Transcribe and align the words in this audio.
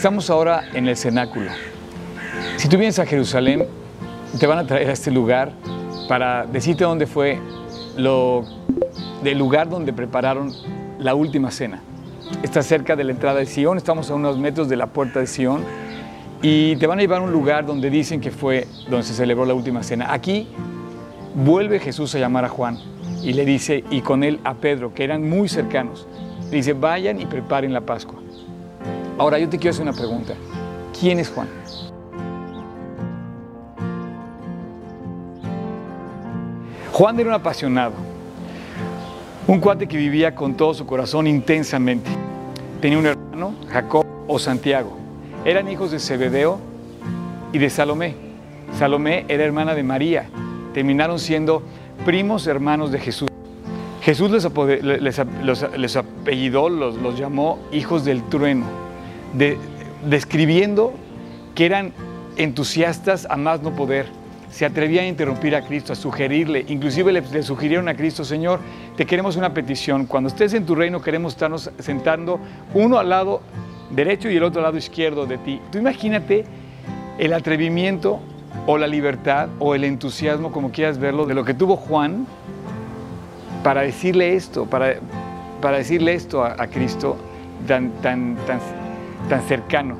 Estamos 0.00 0.30
ahora 0.30 0.64
en 0.72 0.88
el 0.88 0.96
cenáculo. 0.96 1.50
Si 2.56 2.70
tú 2.70 2.78
vienes 2.78 2.98
a 2.98 3.04
Jerusalén, 3.04 3.66
te 4.38 4.46
van 4.46 4.56
a 4.56 4.66
traer 4.66 4.88
a 4.88 4.92
este 4.94 5.10
lugar 5.10 5.52
para 6.08 6.46
decirte 6.46 6.84
dónde 6.84 7.06
fue 7.06 7.38
lo 7.98 8.46
lugar 9.22 9.68
donde 9.68 9.92
prepararon 9.92 10.54
la 10.98 11.14
última 11.14 11.50
cena. 11.50 11.82
Está 12.42 12.62
cerca 12.62 12.96
de 12.96 13.04
la 13.04 13.12
entrada 13.12 13.40
de 13.40 13.44
Sion, 13.44 13.76
estamos 13.76 14.10
a 14.10 14.14
unos 14.14 14.38
metros 14.38 14.70
de 14.70 14.76
la 14.76 14.86
puerta 14.86 15.20
de 15.20 15.26
Sion 15.26 15.62
y 16.40 16.76
te 16.76 16.86
van 16.86 16.98
a 16.98 17.02
llevar 17.02 17.20
a 17.20 17.24
un 17.24 17.32
lugar 17.32 17.66
donde 17.66 17.90
dicen 17.90 18.22
que 18.22 18.30
fue 18.30 18.66
donde 18.88 19.02
se 19.02 19.12
celebró 19.12 19.44
la 19.44 19.52
última 19.52 19.82
cena. 19.82 20.14
Aquí 20.14 20.48
vuelve 21.34 21.78
Jesús 21.78 22.14
a 22.14 22.18
llamar 22.18 22.46
a 22.46 22.48
Juan 22.48 22.78
y 23.22 23.34
le 23.34 23.44
dice, 23.44 23.84
y 23.90 24.00
con 24.00 24.24
él 24.24 24.40
a 24.44 24.54
Pedro, 24.54 24.94
que 24.94 25.04
eran 25.04 25.28
muy 25.28 25.50
cercanos, 25.50 26.08
le 26.50 26.56
dice, 26.56 26.72
vayan 26.72 27.20
y 27.20 27.26
preparen 27.26 27.74
la 27.74 27.82
Pascua. 27.82 28.20
Ahora 29.20 29.38
yo 29.38 29.50
te 29.50 29.58
quiero 29.58 29.72
hacer 29.72 29.82
una 29.82 29.92
pregunta. 29.92 30.32
¿Quién 30.98 31.18
es 31.18 31.28
Juan? 31.28 31.46
Juan 36.90 37.20
era 37.20 37.28
un 37.28 37.34
apasionado, 37.34 37.92
un 39.46 39.60
cuate 39.60 39.86
que 39.86 39.98
vivía 39.98 40.34
con 40.34 40.54
todo 40.54 40.72
su 40.72 40.86
corazón 40.86 41.26
intensamente. 41.26 42.10
Tenía 42.80 42.98
un 42.98 43.04
hermano, 43.04 43.52
Jacob 43.68 44.06
o 44.26 44.38
Santiago. 44.38 44.96
Eran 45.44 45.68
hijos 45.68 45.90
de 45.90 45.98
Zebedeo 45.98 46.58
y 47.52 47.58
de 47.58 47.68
Salomé. 47.68 48.14
Salomé 48.78 49.26
era 49.28 49.44
hermana 49.44 49.74
de 49.74 49.82
María. 49.82 50.30
Terminaron 50.72 51.18
siendo 51.18 51.62
primos 52.06 52.46
hermanos 52.46 52.90
de 52.90 52.98
Jesús.Jesús 52.98 54.30
les, 54.30 54.46
apellidó, 55.96 56.70
los, 56.70 57.18
llamó 57.18 57.58
hijos 57.70 58.06
del 58.06 58.22
trueno, 58.30 58.79
describiendo 60.04 60.92
que 61.54 61.66
eran 61.66 61.92
entusiastas 62.36 63.26
a 63.28 63.36
más 63.36 63.62
no 63.62 63.74
poder. 63.74 64.06
Se 64.50 64.66
atrevían 64.66 65.04
a 65.04 65.08
interrumpir 65.08 65.54
a 65.54 65.62
Cristo, 65.62 65.92
a 65.92 65.96
sugerirle, 65.96 66.64
inclusive 66.68 67.12
le, 67.12 67.20
le, 67.20 67.42
sugirieron 67.42 67.88
a 67.88 67.94
Cristo, 67.94 68.24
Señor, 68.24 68.58
te 68.96 69.06
queremos 69.06 69.36
una 69.36 69.54
petición. 69.54 70.06
Cuando 70.06 70.28
estés 70.28 70.54
en 70.54 70.66
tu 70.66 70.74
reino 70.74 71.00
queremos 71.00 71.34
estarnos 71.34 71.70
sentando 71.78 72.40
uno 72.74 72.98
al 72.98 73.10
lado 73.10 73.42
derecho 73.90 74.28
y 74.30 74.36
el 74.36 74.42
otro 74.42 74.62
lado 74.62 74.76
izquierdo 74.76 75.26
de 75.26 75.38
ti. 75.38 75.60
Tú 75.70 75.78
imagínate 75.78 76.44
el 77.18 77.32
atrevimiento 77.32 78.20
o 78.66 78.78
la 78.78 78.86
libertad 78.86 79.48
o 79.58 79.74
el 79.74 79.84
entusiasmo, 79.84 80.52
como 80.52 80.70
quieras 80.70 80.98
verlo, 80.98 81.26
de 81.26 81.34
lo 81.34 81.44
que 81.44 81.54
tuvo 81.54 81.76
Juan 81.76 82.26
para 83.62 83.82
decirle 83.82 84.34
esto, 84.34 84.66
para, 84.66 84.96
para 85.60 85.78
decirle 85.78 86.14
esto 86.14 86.44
a, 86.44 86.66
Cristo 86.66 87.16
tan, 87.66 87.92
tan 89.28 89.42
cercano. 89.42 89.96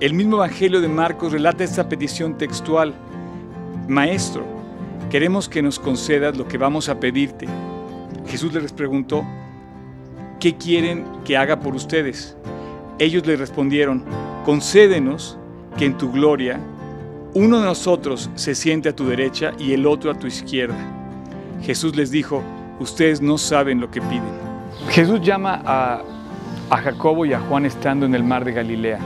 El 0.00 0.14
mismo 0.14 0.36
Evangelio 0.36 0.80
de 0.80 0.88
Marcos 0.88 1.32
relata 1.32 1.64
esta 1.64 1.88
petición 1.88 2.36
textual. 2.36 2.94
Maestro, 3.88 4.44
queremos 5.10 5.48
que 5.48 5.62
nos 5.62 5.78
concedas 5.78 6.36
lo 6.36 6.48
que 6.48 6.58
vamos 6.58 6.88
a 6.88 6.98
pedirte. 6.98 7.46
Jesús 8.26 8.52
les 8.52 8.72
preguntó, 8.72 9.24
¿qué 10.40 10.56
quieren 10.56 11.04
que 11.24 11.36
haga 11.36 11.60
por 11.60 11.74
ustedes? 11.74 12.36
Ellos 12.98 13.26
le 13.26 13.36
respondieron, 13.36 14.04
concédenos 14.44 15.38
que 15.76 15.86
en 15.86 15.96
tu 15.96 16.10
gloria 16.10 16.60
uno 17.34 17.60
de 17.60 17.64
nosotros 17.64 18.30
se 18.34 18.54
siente 18.54 18.90
a 18.90 18.96
tu 18.96 19.06
derecha 19.06 19.52
y 19.58 19.72
el 19.72 19.86
otro 19.86 20.10
a 20.10 20.18
tu 20.18 20.26
izquierda. 20.26 20.76
Jesús 21.62 21.96
les 21.96 22.10
dijo, 22.10 22.42
ustedes 22.78 23.22
no 23.22 23.38
saben 23.38 23.80
lo 23.80 23.90
que 23.90 24.02
piden. 24.02 24.32
Jesús 24.90 25.20
llama 25.22 25.62
a, 25.64 26.02
Jacobo 26.78 27.26
y 27.26 27.32
a 27.32 27.40
Juan 27.40 27.66
estando 27.66 28.06
en 28.06 28.14
el 28.14 28.24
mar 28.24 28.44
de 28.44 28.52
Galilea. 28.52 28.98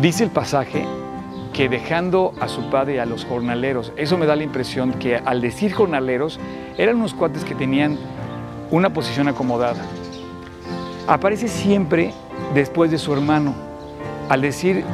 Dice 0.00 0.24
el 0.24 0.30
pasaje 0.30 0.84
que 1.52 1.68
dejando 1.68 2.34
a 2.40 2.48
su 2.48 2.68
padre 2.68 2.96
y 2.96 2.98
a 2.98 3.06
los 3.06 3.24
jornaleros, 3.24 3.92
eso 3.96 4.18
me 4.18 4.26
da 4.26 4.36
la 4.36 4.42
impresión 4.42 4.92
que 4.94 5.16
al 5.16 5.40
decir 5.40 5.72
jornaleros 5.72 6.40
eran 6.76 6.96
unos 6.96 7.14
cuates 7.14 7.44
que 7.44 7.54
tenían 7.54 7.96
una 8.70 8.92
posición 8.92 9.28
acomodada. 9.28 9.82
Aparece 11.06 11.48
siempre 11.48 12.12
después 12.54 12.90
de 12.90 12.98
su 12.98 13.12
hermano. 13.12 13.54
Al 14.28 14.40
decir, 14.40 14.84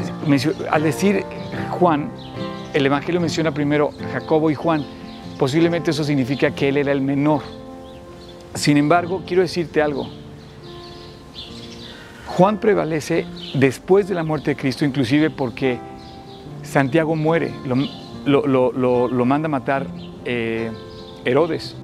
al 0.70 0.82
decir 0.82 1.24
Juan, 1.70 2.10
el 2.74 2.86
Evangelio 2.86 3.20
menciona 3.20 3.52
primero 3.52 3.90
Jacobo 4.12 4.50
y 4.50 4.54
Juan. 4.54 4.84
Posiblemente 5.38 5.92
eso 5.92 6.04
significa 6.04 6.50
que 6.50 6.68
él 6.68 6.76
era 6.76 6.92
el 6.92 7.00
menor. 7.00 7.42
Sin 8.54 8.76
embargo, 8.76 9.22
quiero 9.26 9.42
decirte 9.42 9.80
algo. 9.80 10.19
Juan 12.40 12.56
prevalece 12.56 13.26
después 13.52 14.08
de 14.08 14.14
la 14.14 14.24
muerte 14.24 14.52
de 14.52 14.56
Cristo, 14.56 14.86
inclusive 14.86 15.28
porque 15.28 15.78
Santiago 16.62 17.14
muere, 17.14 17.52
lo, 18.24 19.26
manda 19.26 19.44
a 19.44 19.50
matar 19.50 19.86
eh, 20.24 20.70
Herodes. 21.26 21.76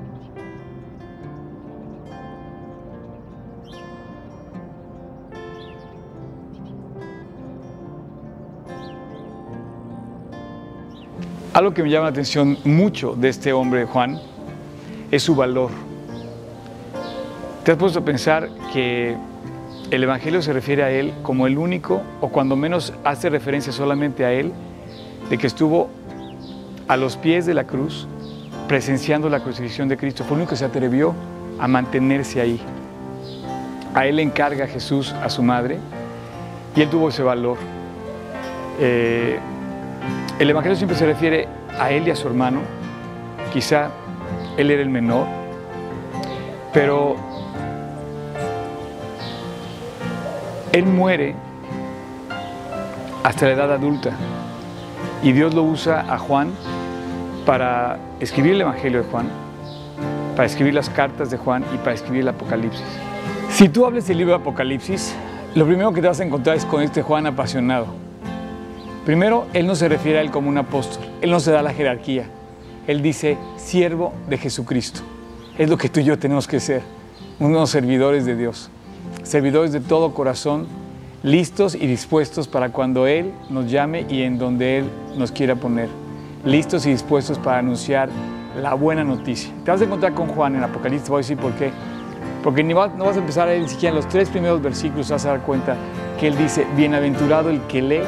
Algo 11.52 11.74
que 11.74 11.82
me 11.82 11.90
llama 11.90 12.04
la 12.04 12.12
atención 12.12 12.56
mucho 12.64 13.14
de 13.14 13.28
este 13.28 13.52
hombre, 13.52 13.84
Juan, 13.84 14.18
es 15.10 15.22
su 15.22 15.34
valor. 15.34 15.70
¿Te 17.62 17.72
has 17.72 17.76
puesto 17.76 17.98
a 17.98 18.04
pensar 18.06 18.48
que 18.72 19.18
el 19.90 20.02
Evangelio 20.02 20.42
se 20.42 20.52
refiere 20.52 20.82
a 20.82 20.90
él 20.90 21.12
como 21.22 21.46
el 21.46 21.58
único, 21.58 22.02
o 22.20 22.28
cuando 22.28 22.56
menos 22.56 22.92
hace 23.04 23.30
referencia 23.30 23.72
solamente 23.72 24.24
a 24.24 24.32
él, 24.32 24.52
de 25.30 25.38
que 25.38 25.46
estuvo 25.46 25.88
a 26.88 26.96
los 26.96 27.16
pies 27.16 27.46
de 27.46 27.54
la 27.54 27.64
cruz, 27.64 28.08
presenciando 28.66 29.28
la 29.28 29.40
crucifixión 29.40 29.88
de 29.88 29.96
Cristo? 29.96 30.24
Fue 30.24 30.34
el 30.34 30.42
único 30.42 30.50
que 30.50 30.56
se 30.56 30.64
atrevió 30.64 31.14
a 31.58 31.68
mantenerse 31.68 32.40
ahí. 32.40 32.60
A 33.94 34.06
él 34.06 34.16
le 34.16 34.22
encarga 34.22 34.66
Jesús 34.66 35.12
a 35.12 35.30
su 35.30 35.42
madre 35.42 35.78
y 36.74 36.82
él 36.82 36.90
tuvo 36.90 37.08
ese 37.08 37.22
valor. 37.22 37.56
Eh, 38.80 39.38
el 40.38 40.50
Evangelio 40.50 40.76
siempre 40.76 40.98
se 40.98 41.06
refiere 41.06 41.48
a 41.78 41.90
él 41.90 42.06
y 42.06 42.10
a 42.10 42.16
su 42.16 42.26
hermano. 42.26 42.60
Quizá 43.52 43.90
él 44.56 44.70
era 44.70 44.82
el 44.82 44.90
menor, 44.90 45.26
pero 46.74 47.16
él 50.78 50.84
muere 50.86 51.34
hasta 53.22 53.46
la 53.46 53.52
edad 53.52 53.72
adulta 53.72 54.10
y 55.22 55.32
Dios 55.32 55.54
lo 55.54 55.62
usa 55.62 56.12
a 56.12 56.18
Juan 56.18 56.52
para 57.44 57.98
escribir 58.20 58.52
el 58.52 58.60
Evangelio 58.60 59.02
de 59.02 59.08
Juan, 59.08 59.28
para 60.34 60.46
escribir 60.46 60.74
las 60.74 60.90
cartas 60.90 61.30
de 61.30 61.36
Juan 61.36 61.64
y 61.74 61.78
para 61.78 61.92
escribir 61.92 62.22
el 62.22 62.28
Apocalipsis. 62.28 62.84
Si 63.50 63.68
tú 63.68 63.86
hables 63.86 64.06
del 64.06 64.18
libro 64.18 64.34
de 64.34 64.40
Apocalipsis, 64.40 65.14
lo 65.54 65.66
primero 65.66 65.92
que 65.92 66.00
te 66.00 66.08
vas 66.08 66.20
a 66.20 66.24
encontrar 66.24 66.56
es 66.56 66.64
con 66.64 66.82
este 66.82 67.02
Juan 67.02 67.26
apasionado 67.26 68.06
Primero, 69.06 69.46
Él 69.52 69.68
no 69.68 69.76
se 69.76 69.88
refiere 69.88 70.18
a 70.18 70.20
Él 70.20 70.32
como 70.32 70.48
un 70.48 70.58
apóstol, 70.58 71.04
Él 71.20 71.30
no 71.30 71.38
se 71.38 71.52
da 71.52 71.62
la 71.62 71.72
jerarquía, 71.72 72.24
Él 72.88 73.02
dice 73.02 73.38
siervo 73.56 74.12
de 74.28 74.36
Jesucristo. 74.36 75.00
Es 75.56 75.70
lo 75.70 75.78
que 75.78 75.88
tú 75.88 76.00
y 76.00 76.04
yo 76.04 76.18
tenemos 76.18 76.48
que 76.48 76.58
ser, 76.58 76.82
unos 77.38 77.70
servidores 77.70 78.26
de 78.26 78.34
Dios, 78.34 78.68
servidores 79.26 79.72
de 79.72 79.80
todo 79.80 80.14
corazón, 80.14 80.66
listos 81.22 81.74
y 81.74 81.86
dispuestos 81.86 82.46
para 82.46 82.70
cuando 82.70 83.06
Él 83.06 83.32
nos 83.50 83.70
llame 83.70 84.06
y 84.08 84.22
en 84.22 84.38
donde 84.38 84.78
Él 84.78 84.90
nos 85.16 85.32
quiera 85.32 85.56
poner, 85.56 85.88
listos 86.44 86.86
y 86.86 86.90
dispuestos 86.90 87.38
para 87.38 87.58
anunciar 87.58 88.08
la 88.62 88.74
buena 88.74 89.02
noticia. 89.02 89.50
Te 89.64 89.72
vas 89.72 89.80
a 89.80 89.84
encontrar 89.84 90.14
con 90.14 90.28
Juan 90.28 90.54
en 90.54 90.62
Apocalipsis, 90.62 91.08
voy 91.08 91.18
a 91.18 91.22
decir 91.22 91.36
por 91.36 91.52
qué. 91.54 91.70
Porque 92.44 92.62
no 92.62 92.76
vas 92.76 93.16
a 93.16 93.18
empezar 93.18 93.48
a 93.48 93.50
leer 93.50 93.62
ni 93.62 93.68
siquiera 93.68 93.90
en 93.90 93.96
los 93.96 94.08
tres 94.08 94.28
primeros 94.28 94.62
versículos, 94.62 95.10
vas 95.10 95.26
a 95.26 95.30
dar 95.30 95.40
cuenta 95.40 95.76
que 96.20 96.28
Él 96.28 96.38
dice, 96.38 96.64
bienaventurado 96.76 97.50
el 97.50 97.60
que 97.62 97.82
lee 97.82 98.02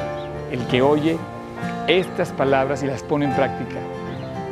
el 0.52 0.64
que 0.68 0.80
oye 0.80 1.18
estas 1.88 2.30
palabras 2.30 2.82
y 2.84 2.86
las 2.86 3.02
pone 3.02 3.24
en 3.24 3.34
práctica. 3.34 3.80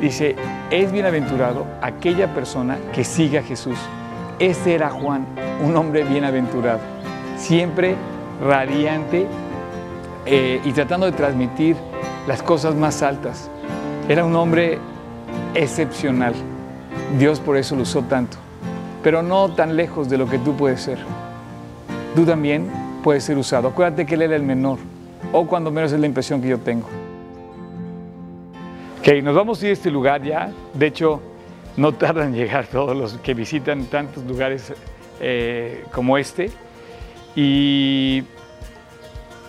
Dice, 0.01 0.35
es 0.69 0.91
bienaventurado 0.91 1.65
aquella 1.81 2.33
persona 2.33 2.77
que 2.93 3.03
siga 3.03 3.39
a 3.39 3.43
Jesús. 3.43 3.77
Ese 4.39 4.75
era 4.75 4.91
Juan, 4.91 5.25
un 5.63 5.75
hombre 5.75 6.03
bienaventurado, 6.03 6.79
siempre 7.37 7.95
radiante 8.43 9.25
eh, 10.27 10.61
y 10.63 10.71
tratando 10.73 11.07
de 11.07 11.13
transmitir 11.13 11.75
las 12.27 12.43
cosas 12.43 12.75
más 12.75 13.01
altas. 13.01 13.49
Era 14.07 14.23
un 14.23 14.35
hombre 14.35 14.77
excepcional. 15.55 16.35
Dios 17.17 17.39
por 17.39 17.57
eso 17.57 17.75
lo 17.75 17.81
usó 17.81 18.03
tanto, 18.03 18.37
pero 19.01 19.23
no 19.23 19.49
tan 19.49 19.75
lejos 19.75 20.07
de 20.07 20.19
lo 20.19 20.29
que 20.29 20.37
tú 20.37 20.55
puedes 20.55 20.81
ser. 20.81 20.99
Tú 22.15 22.23
también 22.23 22.69
puedes 23.03 23.23
ser 23.23 23.39
usado. 23.39 23.69
Acuérdate 23.69 24.05
que 24.05 24.13
él 24.15 24.21
era 24.21 24.35
el 24.35 24.43
menor 24.43 24.77
o 25.33 25.47
cuando 25.47 25.71
menos 25.71 25.91
es 25.91 25.99
la 25.99 26.05
impresión 26.05 26.41
que 26.41 26.49
yo 26.49 26.59
tengo. 26.59 26.87
Ok, 28.99 29.23
nos 29.23 29.33
vamos 29.33 29.61
a 29.61 29.65
ir 29.65 29.69
a 29.71 29.73
este 29.73 29.89
lugar 29.89 30.21
ya. 30.21 30.51
De 30.73 30.87
hecho, 30.87 31.21
no 31.77 31.93
tardan 31.93 32.29
en 32.29 32.35
llegar 32.35 32.67
todos 32.67 32.97
los 32.97 33.13
que 33.19 33.33
visitan 33.33 33.85
tantos 33.85 34.25
lugares 34.25 34.73
eh, 35.19 35.85
como 35.93 36.17
este. 36.17 36.51
Y 37.35 38.23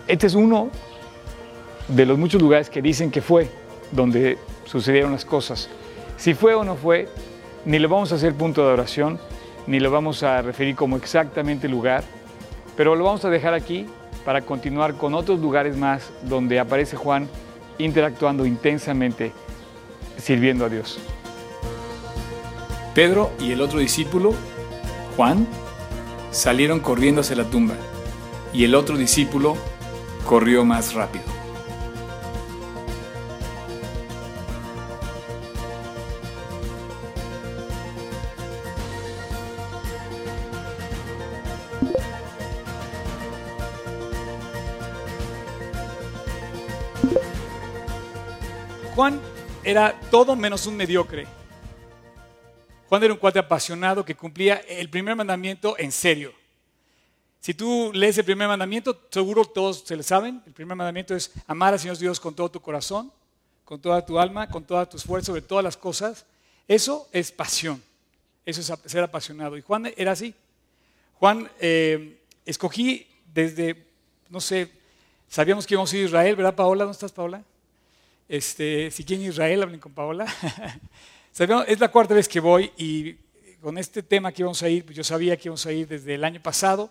Este 0.07 0.27
es 0.27 0.35
uno 0.35 0.71
de 1.89 2.07
los 2.07 2.19
muchos 2.19 2.41
lugares 2.41 2.71
que 2.71 2.83
dicen 2.83 3.11
que 3.11 3.23
fue 3.23 3.49
donde 3.91 4.39
sucedieron 4.67 5.13
las 5.13 5.25
cosas. 5.25 5.71
Si 6.17 6.35
fue 6.35 6.55
o 6.55 6.65
no 6.65 6.77
fue, 6.77 7.09
ni 7.65 7.79
lo 7.79 7.89
vamos 7.89 8.13
a 8.13 8.17
hacer 8.17 8.35
punto 8.35 8.67
de 8.67 8.73
oración, 8.73 9.19
ni 9.67 9.81
lo 9.81 9.91
vamos 9.91 10.23
a 10.23 10.43
referir 10.43 10.77
como 10.77 10.97
exactamente 10.97 11.69
lugar, 11.69 12.05
pero 12.77 12.95
lo 12.95 13.05
vamos 13.05 13.25
a 13.25 13.31
dejar 13.31 13.55
aquí 13.55 13.87
para 14.25 14.43
continuar 14.43 14.95
con 14.95 15.15
otros 15.15 15.41
lugares 15.41 15.77
más 15.77 16.11
donde 16.23 16.59
aparece 16.59 16.97
Juan 16.97 17.29
interactuando 17.79 18.45
intensamente, 18.45 19.33
sirviendo 20.19 20.67
a 20.67 20.69
Dios. 20.69 20.99
Pedro 22.99 23.31
y 23.39 23.53
el 23.53 23.61
otro 23.61 23.79
discípulo, 23.79 24.35
Juan, 25.17 25.47
salieron 26.33 26.81
corriendo 26.81 27.21
hacia 27.21 27.37
la 27.37 27.45
tumba 27.45 27.77
y 28.53 28.65
el 28.65 28.75
otro 28.75 28.97
discípulo 28.97 29.57
corrió 30.27 30.65
más 30.65 30.95
rápido. 30.95 31.23
Juan 48.97 49.21
era 49.63 49.95
todo 50.11 50.35
menos 50.35 50.67
un 50.67 50.77
mediocre. 50.77 51.39
Juan 52.89 53.03
era 53.03 53.13
un 53.13 53.19
cuate 53.19 53.39
apasionado 53.39 54.03
que 54.03 54.15
cumplía 54.15 54.57
el 54.67 54.89
primer 54.89 55.15
mandamiento 55.15 55.77
en 55.79 55.93
serio. 55.93 56.33
Si 57.39 57.53
tú 57.53 57.91
lees 57.93 58.17
el 58.17 58.25
primer 58.25 58.49
mandamiento, 58.49 58.99
seguro 59.11 59.45
todos 59.45 59.85
se 59.87 59.95
lo 59.95 60.03
saben. 60.03 60.43
El 60.47 60.55
primer 60.55 60.75
mandamiento 60.75 61.15
es 61.15 61.31
amar 61.47 61.75
al 61.75 61.79
Señor 61.79 61.99
Dios 61.99 62.19
con 62.19 62.35
todo 62.35 62.51
tu 62.51 62.61
corazón, 62.61 63.13
con 63.67 63.79
toda 63.79 64.05
tu 64.07 64.19
alma, 64.19 64.49
con 64.49 64.65
toda 64.65 64.89
tu 64.89 64.97
esfuerzo, 64.97 65.27
sobre 65.27 65.43
todas 65.43 65.63
las 65.63 65.77
cosas. 65.77 66.25
Eso 66.67 67.07
es 67.13 67.31
pasión. 67.31 67.83
Eso 68.47 68.63
es 68.63 68.91
ser 68.91 69.05
apasionado. 69.05 69.59
Y 69.59 69.61
Juan 69.61 69.93
era 69.95 70.13
así. 70.13 70.35
Juan, 71.15 71.51
eh, 71.61 72.23
escogí 72.47 73.07
desde, 73.35 73.87
no 74.31 74.41
sé, 74.41 74.71
sabíamos 75.29 75.67
que 75.67 75.75
íbamos 75.75 75.93
a 75.93 75.97
ir 75.97 76.05
a 76.05 76.07
Israel, 76.07 76.37
¿verdad, 76.37 76.55
Paola? 76.55 76.85
¿Dónde 76.85 76.95
estás, 76.95 77.13
Paola? 77.13 77.45
Este, 78.29 78.91
si 78.91 79.05
quieren 79.05 79.27
Israel, 79.27 79.63
hablen 79.63 79.81
con 79.81 79.93
Paola. 79.93 80.27
es 81.39 81.79
la 81.79 81.89
cuarta 81.89 82.15
vez 82.15 82.29
que 82.29 82.41
voy 82.41 82.73
y 82.77 83.15
con 83.61 83.79
este 83.79 84.03
tema 84.03 84.33
que 84.33 84.43
íbamos 84.43 84.61
a 84.63 84.69
ir, 84.69 84.85
pues 84.85 84.97
yo 84.97 85.05
sabía 85.05 85.37
que 85.37 85.47
íbamos 85.47 85.65
a 85.67 85.73
ir 85.73 85.87
desde 85.87 86.15
el 86.17 86.25
año 86.25 86.43
pasado. 86.43 86.91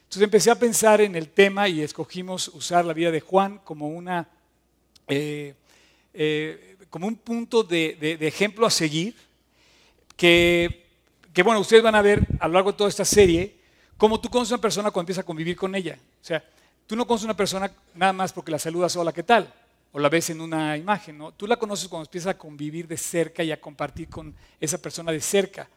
Entonces 0.00 0.22
empecé 0.22 0.50
a 0.50 0.58
pensar 0.58 1.00
en 1.00 1.14
el 1.16 1.28
tema 1.30 1.66
y 1.66 1.80
escogimos 1.80 2.48
usar 2.48 2.84
la 2.84 2.92
vida 2.92 3.10
de 3.10 3.20
Juan 3.20 3.58
como, 3.64 3.88
una, 3.88 4.28
eh, 5.08 5.54
eh, 6.12 6.76
como 6.90 7.06
un 7.06 7.16
punto 7.16 7.62
de, 7.62 8.18
ejemplo 8.20 8.66
a 8.66 8.70
seguir, 8.70 9.14
que, 10.14 10.84
que, 11.32 11.42
bueno, 11.42 11.60
ustedes 11.60 11.82
van 11.82 11.94
a 11.94 12.02
ver 12.02 12.26
a 12.38 12.48
lo 12.48 12.54
largo 12.54 12.72
de 12.72 12.78
toda 12.78 12.90
esta 12.90 13.04
serie 13.04 13.56
cómo 13.96 14.20
tú 14.20 14.28
conoces 14.28 14.52
a 14.52 14.56
una 14.56 14.62
persona 14.62 14.90
cuando 14.90 15.06
empiezas 15.06 15.22
a 15.22 15.26
convivir 15.26 15.56
con 15.56 15.74
ella. 15.74 15.98
O 16.20 16.24
sea, 16.24 16.44
tú 16.86 16.96
no 16.96 17.06
conoces 17.06 17.24
a 17.24 17.28
una 17.28 17.36
persona 17.36 17.72
nada 17.94 18.12
más 18.12 18.30
porque 18.32 18.50
la 18.50 18.58
saludas, 18.58 18.94
hola, 18.96 19.12
¿qué 19.12 19.22
tal? 19.22 19.52
O 19.92 19.98
la 19.98 20.08
ves 20.08 20.30
en 20.30 20.40
una 20.40 20.76
imagen, 20.76 21.18
¿no? 21.18 21.32
Tú 21.32 21.46
la 21.46 21.56
conoces 21.56 21.88
cuando 21.88 22.06
empiezas 22.06 22.34
a 22.34 22.38
convivir 22.38 22.86
de 22.86 22.96
cerca 22.96 23.42
y 23.42 23.52
a 23.52 23.60
compartir 23.60 24.08
con 24.08 24.34
esa 24.60 24.78
persona 24.78 25.12
de 25.12 25.20
cerca. 25.20 25.68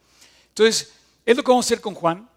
Entonces, 0.48 0.92
es 1.24 1.36
lo 1.36 1.42
que 1.42 1.50
vamos 1.50 1.66
a 1.66 1.68
hacer 1.68 1.80
con 1.80 1.94
Juan. 1.94 2.28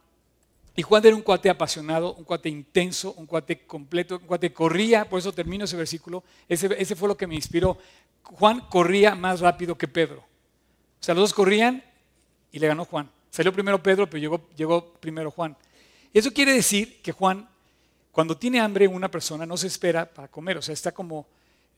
Y 0.75 0.81
Juan 0.81 1.05
era 1.05 1.15
un 1.15 1.21
cuate 1.21 1.49
apasionado, 1.49 2.15
un 2.15 2.23
cuate 2.23 2.49
intenso, 2.49 3.13
un 3.17 3.25
cuate 3.25 3.65
completo, 3.65 4.17
un 4.17 4.25
cuate 4.25 4.51
corría, 4.51 5.07
por 5.07 5.19
eso 5.19 5.31
termino 5.31 5.65
ese 5.65 5.77
versículo. 5.77 6.23
Ese, 6.47 6.69
ese 6.79 6.95
fue 6.95 7.07
lo 7.07 7.17
que 7.17 7.27
me 7.27 7.35
inspiró. 7.35 7.77
Juan 8.23 8.61
corría 8.69 9.13
más 9.13 9.39
rápido 9.39 9.77
que 9.77 9.87
Pedro. 9.87 10.19
O 10.19 11.03
sea, 11.03 11.13
los 11.13 11.23
dos 11.23 11.33
corrían 11.33 11.83
y 12.51 12.59
le 12.59 12.67
ganó 12.67 12.85
Juan. 12.85 13.09
Salió 13.29 13.51
primero 13.51 13.81
Pedro, 13.83 14.09
pero 14.09 14.21
llegó, 14.21 14.49
llegó 14.55 14.93
primero 14.93 15.31
Juan. 15.31 15.57
Eso 16.13 16.31
quiere 16.31 16.53
decir 16.53 17.01
que 17.01 17.11
Juan, 17.11 17.49
cuando 18.11 18.37
tiene 18.37 18.59
hambre 18.59 18.87
una 18.87 19.09
persona, 19.09 19.45
no 19.45 19.57
se 19.57 19.67
espera 19.67 20.05
para 20.05 20.27
comer. 20.27 20.57
O 20.57 20.61
sea, 20.61 20.73
está 20.73 20.91
como 20.91 21.27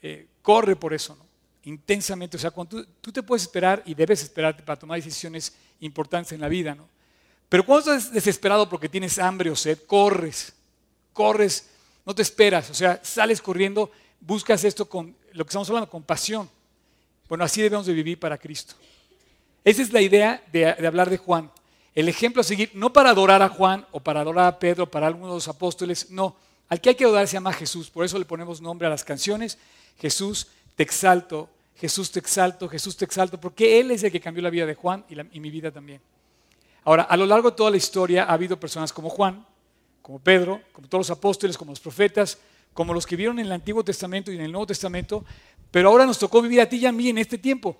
eh, 0.07 0.27
corre 0.43 0.75
por 0.75 0.93
eso, 0.93 1.15
¿no? 1.15 1.25
intensamente. 1.65 2.37
O 2.37 2.39
sea, 2.39 2.51
tú, 2.51 3.11
te 3.11 3.23
puedes 3.23 3.41
esperar 3.41 3.81
y 3.85 3.93
debes 3.93 4.21
esperarte 4.21 4.63
para 4.63 4.77
tomar 4.77 4.97
decisiones 4.97 5.53
importantes 5.79 6.31
en 6.31 6.41
la 6.41 6.47
vida, 6.47 6.75
¿no? 6.75 6.87
Pero 7.49 7.65
cuando 7.65 7.91
estás 7.91 8.13
desesperado 8.13 8.69
porque 8.69 8.87
tienes 8.87 9.19
hambre 9.19 9.49
o 9.49 9.55
sed, 9.55 9.79
corres, 9.87 10.53
corres, 11.11 11.69
no 12.05 12.13
te 12.13 12.21
esperas, 12.21 12.69
o 12.69 12.73
sea, 12.73 12.99
sales 13.03 13.41
corriendo, 13.41 13.91
buscas 14.19 14.63
esto 14.63 14.87
con 14.87 15.15
lo 15.31 15.43
que 15.43 15.49
estamos 15.49 15.69
hablando, 15.69 15.89
con 15.89 16.03
pasión. 16.03 16.49
Bueno, 17.27 17.43
así 17.43 17.61
debemos 17.61 17.85
de 17.85 17.93
vivir 17.93 18.19
para 18.19 18.37
Cristo. 18.37 18.75
Esa 19.63 19.81
es 19.81 19.91
la 19.91 20.01
idea 20.01 20.43
de, 20.51 20.67
hablar 20.67 21.09
de 21.09 21.17
Juan. 21.17 21.51
El 21.95 22.09
ejemplo 22.09 22.41
a 22.41 22.43
seguir, 22.43 22.71
no 22.73 22.93
para 22.93 23.09
adorar 23.09 23.41
a 23.41 23.49
Juan 23.49 23.85
o 23.91 23.99
para 23.99 24.21
adorar 24.21 24.45
a 24.45 24.59
Pedro, 24.59 24.89
para 24.89 25.07
algunos 25.07 25.29
de 25.29 25.35
los 25.35 25.47
apóstoles, 25.47 26.11
no. 26.11 26.35
Al 26.67 26.81
que 26.81 26.89
hay 26.89 26.95
que 26.95 27.05
adorar 27.05 27.27
se 27.27 27.33
llama 27.33 27.53
Jesús, 27.53 27.89
por 27.89 28.05
eso 28.05 28.19
le 28.19 28.25
ponemos 28.25 28.61
nombre 28.61 28.87
a 28.87 28.89
las 28.89 29.03
canciones 29.03 29.57
Jesús, 29.97 30.47
te 30.75 30.83
exalto, 30.83 31.49
Jesús, 31.75 32.11
te 32.11 32.19
exalto, 32.19 32.69
Jesús, 32.69 32.95
te 32.95 33.05
exalto, 33.05 33.39
porque 33.39 33.79
Él 33.79 33.91
es 33.91 34.03
el 34.03 34.11
que 34.11 34.19
cambió 34.19 34.41
la 34.41 34.49
vida 34.49 34.65
de 34.65 34.75
Juan 34.75 35.05
y, 35.09 35.39
mi 35.39 35.49
vida 35.49 35.71
también. 35.71 36.01
Ahora, 36.83 37.03
a 37.03 37.17
lo 37.17 37.25
largo 37.25 37.51
de 37.51 37.57
toda 37.57 37.71
la 37.71 37.77
historia 37.77 38.25
ha 38.25 38.33
habido 38.33 38.59
personas 38.59 38.93
como 38.93 39.09
Juan, 39.09 39.45
como 40.01 40.19
Pedro, 40.19 40.61
como 40.71 40.87
todos 40.87 41.07
los 41.07 41.17
apóstoles, 41.17 41.57
como 41.57 41.71
los 41.71 41.79
profetas, 41.79 42.37
como 42.73 42.93
los 42.93 43.05
que 43.05 43.15
vieron 43.15 43.39
en 43.39 43.47
el 43.47 43.51
Antiguo 43.51 43.83
Testamento 43.83 44.31
y 44.31 44.35
en 44.35 44.41
el 44.41 44.51
Nuevo 44.51 44.67
Testamento, 44.67 45.25
pero 45.71 45.89
ahora 45.89 46.05
nos 46.05 46.19
tocó 46.19 46.41
vivir 46.41 46.61
a 46.61 46.69
ti 46.69 46.77
y 46.77 46.85
a 46.85 46.91
mí 46.91 47.09
en 47.09 47.17
este 47.17 47.37
tiempo. 47.37 47.75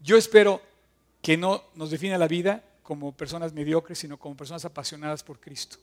Yo 0.00 0.16
espero 0.16 0.60
que 1.20 1.36
no 1.36 1.64
nos 1.74 1.90
defina 1.90 2.18
la 2.18 2.28
vida 2.28 2.64
como 2.82 3.12
personas 3.12 3.52
mediocres, 3.52 3.98
sino 3.98 4.18
como 4.18 4.36
personas 4.36 4.64
apasionadas 4.64 5.22
por 5.22 5.40
Cristo. 5.40 5.78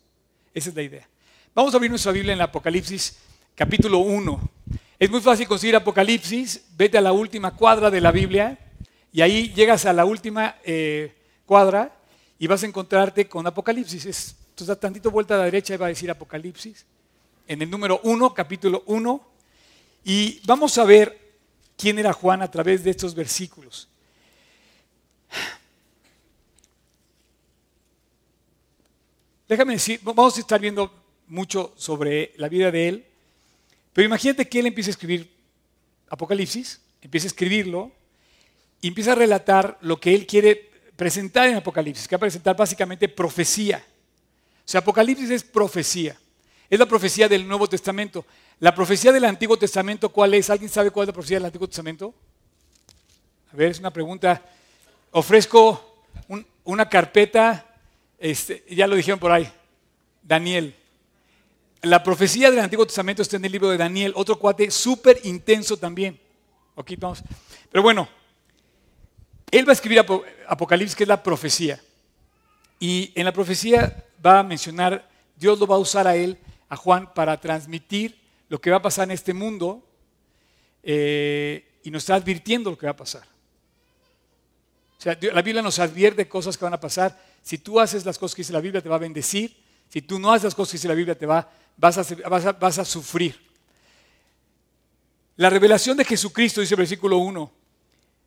Esa 0.54 0.70
es 0.70 0.76
la 0.76 0.82
idea. 0.84 1.10
Vamos 1.54 1.74
a 1.74 1.78
abrir 1.78 1.90
nuestra 1.90 2.12
Biblia 2.12 2.34
en 2.34 2.40
el 2.40 2.44
Apocalipsis 2.44 3.18
capítulo 3.56 4.00
1. 4.00 4.61
Es 5.02 5.10
muy 5.10 5.20
fácil 5.20 5.48
conseguir 5.48 5.76
Apocalipsis, 5.76 6.64
vete 6.78 6.96
a 6.96 7.02
la 7.02 7.12
última 7.12 7.56
cuadra 7.56 7.90
de 7.90 8.00
la 8.00 8.12
Biblia 8.12 8.56
y 9.12 9.22
ahí 9.22 9.52
llegas 9.52 9.88
a 9.88 9.94
la 9.94 10.06
última 10.06 10.58
eh, 10.64 11.12
cuadra 11.48 11.98
y 12.38 12.46
vas 12.46 12.62
a 12.62 12.68
encontrarte 12.68 13.28
con 13.28 13.48
Apocalipsis. 13.48 14.06
Es, 14.06 14.36
entonces 14.50 14.68
da 14.68 14.76
tantito 14.76 15.10
vuelta 15.10 15.34
a 15.34 15.40
la 15.40 15.46
derecha 15.46 15.74
y 15.74 15.78
va 15.78 15.88
a 15.88 15.90
decir 15.90 16.12
Apocalipsis. 16.12 16.86
En 17.48 17.64
el 17.64 17.70
número 17.72 18.00
1, 18.04 18.32
capítulo 18.36 18.84
1. 18.86 19.28
Y 20.04 20.40
vamos 20.46 20.78
a 20.78 20.84
ver 20.84 21.20
quién 21.76 21.98
era 21.98 22.14
Juan 22.14 22.44
a 22.44 22.52
través 22.52 22.84
de 22.84 22.92
estos 22.92 23.16
versículos. 23.16 23.90
Déjame 29.50 29.74
decir, 29.74 30.00
vamos 30.04 30.38
a 30.38 30.40
estar 30.40 30.62
viendo 30.62 30.94
mucho 31.26 31.74
sobre 31.76 32.34
la 32.38 32.50
vida 32.50 32.70
de 32.70 32.88
él, 32.88 33.11
pero 33.94 34.06
imagínate 34.06 34.48
que 34.48 34.60
él 34.60 34.68
empieza 34.68 34.90
a 34.90 34.92
escribir 34.92 35.30
Apocalipsis, 36.10 36.82
empieza 37.02 37.26
a 37.26 37.30
escribirlo 37.30 37.92
y 38.82 38.88
empieza 38.88 39.14
a 39.14 39.16
relatar 39.16 39.78
lo 39.82 40.00
que 40.00 40.14
él 40.14 40.26
quiere 40.26 40.70
presentar 40.96 41.48
en 41.48 41.56
Apocalipsis, 41.56 42.08
que 42.08 42.16
va 42.16 42.18
a 42.18 42.22
presentar 42.22 42.56
básicamente 42.56 43.08
profecía. 43.08 43.84
O 44.66 44.70
sea, 44.72 44.82
Apocalipsis 44.82 45.30
es 45.30 45.44
profecía. 45.44 46.18
Es 46.70 46.80
la 46.80 46.86
profecía 46.86 47.28
del 47.28 47.48
Nuevo 47.48 47.68
Testamento. 47.68 48.26
La 48.60 48.74
profecía 48.74 49.12
del 49.12 49.26
Antiguo 49.26 49.58
Testamento, 49.58 50.10
¿cuál 50.10 50.34
es? 50.34 50.50
¿Alguien 50.50 50.70
sabe 50.70 50.92
cuál 50.92 51.06
es 51.06 51.08
la 51.08 51.14
profecía 51.14 51.38
del 51.38 51.46
Antiguo 51.46 51.68
Testamento? 51.68 52.14
A 53.52 53.56
ver, 53.56 53.72
es 53.72 53.80
una 53.80 53.92
pregunta. 53.92 54.42
Ofrezco 55.12 56.06
una 56.64 56.88
carpeta, 56.88 57.66
este, 58.18 58.64
ya 58.70 58.88
lo 58.88 58.96
dijeron 58.96 59.20
por 59.20 59.32
ahí, 59.32 59.52
Daniel. 60.22 60.76
La 61.84 62.04
profecía 62.04 62.52
del 62.52 62.60
Antiguo 62.60 62.86
Testamento 62.86 63.24
está 63.24 63.38
en 63.38 63.46
el 63.46 63.52
libro 63.52 63.70
de 63.70 63.78
Daniel, 63.78 64.14
otro 64.16 64.38
cuate 64.38 64.70
súper 64.70 65.20
intenso 65.24 65.78
también. 65.78 66.20
Okay, 66.76 66.96
vamos. 66.96 67.24
Pero 67.72 67.82
bueno, 67.82 68.08
él 69.50 69.68
va 69.68 69.72
a 69.72 69.74
escribir 69.74 70.06
Apocalipsis, 70.48 70.96
que 70.96 71.04
es 71.04 71.08
la 71.08 71.24
profecía. 71.24 71.82
Y 72.80 73.12
en 73.16 73.26
la 73.26 73.34
profecía 73.34 74.06
va 74.24 74.40
a 74.40 74.44
mencionar, 74.44 75.10
Dios 75.36 75.60
lo 75.60 75.66
va 75.66 75.76
a 75.76 75.80
usar 75.80 76.08
a 76.08 76.16
él, 76.16 76.38
a 76.70 76.76
Juan, 76.76 77.14
para 77.14 77.40
transmitir 77.40 78.20
lo 78.48 78.62
que 78.62 78.70
va 78.70 78.78
a 78.78 78.82
pasar 78.82 79.06
en 79.06 79.12
este 79.12 79.34
mundo 79.34 79.84
eh, 80.84 81.80
y 81.84 81.90
nos 81.90 82.04
está 82.04 82.16
advirtiendo 82.16 82.70
lo 82.70 82.78
que 82.78 82.86
va 82.86 82.92
a 82.92 82.96
pasar. 82.98 83.24
O 84.98 85.02
sea, 85.02 85.18
la 85.34 85.42
Biblia 85.42 85.64
nos 85.64 85.80
advierte 85.80 86.28
cosas 86.28 86.58
que 86.58 86.64
van 86.64 86.76
a 86.76 86.80
pasar. 86.80 87.20
Si 87.42 87.58
tú 87.58 87.80
haces 87.80 88.06
las 88.06 88.20
cosas 88.20 88.36
que 88.36 88.42
dice 88.42 88.54
la 88.54 88.62
Biblia, 88.62 88.82
te 88.82 88.90
va 88.90 88.98
a 88.98 89.00
bendecir. 89.00 89.56
Si 89.90 90.02
tú 90.02 90.20
no 90.20 90.32
haces 90.32 90.44
las 90.46 90.56
cosas 90.56 90.72
que 90.72 90.78
dice 90.78 90.88
la 90.88 90.94
Biblia, 90.94 91.18
te 91.18 91.26
va 91.26 91.50
vas 91.78 91.98
a, 91.98 92.52
vas 92.54 92.80
a, 92.80 92.86
sufrir. 92.86 93.40
La 95.38 95.50
revelación 95.50 95.98
de 95.98 96.06
Jesucristo, 96.06 96.62
dice 96.62 96.76
el 96.76 96.80
versículo 96.80 97.18
1. 97.18 97.52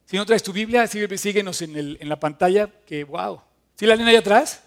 Si 0.06 0.16
no 0.16 0.26
traes 0.26 0.42
tu 0.42 0.52
Biblia, 0.52 0.86
síguenos 0.86 1.62
en, 1.62 1.76
en 2.00 2.08
la 2.08 2.18
pantalla, 2.18 2.68
que 2.86 3.04
wow. 3.04 3.40
¿Sí 3.76 3.86
la 3.86 3.96
leen 3.96 4.08
ahí 4.08 4.16
atrás? 4.16 4.62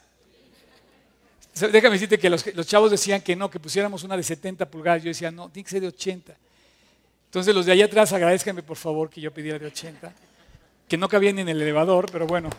Déjame 1.59 1.93
decirte 1.93 2.19
que 2.19 2.29
los, 2.29 2.45
los, 2.55 2.67
chavos 2.67 2.91
decían 2.91 3.21
que 3.21 3.35
no, 3.35 3.49
que 3.49 3.59
pusiéramos 3.59 4.03
una 4.03 4.15
de 4.15 4.23
70 4.23 4.69
pulgadas. 4.69 5.03
Yo 5.03 5.09
decía, 5.09 5.31
no, 5.31 5.49
tiene 5.49 5.67
que 5.67 5.79
de 5.79 5.87
80. 5.87 6.35
Entonces 7.25 7.55
los 7.55 7.65
de 7.65 7.71
allá 7.71 7.85
atrás 7.85 8.13
agradezcanme 8.13 8.63
por 8.63 8.77
favor 8.77 9.09
que 9.09 9.21
yo 9.21 9.33
pidiera 9.33 9.57
de 9.57 9.67
80, 9.67 10.13
que 10.87 10.97
no 10.97 11.09
cabían 11.09 11.39
en 11.39 11.49
el 11.49 11.61
elevador, 11.61 12.09
pero 12.11 12.27
bueno. 12.27 12.49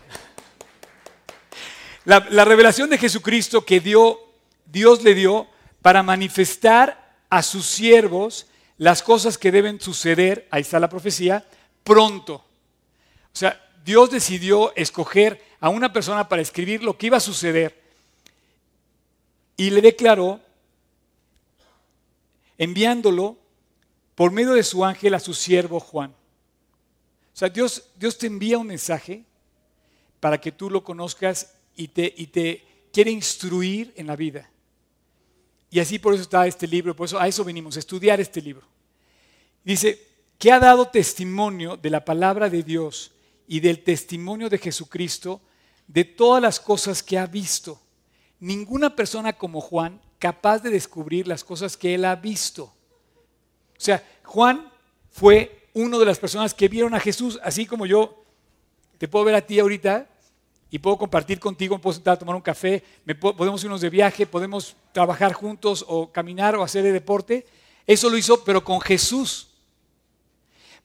La, 2.04 2.26
la 2.30 2.44
revelación 2.44 2.90
de 2.90 2.98
Jesucristo 2.98 3.64
que 3.64 3.80
dio, 3.80 4.18
Dios 4.66 5.02
le 5.02 5.14
dio 5.14 5.46
para 5.82 6.02
manifestar 6.02 7.16
a 7.30 7.42
sus 7.42 7.66
siervos 7.66 8.46
las 8.76 9.02
cosas 9.02 9.36
que 9.38 9.50
deben 9.50 9.80
suceder, 9.80 10.46
ahí 10.50 10.62
está 10.62 10.78
la 10.78 10.88
profecía, 10.88 11.44
pronto. 11.84 12.34
O 12.34 13.36
sea, 13.36 13.60
Dios 13.84 14.10
decidió 14.10 14.74
escoger 14.76 15.42
a 15.60 15.68
una 15.68 15.92
persona 15.92 16.28
para 16.28 16.42
escribir 16.42 16.82
lo 16.82 16.96
que 16.96 17.06
iba 17.06 17.16
a 17.16 17.20
suceder 17.20 17.80
y 19.56 19.70
le 19.70 19.82
declaró, 19.82 20.40
enviándolo 22.56 23.36
por 24.14 24.30
medio 24.30 24.52
de 24.52 24.62
su 24.62 24.84
ángel 24.84 25.14
a 25.14 25.20
su 25.20 25.34
siervo 25.34 25.80
Juan. 25.80 26.10
O 26.10 27.36
sea, 27.38 27.48
Dios, 27.48 27.84
Dios 27.96 28.18
te 28.18 28.26
envía 28.26 28.58
un 28.58 28.66
mensaje 28.66 29.24
para 30.20 30.40
que 30.40 30.52
tú 30.52 30.70
lo 30.70 30.82
conozcas 30.82 31.54
y 31.76 31.88
te, 31.88 32.12
y 32.16 32.28
te 32.28 32.64
quiere 32.92 33.10
instruir 33.10 33.92
en 33.96 34.06
la 34.06 34.16
vida. 34.16 34.50
Y 35.70 35.80
así 35.80 35.98
por 35.98 36.14
eso 36.14 36.22
está 36.22 36.46
este 36.46 36.66
libro, 36.66 36.96
por 36.96 37.06
eso 37.06 37.18
a 37.18 37.28
eso 37.28 37.44
venimos, 37.44 37.76
a 37.76 37.80
estudiar 37.80 38.20
este 38.20 38.40
libro. 38.40 38.66
Dice, 39.64 40.08
que 40.38 40.52
ha 40.52 40.60
dado 40.60 40.86
testimonio 40.88 41.76
de 41.76 41.90
la 41.90 42.04
palabra 42.04 42.48
de 42.48 42.62
Dios 42.62 43.10
y 43.46 43.60
del 43.60 43.82
testimonio 43.82 44.48
de 44.48 44.58
Jesucristo 44.58 45.40
de 45.86 46.04
todas 46.04 46.40
las 46.40 46.60
cosas 46.60 47.02
que 47.02 47.18
ha 47.18 47.26
visto 47.26 47.80
ninguna 48.40 48.94
persona 48.94 49.32
como 49.32 49.60
Juan 49.60 50.00
capaz 50.18 50.60
de 50.60 50.70
descubrir 50.70 51.26
las 51.26 51.44
cosas 51.44 51.76
que 51.76 51.94
él 51.94 52.04
ha 52.04 52.14
visto. 52.14 52.64
O 52.64 53.80
sea, 53.80 54.04
Juan 54.24 54.70
fue 55.10 55.68
una 55.74 55.98
de 55.98 56.04
las 56.04 56.18
personas 56.18 56.54
que 56.54 56.68
vieron 56.68 56.94
a 56.94 57.00
Jesús, 57.00 57.38
así 57.42 57.66
como 57.66 57.86
yo 57.86 58.24
te 58.98 59.08
puedo 59.08 59.24
ver 59.24 59.34
a 59.34 59.46
ti 59.46 59.58
ahorita 59.58 60.08
y 60.70 60.78
puedo 60.78 60.98
compartir 60.98 61.40
contigo, 61.40 61.78
puedo 61.78 61.94
sentar 61.94 62.14
a 62.14 62.18
tomar 62.18 62.36
un 62.36 62.42
café, 62.42 62.82
podemos 63.20 63.62
irnos 63.64 63.80
de 63.80 63.88
viaje, 63.88 64.26
podemos 64.26 64.76
trabajar 64.92 65.32
juntos 65.32 65.84
o 65.88 66.12
caminar 66.12 66.56
o 66.56 66.62
hacer 66.62 66.84
deporte. 66.92 67.46
Eso 67.86 68.10
lo 68.10 68.18
hizo, 68.18 68.44
pero 68.44 68.62
con 68.62 68.80
Jesús. 68.80 69.48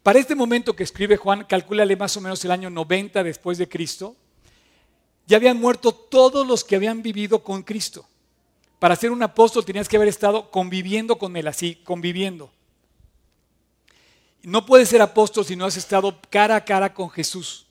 Para 0.02 0.20
este 0.20 0.36
momento 0.36 0.76
que 0.76 0.84
escribe 0.84 1.18
Juan, 1.18 1.46
calcúlale 1.46 1.96
más 1.96 2.16
o 2.16 2.22
menos 2.22 2.44
el 2.46 2.52
año 2.52 2.70
90 2.70 3.24
después 3.24 3.58
de 3.58 3.68
Cristo, 3.68 4.16
ya 5.26 5.38
habían 5.38 5.60
muerto 5.60 5.94
todos 5.94 6.46
los 6.46 6.64
que 6.64 6.76
habían 6.76 7.02
vivido 7.02 7.44
con 7.44 7.64
Cristo. 7.64 8.06
Para 8.80 8.96
ser 8.96 9.12
un 9.12 9.24
apóstol 9.24 9.64
tenías 9.64 9.88
que 9.88 9.96
haber 9.96 10.10
estado 10.10 10.52
conviviendo 10.52 11.18
con 11.18 11.36
Él, 11.38 11.48
así, 11.48 11.76
conviviendo. 11.84 12.52
No 14.42 14.66
puedes 14.66 14.90
ser 14.90 15.02
apóstol 15.02 15.46
si 15.46 15.56
no 15.56 15.66
has 15.66 15.78
estado 15.78 16.20
cara 16.30 16.58
a 16.58 16.66
cara 16.66 16.94
con 16.94 17.10
Jesús. 17.10 17.66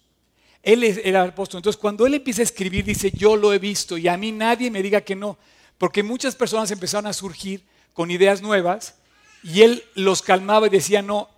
Él 0.62 0.84
era 0.84 1.24
apóstol. 1.24 1.58
Entonces, 1.58 1.80
cuando 1.80 2.06
él 2.06 2.14
empieza 2.14 2.42
a 2.42 2.44
escribir, 2.44 2.84
dice, 2.84 3.10
yo 3.10 3.36
lo 3.36 3.52
he 3.52 3.58
visto 3.58 3.98
y 3.98 4.08
a 4.08 4.16
mí 4.16 4.30
nadie 4.30 4.70
me 4.70 4.82
diga 4.82 5.00
que 5.00 5.16
no. 5.16 5.38
Porque 5.78 6.02
muchas 6.02 6.36
personas 6.36 6.70
empezaron 6.70 7.06
a 7.06 7.12
surgir 7.12 7.64
con 7.92 8.10
ideas 8.10 8.40
nuevas 8.42 8.94
y 9.42 9.62
él 9.62 9.84
los 9.94 10.22
calmaba 10.22 10.68
y 10.68 10.70
decía, 10.70 11.02
no, 11.02 11.28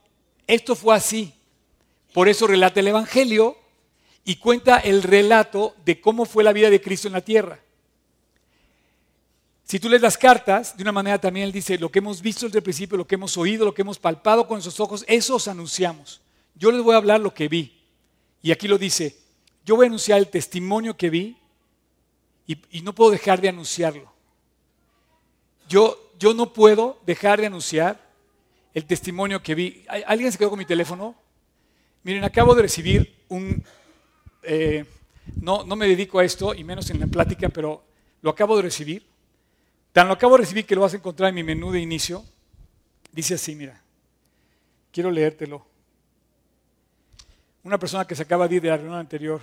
esto 0.46 0.76
fue 0.76 0.94
así. 0.94 1.32
Por 2.12 2.28
eso 2.28 2.46
relata 2.46 2.80
el 2.80 2.88
Evangelio 2.88 3.56
y 4.24 4.36
cuenta 4.36 4.78
el 4.78 5.02
relato 5.02 5.74
de 5.84 6.00
cómo 6.00 6.26
fue 6.26 6.44
la 6.44 6.52
vida 6.52 6.68
de 6.68 6.80
Cristo 6.80 7.08
en 7.08 7.14
la 7.14 7.22
tierra. 7.22 7.60
Si 9.64 9.80
tú 9.80 9.88
lees 9.88 10.02
las 10.02 10.18
cartas, 10.18 10.76
de 10.76 10.82
una 10.82 10.92
manera 10.92 11.18
también 11.18 11.46
él 11.46 11.52
dice, 11.52 11.78
lo 11.78 11.90
que 11.90 12.00
hemos 12.00 12.20
visto 12.20 12.44
desde 12.44 12.58
el 12.58 12.62
principio, 12.62 12.98
lo 12.98 13.06
que 13.06 13.14
hemos 13.14 13.36
oído, 13.38 13.64
lo 13.64 13.72
que 13.72 13.80
hemos 13.80 13.98
palpado 13.98 14.46
con 14.46 14.56
nuestros 14.56 14.78
ojos, 14.78 15.04
eso 15.08 15.36
os 15.36 15.48
anunciamos. 15.48 16.20
Yo 16.54 16.70
les 16.70 16.82
voy 16.82 16.94
a 16.94 16.98
hablar 16.98 17.20
lo 17.20 17.32
que 17.32 17.48
vi. 17.48 17.83
Y 18.44 18.52
aquí 18.52 18.68
lo 18.68 18.76
dice, 18.76 19.16
yo 19.64 19.74
voy 19.74 19.86
a 19.86 19.88
anunciar 19.88 20.18
el 20.18 20.28
testimonio 20.28 20.98
que 20.98 21.08
vi 21.08 21.34
y, 22.46 22.82
no 22.82 22.94
puedo 22.94 23.10
dejar 23.10 23.40
de 23.40 23.48
anunciarlo. 23.48 24.12
Yo, 25.66 26.12
yo 26.18 26.34
no 26.34 26.52
puedo 26.52 27.00
dejar 27.06 27.40
de 27.40 27.46
anunciar 27.46 27.98
el 28.74 28.84
testimonio 28.84 29.42
que 29.42 29.54
vi. 29.54 29.86
¿Alguien 30.06 30.30
se 30.30 30.36
quedó 30.36 30.50
con 30.50 30.58
mi 30.58 30.66
teléfono? 30.66 31.14
Miren, 32.02 32.22
acabo 32.22 32.54
de 32.54 32.60
recibir 32.60 33.16
un, 33.28 33.64
eh, 34.42 34.84
no, 35.40 35.64
no 35.64 35.74
me 35.74 35.88
dedico 35.88 36.18
a 36.18 36.24
esto, 36.24 36.52
y 36.52 36.64
menos 36.64 36.90
en 36.90 37.00
la 37.00 37.06
plática, 37.06 37.48
pero 37.48 37.82
lo 38.20 38.28
acabo 38.28 38.56
de 38.56 38.62
recibir. 38.62 39.06
Tan 39.94 40.06
lo 40.06 40.12
acabo 40.12 40.34
de 40.34 40.42
recibir 40.42 40.66
que 40.66 40.74
lo 40.74 40.82
vas 40.82 40.92
a 40.92 40.98
encontrar 40.98 41.30
en 41.30 41.36
mi 41.36 41.44
menú 41.44 41.72
de 41.72 41.80
inicio. 41.80 42.22
Dice 43.10 43.36
así, 43.36 43.54
mira, 43.54 43.82
quiero 44.92 45.10
leértelo. 45.10 45.64
Una 47.64 47.78
persona 47.78 48.06
que 48.06 48.14
se 48.14 48.22
acaba 48.22 48.46
de 48.46 48.56
ir 48.56 48.62
de 48.62 48.68
la 48.68 48.76
reunión 48.76 48.98
anterior. 48.98 49.40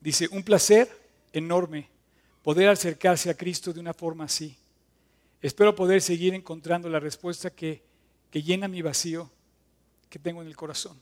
Dice, 0.00 0.28
un 0.30 0.42
placer 0.42 0.88
enorme 1.32 1.88
poder 2.42 2.68
acercarse 2.68 3.30
a 3.30 3.34
Cristo 3.34 3.72
de 3.72 3.80
una 3.80 3.94
forma 3.94 4.24
así. 4.24 4.56
Espero 5.40 5.74
poder 5.74 6.02
seguir 6.02 6.34
encontrando 6.34 6.88
la 6.88 7.00
respuesta 7.00 7.50
que 7.50 7.86
que 8.30 8.42
llena 8.42 8.68
mi 8.68 8.82
vacío 8.82 9.30
que 10.08 10.18
tengo 10.18 10.42
en 10.42 10.48
el 10.48 10.56
corazón. 10.56 11.00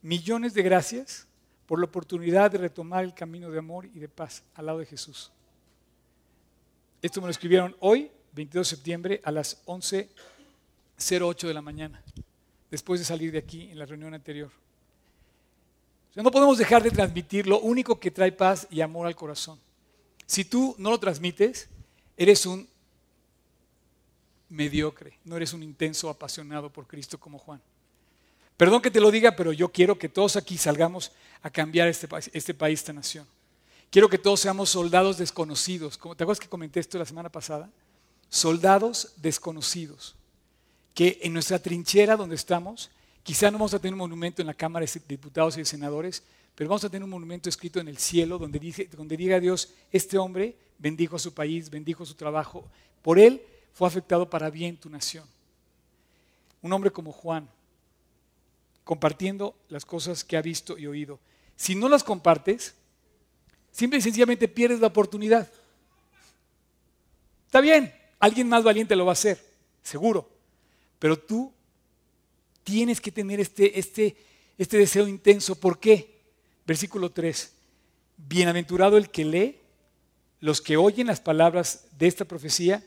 Millones 0.00 0.54
de 0.54 0.62
gracias 0.62 1.26
por 1.66 1.78
la 1.78 1.84
oportunidad 1.84 2.50
de 2.50 2.58
retomar 2.58 3.04
el 3.04 3.14
camino 3.14 3.50
de 3.50 3.58
amor 3.58 3.86
y 3.86 3.98
de 3.98 4.08
paz 4.08 4.42
al 4.54 4.66
lado 4.66 4.78
de 4.78 4.86
Jesús. 4.86 5.30
Esto 7.00 7.20
me 7.20 7.26
lo 7.26 7.30
escribieron 7.30 7.76
hoy, 7.80 8.10
22 8.32 8.66
de 8.66 8.76
septiembre, 8.76 9.20
a 9.24 9.30
las 9.30 9.64
11.08 9.66 11.46
de 11.46 11.54
la 11.54 11.62
mañana, 11.62 12.02
después 12.70 13.00
de 13.00 13.06
salir 13.06 13.32
de 13.32 13.38
aquí 13.38 13.70
en 13.70 13.78
la 13.78 13.86
reunión 13.86 14.14
anterior. 14.14 14.50
no 16.14 16.30
podemos 16.30 16.58
dejar 16.58 16.82
de 16.82 16.90
transmitir 16.90 17.46
lo 17.46 17.60
único 17.60 17.98
que 17.98 18.10
trae 18.10 18.32
paz 18.32 18.66
y 18.70 18.80
amor 18.80 19.06
al 19.06 19.16
corazón. 19.16 19.58
Si 20.26 20.44
tú 20.44 20.74
no 20.78 20.90
lo 20.90 20.98
transmites, 20.98 21.68
eres 22.16 22.46
un 22.46 22.66
mediocre, 24.48 25.18
no 25.24 25.36
eres 25.36 25.52
un 25.52 25.62
intenso 25.62 26.08
apasionado 26.08 26.70
por 26.70 26.86
Cristo 26.86 27.18
como 27.18 27.38
Juan. 27.38 27.60
Perdón 28.56 28.82
que 28.82 28.90
te 28.90 29.00
lo 29.00 29.10
diga, 29.10 29.34
pero 29.34 29.52
yo 29.52 29.70
quiero 29.70 29.98
que 29.98 30.08
todos 30.08 30.36
aquí 30.36 30.56
salgamos 30.56 31.12
a 31.42 31.50
cambiar 31.50 31.88
este 31.88 32.06
este 32.32 32.54
país, 32.54 32.80
esta 32.80 32.92
nación. 32.92 33.26
Quiero 33.90 34.08
que 34.08 34.18
todos 34.18 34.40
seamos 34.40 34.70
soldados 34.70 35.18
desconocidos. 35.18 35.98
¿Te 35.98 36.22
acuerdas 36.22 36.40
que 36.40 36.48
comenté 36.48 36.80
esto 36.80 36.98
la 36.98 37.04
semana 37.04 37.28
pasada? 37.28 37.68
Soldados 38.32 39.12
desconocidos. 39.18 40.14
Que 40.94 41.20
en 41.22 41.34
nuestra 41.34 41.58
trinchera 41.58 42.16
donde 42.16 42.34
estamos, 42.34 42.90
quizá 43.22 43.50
no 43.50 43.58
vamos 43.58 43.74
a 43.74 43.78
tener 43.78 43.92
un 43.92 43.98
monumento 43.98 44.40
en 44.40 44.46
la 44.46 44.54
Cámara 44.54 44.86
de 44.86 45.02
Diputados 45.06 45.54
y 45.56 45.60
de 45.60 45.66
Senadores, 45.66 46.22
pero 46.54 46.70
vamos 46.70 46.82
a 46.82 46.88
tener 46.88 47.04
un 47.04 47.10
monumento 47.10 47.50
escrito 47.50 47.78
en 47.78 47.88
el 47.88 47.98
cielo 47.98 48.38
donde, 48.38 48.58
diga 48.58 49.38
Dios, 49.38 49.74
este 49.90 50.16
hombre 50.16 50.56
bendijo 50.78 51.16
a 51.16 51.18
su 51.18 51.34
país, 51.34 51.68
bendijo 51.68 52.06
su 52.06 52.14
trabajo. 52.14 52.64
Por 53.02 53.18
él 53.18 53.42
fue 53.74 53.86
afectado 53.86 54.28
para 54.30 54.48
bien 54.48 54.78
tu 54.78 54.88
nación. 54.88 55.26
Un 56.62 56.72
hombre 56.72 56.90
como 56.90 57.12
Juan, 57.12 57.46
compartiendo 58.82 59.54
las 59.68 59.84
cosas 59.84 60.24
que 60.24 60.38
ha 60.38 60.42
visto 60.42 60.78
y 60.78 60.86
oído. 60.86 61.20
Si 61.54 61.74
no 61.74 61.86
las 61.86 62.02
compartes, 62.02 62.74
simple 63.72 63.98
y 63.98 64.02
sencillamente 64.02 64.48
pierdes 64.48 64.80
la 64.80 64.86
oportunidad. 64.86 65.52
Está 67.46 67.60
bien, 67.60 67.92
alguien 68.22 68.48
más 68.48 68.62
valiente 68.62 68.94
lo 68.94 69.04
va 69.04 69.10
a 69.10 69.14
hacer, 69.14 69.44
seguro. 69.82 70.30
Pero 71.00 71.18
tú 71.18 71.52
tienes 72.62 73.00
que 73.00 73.10
tener 73.10 73.40
este, 73.40 73.76
este, 73.80 74.16
este 74.56 74.78
deseo 74.78 75.08
intenso. 75.08 75.56
¿Por 75.56 75.80
qué? 75.80 76.20
Versículo 76.64 77.10
3. 77.10 77.52
Bienaventurado 78.16 78.96
el 78.96 79.10
que 79.10 79.24
lee, 79.24 79.58
los 80.38 80.60
que 80.60 80.76
oyen 80.76 81.08
las 81.08 81.20
palabras 81.20 81.86
de 81.98 82.06
esta 82.06 82.24
profecía 82.24 82.84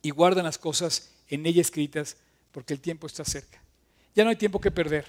y 0.00 0.08
guardan 0.08 0.46
las 0.46 0.56
cosas 0.56 1.10
en 1.28 1.44
ella 1.44 1.60
escritas 1.60 2.16
porque 2.50 2.72
el 2.72 2.80
tiempo 2.80 3.06
está 3.06 3.26
cerca. 3.26 3.60
Ya 4.14 4.24
no 4.24 4.30
hay 4.30 4.36
tiempo 4.36 4.58
que 4.58 4.70
perder. 4.70 5.04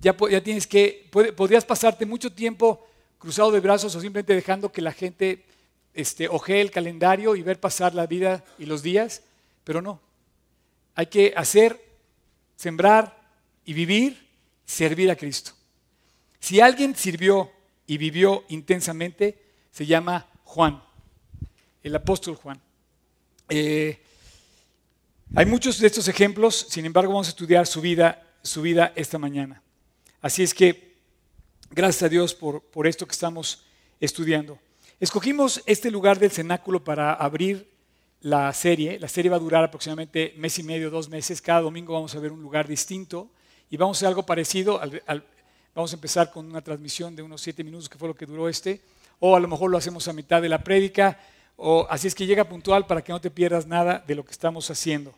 Ya, 0.00 0.16
ya 0.28 0.42
tienes 0.42 0.66
que, 0.66 1.08
podrías 1.12 1.64
pasarte 1.64 2.04
mucho 2.04 2.32
tiempo 2.32 2.84
cruzado 3.18 3.52
de 3.52 3.60
brazos 3.60 3.94
o 3.94 4.00
simplemente 4.00 4.34
dejando 4.34 4.72
que 4.72 4.82
la 4.82 4.92
gente 4.92 5.44
este, 6.00 6.28
el 6.60 6.70
calendario 6.70 7.36
y 7.36 7.42
ver 7.42 7.60
pasar 7.60 7.94
la 7.94 8.06
vida 8.06 8.44
y 8.58 8.66
los 8.66 8.82
días, 8.82 9.22
pero 9.64 9.82
no. 9.82 10.00
Hay 10.94 11.06
que 11.06 11.32
hacer, 11.36 11.80
sembrar 12.56 13.16
y 13.64 13.72
vivir, 13.72 14.28
servir 14.64 15.10
a 15.10 15.16
Cristo. 15.16 15.52
Si 16.40 16.60
alguien 16.60 16.94
sirvió 16.94 17.50
y 17.86 17.98
vivió 17.98 18.44
intensamente, 18.48 19.38
se 19.70 19.86
llama 19.86 20.26
Juan, 20.44 20.82
el 21.82 21.94
apóstol 21.94 22.36
Juan. 22.36 22.60
Eh, 23.48 23.98
hay 25.34 25.46
muchos 25.46 25.78
de 25.78 25.86
estos 25.86 26.08
ejemplos, 26.08 26.66
sin 26.68 26.86
embargo 26.86 27.12
vamos 27.12 27.28
a 27.28 27.30
estudiar 27.30 27.66
su 27.66 27.80
vida, 27.80 28.26
su 28.42 28.62
vida 28.62 28.92
esta 28.96 29.18
mañana. 29.18 29.62
Así 30.20 30.42
es 30.42 30.54
que 30.54 30.88
Gracias 31.70 32.02
a 32.02 32.08
Dios 32.08 32.34
por, 32.34 32.62
por 32.62 32.86
esto 32.86 33.06
que 33.06 33.12
estamos 33.12 33.62
estudiando. 34.00 34.58
Escogimos 35.00 35.62
este 35.66 35.92
lugar 35.92 36.18
del 36.18 36.32
cenáculo 36.32 36.82
para 36.82 37.14
abrir 37.14 37.70
la 38.20 38.52
serie. 38.52 38.98
La 38.98 39.06
serie 39.06 39.30
va 39.30 39.36
a 39.36 39.40
durar 39.40 39.62
aproximadamente 39.62 40.34
mes 40.36 40.58
y 40.58 40.64
medio, 40.64 40.90
dos 40.90 41.08
meses. 41.08 41.40
Cada 41.40 41.60
domingo 41.60 41.92
vamos 41.92 42.16
a 42.16 42.18
ver 42.18 42.32
un 42.32 42.42
lugar 42.42 42.66
distinto 42.66 43.30
y 43.70 43.76
vamos 43.76 43.96
a 43.96 43.98
hacer 43.98 44.08
algo 44.08 44.26
parecido. 44.26 44.80
vamos 45.72 45.92
a 45.92 45.94
empezar 45.94 46.32
con 46.32 46.46
una 46.46 46.62
transmisión 46.62 47.14
de 47.14 47.22
unos 47.22 47.40
siete 47.40 47.62
minutos, 47.62 47.88
que 47.88 47.96
fue 47.96 48.08
lo 48.08 48.16
que 48.16 48.26
duró 48.26 48.48
este, 48.48 48.80
o 49.20 49.36
a 49.36 49.40
lo 49.40 49.46
mejor 49.46 49.70
lo 49.70 49.78
hacemos 49.78 50.08
a 50.08 50.12
mitad 50.12 50.42
de 50.42 50.48
la 50.48 50.64
prédica, 50.64 51.20
o 51.54 51.86
así 51.88 52.08
es 52.08 52.14
que 52.16 52.26
llega 52.26 52.48
puntual 52.48 52.84
para 52.88 53.04
que 53.04 53.12
no 53.12 53.20
te 53.20 53.30
pierdas 53.30 53.68
nada 53.68 54.02
de 54.04 54.16
lo 54.16 54.24
que 54.24 54.32
estamos 54.32 54.68
haciendo. 54.68 55.14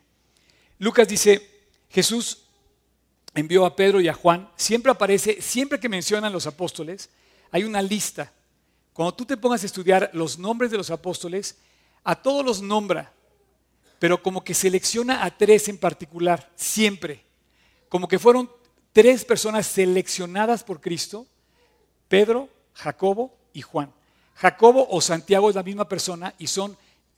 Lucas 0.77 1.07
dice, 1.07 1.41
Jesús 1.89 2.43
envió 3.33 3.65
a 3.65 3.75
Pedro 3.75 3.99
y 3.99 4.07
a 4.07 4.13
Juan. 4.13 4.47
Siempre 4.55 4.91
aparece, 4.91 5.41
siempre 5.41 5.79
que 5.79 5.89
mencionan 5.89 6.31
los 6.31 6.45
apóstoles, 6.45 7.09
hay 7.49 7.63
una 7.63 7.81
lista. 7.81 8.31
Cuando 8.93 9.13
tú 9.13 9.25
te 9.25 9.37
pongas 9.37 9.63
a 9.63 9.65
estudiar 9.65 10.09
los 10.13 10.37
nombres 10.37 10.71
de 10.71 10.77
los 10.77 10.91
apóstoles, 10.91 11.57
a 12.03 12.15
todos 12.15 12.45
los 12.45 12.61
nombra, 12.61 13.13
pero 13.99 14.21
como 14.21 14.43
que 14.43 14.53
selecciona 14.53 15.23
a 15.23 15.37
tres 15.37 15.69
en 15.69 15.77
particular, 15.77 16.51
siempre. 16.55 17.23
Como 17.87 18.07
que 18.07 18.19
fueron 18.19 18.49
tres 18.91 19.23
personas 19.23 19.67
seleccionadas 19.67 20.63
por 20.63 20.81
Cristo, 20.81 21.27
Pedro, 22.07 22.49
Jacobo 22.73 23.33
y 23.53 23.61
Juan. 23.61 23.93
Jacobo 24.35 24.87
o 24.89 24.99
Santiago 25.01 25.49
es 25.49 25.55
la 25.55 25.63
misma 25.63 25.87
persona 25.87 26.33
y 26.37 26.47
son 26.47 26.75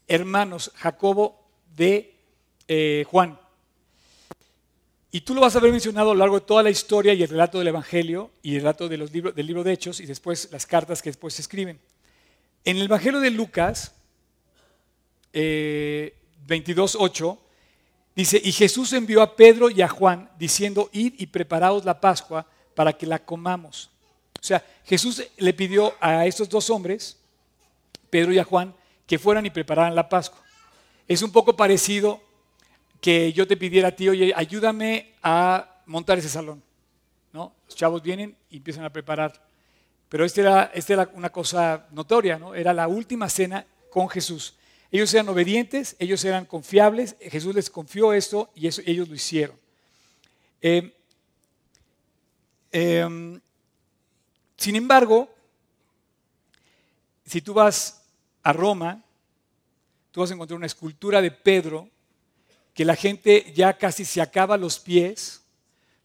hermanos 0.08 0.72
Jacobo 0.76 1.40
de 1.76 2.16
eh, 2.68 3.06
Juan. 3.10 3.40
Y 5.16 5.22
tú 5.22 5.36
lo 5.36 5.42
vas 5.42 5.56
a 5.56 5.60
ver 5.60 5.72
mencionado 5.72 6.10
a 6.10 6.14
lo 6.16 6.20
largo 6.22 6.40
de 6.40 6.46
toda 6.48 6.64
la 6.64 6.72
historia 6.72 7.14
y 7.14 7.22
el 7.22 7.30
relato 7.30 7.60
del 7.60 7.68
Evangelio 7.68 8.32
y 8.42 8.56
el 8.56 8.62
relato 8.62 8.90
de 8.90 8.98
los 8.98 9.12
del 9.12 9.46
libro 9.46 9.64
de 9.64 9.72
Hechos 9.72 10.00
y 10.00 10.08
después 10.08 10.50
las 10.52 10.66
cartas 10.66 11.04
que 11.04 11.10
después 11.10 11.36
se 11.36 11.44
escriben. 11.44 11.80
En 12.66 12.78
el 12.78 12.86
Evangelio 12.86 13.20
de 13.20 13.30
Lucas, 13.30 13.94
eh, 15.32 16.16
22.8, 16.48 17.38
dice, 18.16 18.42
y 18.44 18.52
Jesús 18.54 18.92
envió 18.94 19.22
a 19.22 19.36
Pedro 19.36 19.70
y 19.70 19.84
a 19.84 19.88
Juan 19.88 20.32
diciendo, 20.40 20.90
id 20.92 21.14
y 21.20 21.28
preparaos 21.28 21.86
la 21.86 22.02
Pascua 22.02 22.48
para 22.74 22.94
que 22.94 23.06
la 23.06 23.20
comamos. 23.20 23.92
O 24.42 24.44
sea, 24.44 24.66
Jesús 24.84 25.24
le 25.38 25.54
pidió 25.54 25.94
a 26.02 26.26
estos 26.26 26.50
dos 26.50 26.72
hombres, 26.72 27.18
Pedro 28.10 28.34
y 28.34 28.40
a 28.40 28.44
Juan, 28.44 28.74
que 29.06 29.20
fueran 29.20 29.46
y 29.46 29.52
prepararan 29.52 29.94
la 29.94 30.10
Pascua. 30.10 30.42
Es 31.08 31.22
un 31.22 31.32
poco 31.32 31.56
parecido 31.56 32.20
que 33.04 33.34
yo 33.34 33.46
te 33.46 33.58
pidiera 33.58 33.90
a 33.90 33.92
ti, 33.92 34.08
oye, 34.08 34.32
ayúdame 34.34 35.14
a 35.22 35.82
montar 35.88 36.18
ese 36.18 36.30
salón. 36.30 36.64
¿no? 37.34 37.54
Los 37.66 37.76
chavos 37.76 38.02
vienen 38.02 38.34
y 38.50 38.58
empiezan 38.58 38.86
a 38.86 38.94
preparar. 38.94 39.46
Pero 40.08 40.24
esta 40.24 40.40
era, 40.40 40.72
este 40.74 40.94
era 40.94 41.10
una 41.14 41.30
cosa 41.30 41.86
notoria, 41.92 42.40
¿no? 42.40 42.56
Era 42.56 42.72
la 42.72 42.88
última 42.88 43.28
cena 43.28 43.66
con 43.90 44.08
Jesús. 44.08 44.56
Ellos 44.90 45.14
eran 45.14 45.28
obedientes, 45.28 45.98
ellos 46.00 46.24
eran 46.24 46.46
confiables, 46.46 47.18
Jesús 47.20 47.54
les 47.54 47.70
confió 47.70 48.14
esto 48.14 48.50
y 48.56 48.68
ellos 48.68 49.10
lo 49.10 49.16
hicieron. 49.16 49.60
Em, 50.62 50.90
em, 52.72 53.42
sin 54.56 54.78
embargo, 54.78 55.30
si 57.26 57.42
tú 57.42 57.54
vas 57.54 58.06
a 58.44 58.54
Roma, 58.54 59.04
tú 60.12 60.22
vas 60.22 60.32
a 60.32 60.36
encontrar 60.36 60.56
una 60.56 60.68
escultura 60.68 61.22
de 61.22 61.32
Pedro 61.32 61.90
que 62.74 62.86
la 62.86 62.96
gente 62.96 63.52
ya 63.56 63.78
casi 63.78 64.06
se 64.06 64.22
acaba 64.22 64.58
los 64.58 64.80
pies 64.80 65.44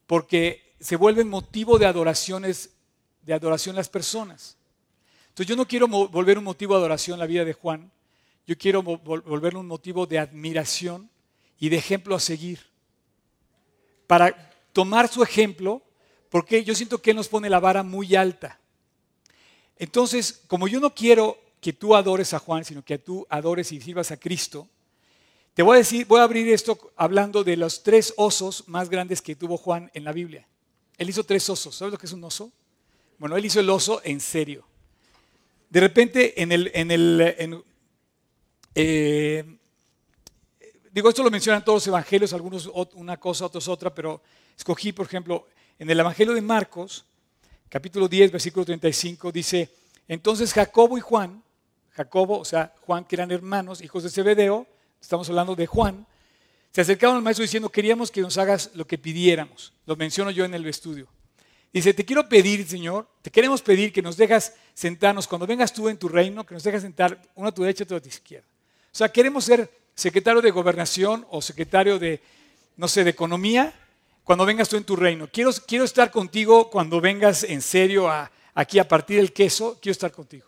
porque 0.06 0.74
se 0.80 0.96
vuelven 0.96 1.28
motivo 1.28 1.78
de 1.78 1.86
adoraciones, 1.86 2.70
de 3.22 3.34
adoración 3.34 3.74
las 3.74 3.88
personas. 3.88 4.56
Entonces 5.28 5.46
yo 5.46 5.56
no 5.56 5.66
quiero 5.66 5.88
volver 5.88 6.38
un 6.38 6.44
motivo 6.44 6.74
de 6.74 6.80
adoración 6.80 7.18
la 7.18 7.26
vida 7.26 7.44
de 7.44 7.52
Juan, 7.52 7.90
yo 8.46 8.56
quiero 8.56 8.82
volverlo 8.82 9.60
un 9.60 9.66
motivo 9.66 10.06
de 10.06 10.18
admiración 10.18 11.10
y 11.58 11.68
de 11.68 11.76
ejemplo 11.76 12.14
a 12.14 12.20
seguir. 12.20 12.60
Para 14.06 14.52
tomar 14.72 15.08
su 15.08 15.22
ejemplo, 15.22 15.82
porque 16.30 16.64
yo 16.64 16.74
siento 16.74 17.00
que 17.00 17.10
Él 17.10 17.16
nos 17.16 17.28
pone 17.28 17.50
la 17.50 17.60
vara 17.60 17.82
muy 17.82 18.16
alta. 18.16 18.58
Entonces, 19.76 20.42
como 20.46 20.66
yo 20.66 20.80
no 20.80 20.94
quiero 20.94 21.38
que 21.60 21.72
tú 21.72 21.94
adores 21.94 22.32
a 22.32 22.38
Juan, 22.38 22.64
sino 22.64 22.82
que 22.82 22.98
tú 22.98 23.26
adores 23.28 23.70
y 23.72 23.80
sirvas 23.80 24.10
a 24.10 24.16
Cristo, 24.16 24.68
te 25.58 25.64
voy 25.64 25.74
a 25.74 25.78
decir, 25.78 26.06
voy 26.06 26.20
a 26.20 26.22
abrir 26.22 26.48
esto 26.50 26.92
hablando 26.94 27.42
de 27.42 27.56
los 27.56 27.82
tres 27.82 28.14
osos 28.16 28.62
más 28.68 28.88
grandes 28.88 29.20
que 29.20 29.34
tuvo 29.34 29.56
Juan 29.56 29.90
en 29.92 30.04
la 30.04 30.12
Biblia. 30.12 30.46
Él 30.96 31.08
hizo 31.08 31.24
tres 31.24 31.50
osos. 31.50 31.74
¿Sabes 31.74 31.90
lo 31.90 31.98
que 31.98 32.06
es 32.06 32.12
un 32.12 32.22
oso? 32.22 32.52
Bueno, 33.18 33.36
él 33.36 33.44
hizo 33.44 33.58
el 33.58 33.68
oso 33.68 34.00
en 34.04 34.20
serio. 34.20 34.64
De 35.68 35.80
repente, 35.80 36.40
en 36.40 36.52
el, 36.52 36.70
en 36.72 36.92
el, 36.92 37.64
eh, 38.72 39.58
digo, 40.92 41.08
esto 41.08 41.24
lo 41.24 41.30
mencionan 41.32 41.64
todos 41.64 41.78
los 41.78 41.86
evangelios, 41.88 42.32
algunos 42.32 42.70
una 42.94 43.16
cosa, 43.16 43.46
otros 43.46 43.66
otra, 43.66 43.92
pero 43.92 44.22
escogí, 44.56 44.92
por 44.92 45.06
ejemplo, 45.06 45.48
en 45.76 45.90
el 45.90 45.98
evangelio 45.98 46.34
de 46.34 46.40
Marcos, 46.40 47.04
capítulo 47.68 48.06
10, 48.06 48.30
versículo 48.30 48.64
35, 48.64 49.32
dice, 49.32 49.68
entonces 50.06 50.52
Jacobo 50.52 50.96
y 50.96 51.00
Juan, 51.00 51.42
Jacobo, 51.96 52.38
o 52.38 52.44
sea, 52.44 52.72
Juan, 52.82 53.04
que 53.04 53.16
eran 53.16 53.32
hermanos, 53.32 53.82
hijos 53.82 54.04
de 54.04 54.10
Zebedeo, 54.10 54.64
estamos 55.00 55.28
hablando 55.28 55.54
de 55.54 55.66
Juan, 55.66 56.06
se 56.70 56.82
acercaron 56.82 57.16
al 57.16 57.22
maestro 57.22 57.42
diciendo, 57.42 57.70
queríamos 57.70 58.10
que 58.10 58.20
nos 58.20 58.36
hagas 58.38 58.70
lo 58.74 58.86
que 58.86 58.98
pidiéramos. 58.98 59.72
Lo 59.86 59.96
menciono 59.96 60.30
yo 60.30 60.44
en 60.44 60.54
el 60.54 60.66
estudio. 60.66 61.08
Dice, 61.72 61.92
te 61.92 62.04
quiero 62.04 62.28
pedir, 62.28 62.66
Señor, 62.66 63.06
te 63.22 63.30
queremos 63.30 63.62
pedir 63.62 63.92
que 63.92 64.02
nos 64.02 64.16
dejas 64.16 64.54
sentarnos, 64.74 65.26
cuando 65.26 65.46
vengas 65.46 65.72
tú 65.72 65.88
en 65.88 65.98
tu 65.98 66.08
reino, 66.08 66.44
que 66.44 66.54
nos 66.54 66.62
dejas 66.62 66.82
sentar 66.82 67.20
uno 67.34 67.48
a 67.48 67.52
tu 67.52 67.62
derecha 67.62 67.82
y 67.82 67.84
otro 67.84 67.96
a 67.96 68.00
tu 68.00 68.08
izquierda. 68.08 68.46
O 68.92 68.96
sea, 68.96 69.10
queremos 69.10 69.44
ser 69.44 69.70
secretario 69.94 70.40
de 70.40 70.50
gobernación 70.50 71.26
o 71.30 71.42
secretario 71.42 71.98
de, 71.98 72.22
no 72.76 72.88
sé, 72.88 73.04
de 73.04 73.10
economía, 73.10 73.74
cuando 74.24 74.46
vengas 74.46 74.68
tú 74.68 74.76
en 74.76 74.84
tu 74.84 74.96
reino. 74.96 75.28
Quiero, 75.30 75.50
quiero 75.66 75.84
estar 75.84 76.10
contigo 76.10 76.70
cuando 76.70 77.00
vengas 77.00 77.44
en 77.44 77.60
serio 77.62 78.08
a, 78.08 78.30
aquí 78.54 78.78
a 78.78 78.86
partir 78.86 79.16
del 79.16 79.32
queso, 79.32 79.78
quiero 79.80 79.92
estar 79.92 80.12
contigo. 80.12 80.46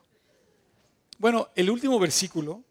Bueno, 1.18 1.48
el 1.54 1.70
último 1.70 1.98
versículo 1.98 2.62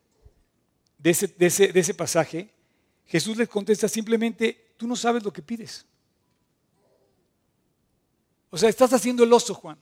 de 0.99 1.11
ese, 1.11 1.93
pasaje, 1.93 2.49
Jesús 3.05 3.37
les 3.37 3.47
contesta 3.47 3.87
simplemente, 3.87 4.73
tú 4.75 4.85
no 4.85 4.95
sabes 4.95 5.23
lo 5.23 5.31
que 5.31 5.41
pides. 5.41 5.85
O 8.49 8.57
sea, 8.57 8.69
estás 8.69 8.91
haciendo 8.93 9.23
el 9.23 9.31
oso, 9.31 9.53
Juan. 9.53 9.77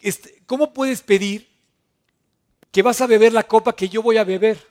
Este, 0.00 0.42
¿Cómo 0.46 0.72
puedes 0.72 1.02
pedir 1.02 1.48
que 2.72 2.82
vas 2.82 3.00
a 3.02 3.06
beber 3.06 3.32
la 3.32 3.46
copa 3.46 3.76
que 3.76 3.88
yo 3.88 4.02
voy 4.02 4.16
a 4.16 4.24
beber? 4.24 4.66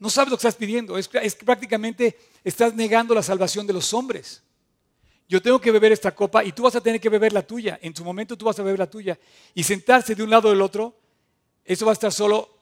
No 0.00 0.10
sabes 0.10 0.30
lo 0.30 0.36
que 0.36 0.48
estás 0.48 0.56
pidiendo. 0.56 0.98
Es, 0.98 1.08
es 1.12 1.34
prácticamente 1.36 2.18
estás 2.42 2.74
negando 2.74 3.14
la 3.14 3.22
salvación 3.22 3.66
de 3.66 3.74
los 3.74 3.94
hombres. 3.94 4.42
Yo 5.28 5.40
tengo 5.40 5.60
que 5.60 5.70
beber 5.70 5.92
esta 5.92 6.12
copa 6.12 6.42
y 6.42 6.50
tú 6.50 6.64
vas 6.64 6.74
a 6.74 6.80
tener 6.80 7.00
que 7.00 7.08
beber 7.08 7.32
la 7.32 7.46
tuya. 7.46 7.78
En 7.82 7.94
su 7.94 8.02
momento 8.04 8.36
tú 8.36 8.46
vas 8.46 8.58
a 8.58 8.64
beber 8.64 8.80
la 8.80 8.90
tuya. 8.90 9.16
Y 9.54 9.62
sentarse 9.62 10.16
de 10.16 10.24
un 10.24 10.30
lado 10.30 10.48
del 10.48 10.60
otro, 10.60 10.98
eso 11.64 11.86
va 11.86 11.92
a 11.92 11.94
estar 11.94 12.10
solo 12.10 12.59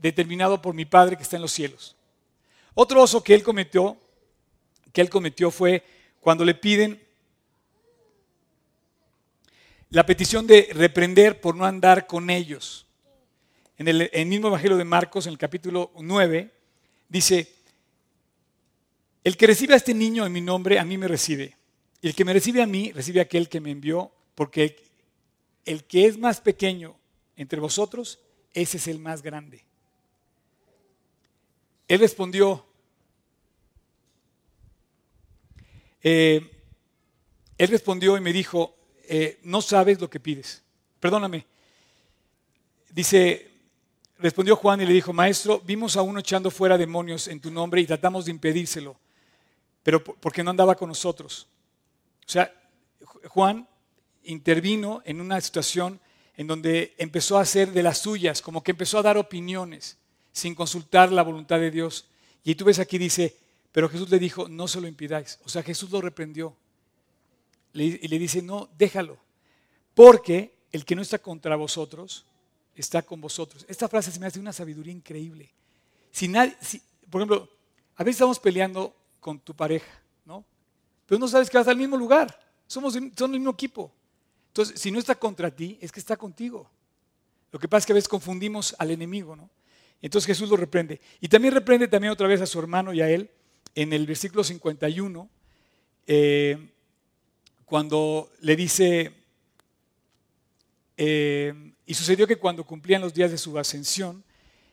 determinado 0.00 0.62
por 0.62 0.74
mi 0.74 0.84
Padre 0.84 1.16
que 1.16 1.22
está 1.22 1.36
en 1.36 1.42
los 1.42 1.52
cielos. 1.52 1.96
Otro 2.74 3.02
oso 3.02 3.22
que 3.22 3.34
él 3.34 3.42
cometió, 3.42 3.96
que 4.92 5.00
él 5.00 5.10
cometió 5.10 5.50
fue 5.50 5.84
cuando 6.20 6.44
le 6.44 6.54
piden 6.54 7.02
la 9.90 10.04
petición 10.04 10.46
de 10.46 10.68
reprender 10.72 11.40
por 11.40 11.56
no 11.56 11.64
andar 11.64 12.06
con 12.06 12.30
ellos. 12.30 12.86
En 13.78 13.88
el, 13.88 14.10
el 14.12 14.26
mismo 14.26 14.48
Evangelio 14.48 14.76
de 14.76 14.84
Marcos, 14.84 15.26
en 15.26 15.32
el 15.32 15.38
capítulo 15.38 15.92
9, 15.98 16.50
dice, 17.08 17.52
el 19.24 19.36
que 19.36 19.46
recibe 19.46 19.74
a 19.74 19.76
este 19.76 19.94
niño 19.94 20.26
en 20.26 20.32
mi 20.32 20.40
nombre, 20.40 20.78
a 20.78 20.84
mí 20.84 20.98
me 20.98 21.08
recibe. 21.08 21.56
Y 22.00 22.08
el 22.08 22.14
que 22.14 22.24
me 22.24 22.32
recibe 22.32 22.62
a 22.62 22.66
mí, 22.66 22.92
recibe 22.92 23.20
a 23.20 23.24
aquel 23.24 23.48
que 23.48 23.60
me 23.60 23.70
envió, 23.70 24.12
porque 24.34 24.76
el 25.64 25.84
que 25.84 26.06
es 26.06 26.18
más 26.18 26.40
pequeño 26.40 26.96
entre 27.36 27.60
vosotros, 27.60 28.20
ese 28.54 28.76
es 28.78 28.88
el 28.88 28.98
más 28.98 29.22
grande. 29.22 29.67
Él 31.88 32.00
respondió, 32.00 32.66
eh, 36.02 36.50
él 37.56 37.68
respondió 37.68 38.18
y 38.18 38.20
me 38.20 38.32
dijo, 38.32 38.76
eh, 39.04 39.40
no 39.42 39.62
sabes 39.62 39.98
lo 39.98 40.10
que 40.10 40.20
pides. 40.20 40.62
Perdóname. 41.00 41.46
Dice, 42.90 43.50
respondió 44.18 44.54
Juan 44.56 44.82
y 44.82 44.86
le 44.86 44.92
dijo, 44.92 45.14
maestro, 45.14 45.60
vimos 45.64 45.96
a 45.96 46.02
uno 46.02 46.20
echando 46.20 46.50
fuera 46.50 46.76
demonios 46.76 47.26
en 47.26 47.40
tu 47.40 47.50
nombre 47.50 47.80
y 47.80 47.86
tratamos 47.86 48.26
de 48.26 48.32
impedírselo, 48.32 48.96
pero 49.82 50.04
porque 50.04 50.44
no 50.44 50.50
andaba 50.50 50.74
con 50.74 50.88
nosotros. 50.88 51.48
O 52.26 52.30
sea, 52.30 52.52
Juan 53.28 53.66
intervino 54.24 55.00
en 55.06 55.22
una 55.22 55.40
situación 55.40 55.98
en 56.36 56.46
donde 56.46 56.94
empezó 56.98 57.38
a 57.38 57.42
hacer 57.42 57.72
de 57.72 57.82
las 57.82 57.98
suyas, 57.98 58.42
como 58.42 58.62
que 58.62 58.72
empezó 58.72 58.98
a 58.98 59.02
dar 59.02 59.16
opiniones 59.16 59.97
sin 60.38 60.54
consultar 60.54 61.12
la 61.12 61.22
voluntad 61.22 61.60
de 61.60 61.70
Dios. 61.70 62.06
Y 62.44 62.54
tú 62.54 62.64
ves 62.64 62.78
aquí 62.78 62.98
dice, 62.98 63.36
pero 63.72 63.88
Jesús 63.88 64.08
le 64.10 64.18
dijo, 64.18 64.48
no 64.48 64.68
se 64.68 64.80
lo 64.80 64.88
impidáis. 64.88 65.38
O 65.44 65.48
sea, 65.48 65.62
Jesús 65.62 65.90
lo 65.90 66.00
reprendió. 66.00 66.56
y 67.74 68.08
le 68.08 68.18
dice, 68.18 68.42
no, 68.42 68.68
déjalo, 68.78 69.18
porque 69.94 70.54
el 70.72 70.84
que 70.84 70.94
no 70.94 71.02
está 71.02 71.18
contra 71.18 71.56
vosotros 71.56 72.24
está 72.74 73.02
con 73.02 73.20
vosotros. 73.20 73.64
Esta 73.68 73.88
frase 73.88 74.12
se 74.12 74.20
me 74.20 74.26
hace 74.26 74.38
una 74.38 74.52
sabiduría 74.52 74.92
increíble. 74.92 75.50
Si 76.10 76.28
nadie, 76.28 76.56
por 77.10 77.20
ejemplo, 77.20 77.48
a 77.96 78.04
veces 78.04 78.16
estamos 78.16 78.38
peleando 78.38 78.94
con 79.20 79.40
tu 79.40 79.54
pareja, 79.54 79.90
¿no? 80.24 80.44
Pero 81.06 81.18
no 81.18 81.28
sabes 81.28 81.50
que 81.50 81.58
vas 81.58 81.68
al 81.68 81.76
mismo 81.76 81.96
lugar. 81.96 82.38
Somos 82.66 82.94
son 82.94 83.34
el 83.34 83.40
mismo 83.40 83.50
equipo. 83.50 83.92
Entonces, 84.48 84.80
si 84.80 84.90
no 84.90 84.98
está 84.98 85.14
contra 85.14 85.50
ti, 85.50 85.78
es 85.80 85.90
que 85.90 86.00
está 86.00 86.16
contigo. 86.16 86.70
Lo 87.50 87.58
que 87.58 87.68
pasa 87.68 87.80
es 87.80 87.86
que 87.86 87.92
a 87.92 87.94
veces 87.94 88.08
confundimos 88.08 88.74
al 88.78 88.90
enemigo, 88.90 89.34
¿no? 89.34 89.50
Entonces 90.00 90.26
Jesús 90.26 90.48
lo 90.48 90.56
reprende. 90.56 91.00
Y 91.20 91.28
también 91.28 91.54
reprende 91.54 91.88
también 91.88 92.12
otra 92.12 92.28
vez 92.28 92.40
a 92.40 92.46
su 92.46 92.58
hermano 92.58 92.92
y 92.92 93.00
a 93.00 93.10
él 93.10 93.30
en 93.74 93.92
el 93.92 94.06
versículo 94.06 94.42
51, 94.42 95.28
eh, 96.06 96.58
cuando 97.64 98.32
le 98.40 98.56
dice, 98.56 99.12
eh, 100.96 101.72
y 101.86 101.94
sucedió 101.94 102.26
que 102.26 102.36
cuando 102.36 102.64
cumplían 102.64 103.02
los 103.02 103.14
días 103.14 103.30
de 103.30 103.38
su 103.38 103.58
ascensión, 103.58 104.24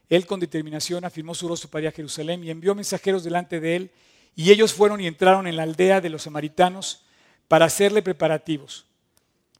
él 0.09 0.25
con 0.25 0.39
determinación 0.39 1.03
afirmó 1.05 1.35
su 1.35 1.47
rostro 1.47 1.69
para 1.69 1.83
ir 1.83 1.88
a 1.89 1.91
Jerusalén 1.91 2.43
y 2.43 2.51
envió 2.51 2.73
mensajeros 2.73 3.23
delante 3.23 3.59
de 3.59 3.75
él, 3.75 3.91
y 4.35 4.51
ellos 4.51 4.73
fueron 4.73 5.01
y 5.01 5.07
entraron 5.07 5.47
en 5.47 5.55
la 5.55 5.63
aldea 5.63 6.01
de 6.01 6.09
los 6.09 6.23
samaritanos 6.23 7.05
para 7.47 7.65
hacerle 7.65 8.01
preparativos. 8.01 8.85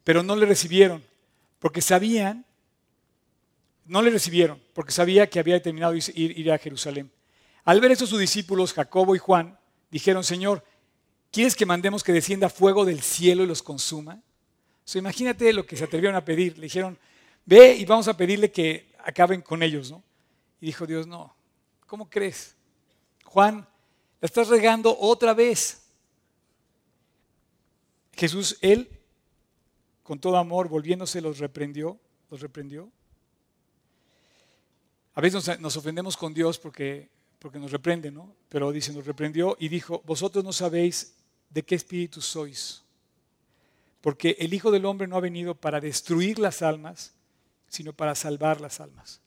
Pero 0.04 0.23
no 0.23 0.36
le 0.36 0.45
recibieron, 0.45 1.04
porque 1.60 1.82
sabían, 1.82 2.44
no 3.86 4.02
le 4.02 4.10
recibieron, 4.10 4.62
porque 4.74 4.91
sabía 4.91 5.30
que 5.30 5.39
había 5.39 5.56
determinado 5.56 5.95
ir, 5.95 6.04
ir 6.15 6.52
a 6.52 6.58
Jerusalén. 6.58 7.12
Al 7.63 7.80
ver 7.80 7.91
eso 7.91 8.06
sus 8.06 8.19
discípulos, 8.19 8.74
Jacobo 8.74 9.15
y 9.15 9.19
Juan, 9.19 9.58
dijeron, 9.89 10.24
Señor, 10.24 10.63
¿quieres 11.32 11.56
que 11.56 11.65
mandemos 11.65 12.04
que 12.04 12.13
descienda 12.13 12.50
fuego 12.50 12.86
del 12.86 13.02
cielo 13.02 13.43
y 13.43 13.48
los 13.48 13.63
consuma? 13.63 14.21
Imagínate 14.93 15.52
lo 15.52 15.65
que 15.65 15.76
se 15.76 15.84
atrevieron 15.84 16.15
a 16.15 16.24
pedir. 16.24 16.58
Le 16.58 16.65
dijeron, 16.65 16.98
ve 17.45 17.76
y 17.76 17.86
vamos 17.86 18.08
a 18.08 18.15
pedirle 18.15 18.52
que 18.52 18.93
acaben 19.04 19.41
con 19.41 19.63
ellos, 19.63 19.89
¿no? 19.89 20.04
Y 20.62 20.67
dijo 20.67 20.86
Dios, 20.86 21.08
no, 21.08 21.36
¿cómo 21.88 22.10
crees? 22.10 22.56
Juan, 23.24 23.67
la 24.21 24.26
estás 24.26 24.48
regando 24.48 24.95
otra 25.00 25.34
vez. 25.34 25.84
Jesús, 28.13 28.58
él, 28.62 28.89
con 30.04 30.19
todo 30.19 30.38
amor, 30.38 30.69
volviéndose, 30.69 31.19
los 31.19 31.39
reprendió, 31.39 32.00
los 32.30 32.41
reprendió. 32.41 32.91
A 35.15 35.21
veces 35.21 35.60
nos, 35.62 35.78
ofendemos 35.78 36.17
con 36.17 36.34
Dios 36.34 36.60
porque, 36.60 37.10
porque 37.39 37.58
nos 37.58 37.71
reprende, 37.71 38.12
¿no? 38.12 38.36
Pero 38.49 38.71
dice, 38.73 38.91
nos 38.91 39.06
reprendió 39.06 39.56
y 39.58 39.69
dijo, 39.69 40.04
vosotros 40.06 40.43
no 40.43 40.51
sabéis 40.51 41.15
de 41.49 41.63
qué 41.63 41.75
espíritu 41.75 42.21
sois, 42.21 42.84
porque 44.01 44.36
el 44.39 44.54
Hijo 44.54 44.71
del 44.71 44.86
Hombre 44.86 45.08
no 45.08 45.15
ha 45.15 45.21
venido 45.21 45.56
para 45.56 45.80
destruir 45.80 46.38
las 46.38 46.62
almas, 46.62 47.13
sino 47.69 47.93
para 47.93 48.13
salvar 48.13 48.60
las 48.60 48.82
almas. 48.82 49.21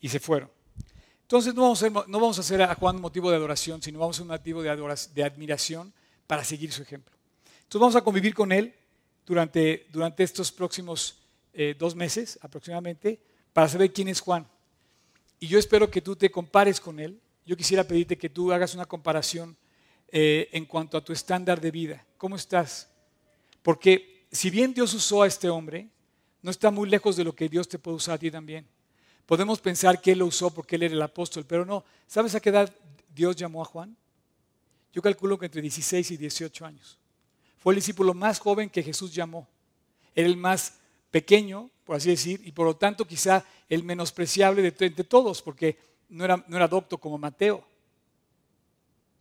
Y 0.00 0.08
se 0.10 0.20
fueron. 0.20 0.50
Entonces 1.22 1.54
no 1.54 1.62
vamos, 1.62 1.82
a 1.82 1.86
hacer, 1.86 2.08
no 2.08 2.20
vamos 2.20 2.36
a 2.36 2.42
hacer 2.42 2.60
a 2.60 2.74
Juan 2.74 3.00
motivo 3.00 3.30
de 3.30 3.36
adoración, 3.36 3.80
sino 3.80 4.00
vamos 4.00 4.18
a 4.18 4.22
un 4.22 4.28
motivo 4.28 4.62
de, 4.62 4.96
de 5.14 5.24
admiración 5.24 5.94
para 6.26 6.44
seguir 6.44 6.70
su 6.72 6.82
ejemplo. 6.82 7.16
Entonces 7.62 7.80
vamos 7.80 7.96
a 7.96 8.04
convivir 8.04 8.34
con 8.34 8.52
él 8.52 8.74
durante, 9.26 9.86
durante 9.90 10.22
estos 10.22 10.50
próximos 10.52 11.18
eh, 11.52 11.74
dos 11.78 11.94
meses 11.94 12.38
aproximadamente 12.42 13.20
para 13.52 13.68
saber 13.68 13.92
quién 13.92 14.08
es 14.08 14.20
Juan. 14.20 14.46
Y 15.38 15.48
yo 15.48 15.58
espero 15.58 15.90
que 15.90 16.00
tú 16.00 16.16
te 16.16 16.30
compares 16.30 16.80
con 16.80 17.00
él. 17.00 17.20
Yo 17.44 17.56
quisiera 17.56 17.84
pedirte 17.84 18.16
que 18.16 18.30
tú 18.30 18.52
hagas 18.52 18.74
una 18.74 18.86
comparación 18.86 19.56
eh, 20.08 20.48
en 20.52 20.66
cuanto 20.66 20.96
a 20.96 21.04
tu 21.04 21.12
estándar 21.12 21.60
de 21.60 21.70
vida. 21.70 22.06
¿Cómo 22.16 22.36
estás? 22.36 22.88
Porque 23.62 24.26
si 24.30 24.50
bien 24.50 24.72
Dios 24.72 24.94
usó 24.94 25.22
a 25.22 25.26
este 25.26 25.50
hombre, 25.50 25.88
no 26.42 26.50
está 26.50 26.70
muy 26.70 26.88
lejos 26.88 27.16
de 27.16 27.24
lo 27.24 27.34
que 27.34 27.48
Dios 27.48 27.68
te 27.68 27.78
puede 27.78 27.96
usar 27.96 28.14
a 28.14 28.18
ti 28.18 28.30
también. 28.30 28.66
Podemos 29.26 29.60
pensar 29.60 30.00
que 30.00 30.12
Él 30.12 30.18
lo 30.20 30.26
usó 30.26 30.50
porque 30.50 30.76
Él 30.76 30.84
era 30.84 30.94
el 30.94 31.02
apóstol, 31.02 31.44
pero 31.46 31.64
no. 31.64 31.84
¿Sabes 32.06 32.34
a 32.34 32.40
qué 32.40 32.50
edad 32.50 32.72
Dios 33.14 33.36
llamó 33.36 33.62
a 33.62 33.64
Juan? 33.64 33.96
Yo 34.92 35.00
calculo 35.00 35.38
que 35.38 35.46
entre 35.46 35.62
16 35.62 36.10
y 36.10 36.16
18 36.16 36.66
años. 36.66 36.98
Fue 37.62 37.72
el 37.72 37.76
discípulo 37.76 38.12
más 38.12 38.40
joven 38.40 38.68
que 38.68 38.82
Jesús 38.82 39.14
llamó. 39.14 39.46
Era 40.14 40.26
el 40.26 40.36
más 40.36 40.80
pequeño, 41.12 41.70
por 41.84 41.96
así 41.96 42.10
decir, 42.10 42.40
y 42.44 42.50
por 42.50 42.66
lo 42.66 42.74
tanto 42.74 43.06
quizá 43.06 43.44
el 43.68 43.84
menospreciable 43.84 44.62
de, 44.62 44.90
todos, 45.04 45.42
porque 45.42 45.78
no 46.08 46.24
era, 46.24 46.44
no 46.48 46.56
era 46.56 46.66
docto 46.66 46.98
como 46.98 47.18
Mateo. 47.18 47.64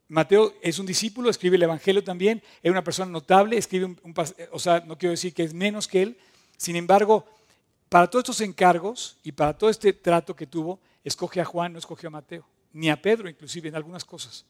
Mateo 0.08 0.56
es 0.62 0.80
un 0.80 0.86
discípulo, 0.86 1.30
escribe 1.30 1.56
el 1.56 1.64
Evangelio 1.64 2.04
también, 2.04 2.42
era 2.64 2.72
una 2.72 2.84
persona 2.84 3.12
notable, 3.12 3.58
escribe 3.58 3.86
un, 3.86 4.14
o 4.52 4.60
sea, 4.60 4.80
no 4.82 4.98
quiero 4.98 5.12
decir 5.12 5.34
que 5.34 5.44
es 5.44 5.54
menos 5.54 5.88
que 5.88 6.02
él, 6.02 6.18
sin 6.58 6.76
embargo, 6.76 7.26
para 7.90 8.10
todos 8.10 8.24
estos 8.24 8.42
encargos 8.42 9.18
y 9.24 9.32
para 9.32 9.56
todo 9.56 9.70
este 9.70 9.94
trato 9.94 10.36
que 10.36 10.48
tuvo, 10.48 10.80
escoge 11.04 11.40
a 11.42 11.46
Juan, 11.46 11.74
no 11.74 11.80
escogió 11.80 12.08
a 12.08 12.12
Mateo, 12.12 12.46
ni 12.74 12.90
a 12.90 13.00
Pedro 13.00 13.30
inclusive 13.30 13.70
en 13.70 13.76
algunas 13.76 14.04
cosas. 14.04 14.46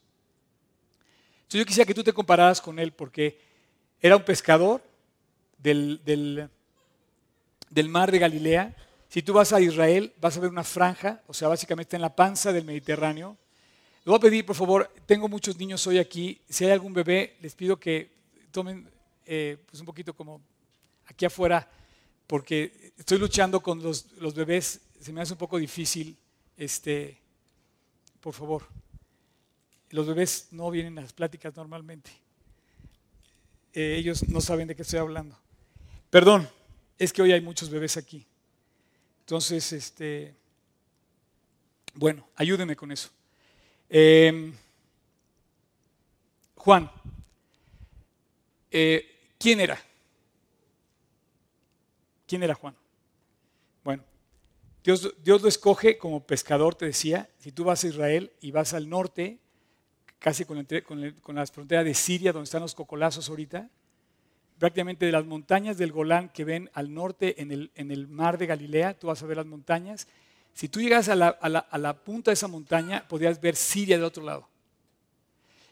Entonces 1.42 1.60
yo 1.60 1.66
quisiera 1.66 1.86
que 1.86 1.94
tú 1.94 2.04
te 2.04 2.14
compararas 2.14 2.62
con 2.62 2.80
él 2.80 2.94
porque 2.94 3.51
era 4.02 4.18
un 4.18 4.24
pescador 4.24 4.82
del, 5.58 6.02
del, 6.04 7.90
mar 7.90 8.12
de 8.12 8.20
Galilea. 8.20 8.76
Si 9.10 9.22
tú 9.22 9.34
vas 9.34 9.54
a 9.54 9.62
Israel, 9.62 10.14
vas 10.20 10.38
a 10.38 10.40
ver 10.40 10.50
una 10.50 10.64
franja, 10.64 11.22
o 11.28 11.34
sea, 11.34 11.48
básicamente 11.48 11.96
en 11.96 12.02
la 12.02 12.16
panza 12.16 12.52
del 12.52 12.66
Mediterráneo. 12.66 13.38
Le 14.04 14.10
voy 14.10 14.18
a 14.18 14.22
pedir, 14.22 14.46
por 14.46 14.56
favor, 14.56 14.92
tengo 15.06 15.28
muchos 15.28 15.58
niños 15.58 15.86
hoy 15.86 16.00
aquí. 16.00 16.42
Si 16.50 16.66
hay 16.66 16.72
algún 16.72 16.94
bebé, 16.94 17.36
les 17.42 17.54
pido 17.54 17.80
que 17.80 18.10
tomen 18.52 18.90
eh, 19.26 19.58
pues 19.70 19.80
un 19.80 19.86
poquito 19.86 20.14
como 20.14 20.42
aquí 21.06 21.26
afuera 21.26 21.68
porque 22.32 22.94
estoy 22.98 23.18
luchando 23.18 23.62
con 23.62 23.84
los, 23.84 24.06
bebés, 24.34 24.80
se 25.02 25.12
me 25.12 25.20
hace 25.20 25.34
un 25.34 25.38
poco 25.38 25.58
difícil, 25.58 26.16
este, 26.56 27.18
por 28.22 28.34
favor. 28.34 28.64
Los 29.90 30.08
bebés 30.08 30.48
no 30.52 30.72
vienen 30.72 30.98
a 30.98 31.02
las 31.02 31.12
pláticas 31.12 31.54
normalmente. 31.58 32.10
Eh, 33.74 33.96
ellos 33.98 34.28
no 34.28 34.42
saben 34.42 34.68
de 34.68 34.76
qué 34.76 34.82
estoy 34.82 35.00
hablando. 35.00 35.38
Perdón, 36.10 36.50
es 36.98 37.14
que 37.14 37.22
hoy 37.22 37.32
hay 37.32 37.42
muchos 37.42 37.70
bebés 37.70 37.98
aquí. 37.98 38.26
Entonces, 39.22 39.72
este, 39.72 40.36
bueno, 41.94 42.28
ayúdenme 42.36 42.76
con 42.76 42.92
eso. 42.92 43.10
Em, 43.90 44.54
Juan, 46.56 46.92
eh, 48.70 49.34
¿quién 49.38 49.60
era? 49.60 49.82
¿Quién 52.28 52.44
era 52.44 52.56
Juan? 52.56 52.76
Bueno, 53.84 54.04
Dios, 54.84 55.14
Dios 55.24 55.42
lo 55.42 55.48
escoge 55.48 55.98
como 55.98 56.26
pescador, 56.26 56.76
te 56.76 56.86
decía. 56.86 57.30
Si 57.40 57.52
tú 57.52 57.64
vas 57.64 57.84
a 57.84 57.88
Israel 57.88 58.32
y 58.42 58.52
vas 58.52 58.74
al 58.74 58.90
norte, 58.90 59.41
casi 60.22 60.46
con, 60.46 60.66
con, 61.22 61.36
las 61.36 61.52
fronteras 61.52 61.84
de 61.84 61.94
Siria, 61.94 62.32
donde 62.32 62.46
están 62.46 62.62
los 62.62 62.76
cocolazos 62.76 63.28
ahorita, 63.28 63.68
prácticamente 64.60 65.06
de 65.06 65.12
las 65.12 65.26
montañas 65.26 65.78
del 65.78 65.92
Golán 65.92 66.30
que 66.30 66.46
ven 66.46 66.70
al 66.74 66.94
norte 66.94 67.42
en 67.42 67.52
el, 67.92 68.08
mar 68.08 68.38
de 68.38 68.46
Galilea, 68.46 68.94
tú 68.94 69.08
vas 69.08 69.22
a 69.22 69.26
ver 69.26 69.38
las 69.38 69.46
montañas. 69.46 70.08
Si 70.54 70.70
tú 70.70 70.80
llegas 70.80 71.10
a 71.10 71.16
la, 71.16 71.38
la, 71.72 71.94
punta 71.98 72.32
de 72.32 72.34
esa 72.34 72.48
montaña, 72.48 73.06
podrías 73.08 73.42
ver 73.42 73.56
Siria 73.56 73.98
de 73.98 74.04
otro 74.04 74.24
lado. 74.24 74.48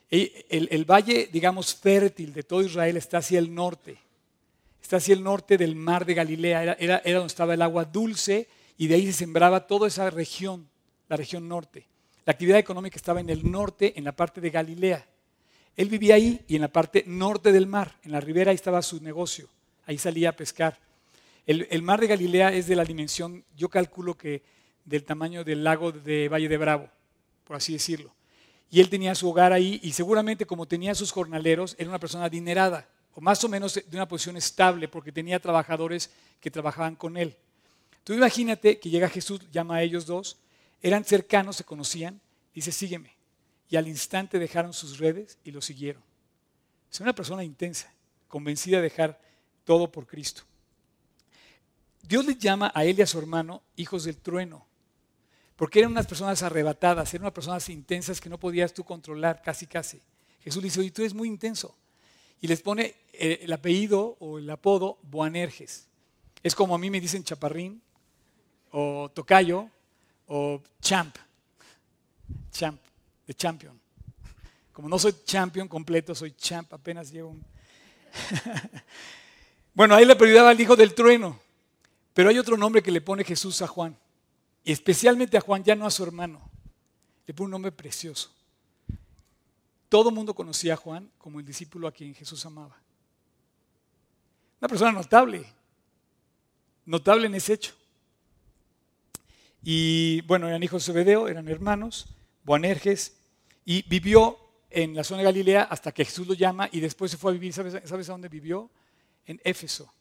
El, 0.10 0.68
el, 0.72 0.86
valle, 0.86 1.30
digamos, 1.32 1.76
fértil 1.76 2.34
de 2.34 2.42
todo 2.42 2.64
Israel 2.64 2.98
está 2.98 3.20
hacia 3.20 3.38
el 3.38 3.54
norte 3.54 4.00
está 4.90 4.98
hacia 4.98 5.14
el 5.14 5.22
norte 5.22 5.56
del 5.56 5.76
mar 5.76 6.04
de 6.04 6.16
Galilea, 6.16 6.76
era, 6.80 7.00
donde 7.06 7.28
estaba 7.28 7.54
el 7.54 7.62
agua 7.62 7.86
dulce 7.86 8.48
y 8.76 8.88
de 8.88 8.96
ahí 8.96 9.06
se 9.06 9.14
sembraba 9.14 9.68
toda 9.68 9.88
esa 9.88 10.10
región, 10.10 10.68
la 11.08 11.16
región 11.16 11.48
norte. 11.48 11.86
La 12.30 12.34
actividad 12.34 12.60
económica 12.60 12.96
estaba 12.96 13.22
en 13.22 13.30
el 13.32 13.50
norte, 13.50 13.94
en 13.98 14.04
la 14.04 14.12
parte 14.12 14.40
de 14.40 14.52
Galilea. 14.52 15.04
Él 15.76 15.90
vivía 15.90 16.14
ahí 16.14 16.46
y 16.48 16.58
en 16.58 16.62
la 16.62 16.68
parte 16.68 17.04
norte 17.08 17.52
del 17.52 17.66
mar, 17.66 17.96
en 18.04 18.12
la 18.12 18.22
ribera, 18.22 18.52
ahí 18.52 18.56
estaba 18.56 18.84
su 18.84 19.02
negocio, 19.02 19.48
ahí 19.88 19.98
salía 19.98 20.30
a 20.30 20.34
pescar. 20.34 20.78
El, 21.48 21.82
mar 21.82 22.00
de 22.00 22.06
Galilea 22.06 22.54
es 22.54 22.68
de 22.68 22.76
la 22.76 22.86
dimensión, 22.86 23.44
yo 23.58 23.68
calculo 23.68 24.16
que 24.16 24.44
del 24.86 25.06
tamaño 25.06 25.44
del 25.44 25.64
lago 25.64 25.92
de 25.92 26.30
Valle 26.30 26.48
de 26.48 26.58
Bravo, 26.58 26.88
por 27.46 27.56
así 27.56 27.74
decirlo. 27.74 28.14
Y 28.70 28.80
él 28.80 28.90
tenía 28.90 29.16
su 29.16 29.28
hogar 29.28 29.52
ahí 29.52 29.80
y 29.82 29.94
seguramente 29.94 30.46
como 30.46 30.68
tenía 30.68 30.94
sus 30.94 31.12
jornaleros, 31.12 31.76
era 31.80 31.90
una 31.90 31.98
persona 31.98 32.26
adinerada 32.26 32.88
o 33.16 33.22
más 33.22 33.44
o 33.44 33.50
menos 33.50 33.74
de 33.74 33.98
una 33.98 34.08
posición 34.08 34.38
estable, 34.38 34.88
porque 34.88 35.12
tenía 35.12 35.40
trabajadores 35.40 36.12
que 36.40 36.52
trabajaban 36.52 36.96
con 36.96 37.18
él. 37.18 37.36
Tú 38.04 38.14
imagínate 38.14 38.80
que 38.80 38.92
llega 38.92 39.10
Jesús, 39.10 39.42
llama 39.52 39.78
a 39.78 39.82
ellos 39.82 40.06
dos, 40.06 40.38
eran 40.82 41.04
cercanos, 41.04 41.58
se 41.58 41.64
conocían, 41.64 42.22
dice, 42.54 42.72
sígueme. 42.72 43.16
Y 43.70 43.76
al 43.76 43.88
instante 43.88 44.40
dejaron 44.40 44.74
sus 44.74 44.98
redes 44.98 45.38
y 45.44 45.52
lo 45.52 45.62
siguieron. 45.62 46.02
Es 46.92 47.00
una 47.00 47.14
persona 47.14 47.44
intensa, 47.44 47.94
convencida 48.28 48.78
de 48.78 48.84
dejar 48.84 49.22
todo 49.64 49.92
por 49.92 50.08
Cristo. 50.08 50.44
Dios 52.02 52.26
les 52.26 52.40
llama 52.40 52.72
a 52.74 52.86
él 52.86 52.98
y 52.98 53.02
a 53.04 53.08
su 53.08 53.20
hermano 53.20 53.62
hijos 53.76 54.06
del 54.06 54.18
trueno. 54.18 54.66
porque 55.56 55.80
eran 55.80 55.92
unas 55.92 56.08
personas 56.08 56.42
arrebatadas, 56.42 57.14
eran 57.14 57.26
unas 57.26 57.34
personas 57.34 57.68
intensas 57.68 58.22
que 58.22 58.30
no 58.30 58.40
podías 58.40 58.74
tú 58.74 58.86
controlar, 58.86 59.42
casi 59.42 59.68
casi. 59.68 60.02
Jesús 60.42 60.64
le 60.64 60.68
dice, 60.68 60.80
oye, 60.80 60.90
tú 60.90 61.02
eres 61.02 61.14
muy 61.14 61.28
intenso. 61.28 61.78
Y 62.40 62.48
les 62.48 62.62
pone 62.62 62.96
eh, 63.12 63.40
el 63.42 63.52
apellido 63.52 64.16
o 64.22 64.40
el 64.40 64.50
apodo 64.50 65.00
Boanerges. 65.04 65.90
Es 66.42 66.56
como 66.56 66.74
a 66.74 66.78
mí 66.78 66.90
me 66.90 67.02
dicen 67.02 67.26
chaparrín, 67.26 67.82
o 68.72 69.12
tocayo, 69.14 69.70
o 70.30 70.62
champ. 70.80 71.16
Champ, 72.52 72.80
de 73.28 73.34
champion. 73.34 73.80
Como 74.72 74.88
no 74.88 74.98
soy 74.98 75.14
champion 75.26 75.68
completo, 75.68 76.16
soy 76.16 76.32
champ, 76.32 76.72
apenas 76.74 77.12
llevo 77.12 77.32
un... 77.32 77.46
bueno, 79.74 79.96
ahí 79.96 80.06
le 80.06 80.14
apellidaba 80.14 80.52
al 80.52 80.62
hijo 80.62 80.76
del 80.76 80.94
trueno. 80.94 81.40
Pero 82.14 82.30
hay 82.30 82.38
otro 82.38 82.58
nombre 82.58 82.82
que 82.82 82.92
le 82.92 83.02
pone 83.02 83.24
Jesús 83.24 83.62
a 83.62 83.68
Juan. 83.68 83.98
Y 84.64 84.72
especialmente 84.72 85.38
a 85.38 85.42
Juan, 85.42 85.64
ya 85.64 85.76
no 85.76 85.86
a 85.86 85.92
su 85.92 86.04
hermano. 86.04 86.42
Le 87.26 87.34
pone 87.34 87.46
un 87.46 87.52
nombre 87.52 87.72
precioso. 87.72 88.32
Todo 89.90 90.12
mundo 90.12 90.34
conocía 90.34 90.76
a 90.76 90.78
Juan 90.78 91.12
como 91.18 91.40
el 91.40 91.46
discípulo 91.46 91.88
a 91.88 91.92
quien 91.92 92.14
Jesús 92.14 92.46
amaba. 92.46 92.78
Una 94.62 94.68
persona 94.68 94.92
notable, 94.92 95.46
notable 96.86 97.28
en 97.28 97.36
ese 97.36 97.54
hecho. 97.54 97.79
Y 99.64 100.22
bueno, 100.22 100.48
eran 100.48 100.64
hijos 100.64 100.86
de 100.86 100.94
Zebedeo, 100.94 101.28
eran 101.28 101.48
hermanos, 101.48 102.08
Boanerges, 102.44 103.18
y 103.66 103.84
vivió 103.88 104.38
en 104.70 104.96
la 104.96 105.04
zona 105.04 105.20
de 105.20 105.26
Galilea 105.26 105.64
hasta 105.64 105.92
que 105.92 106.06
Jesús 106.06 106.28
lo 106.28 106.34
llama 106.34 106.70
y 106.72 106.80
después 106.80 107.12
se 107.12 107.18
fue 107.18 107.32
a 107.32 107.34
vivir, 107.34 107.54
¿sabes, 107.54 107.78
¿sabes 107.86 108.10
a 108.10 108.14
dónde 108.14 108.30
vivió? 108.30 108.70
En 109.26 109.40
Éfeso. 109.44 109.94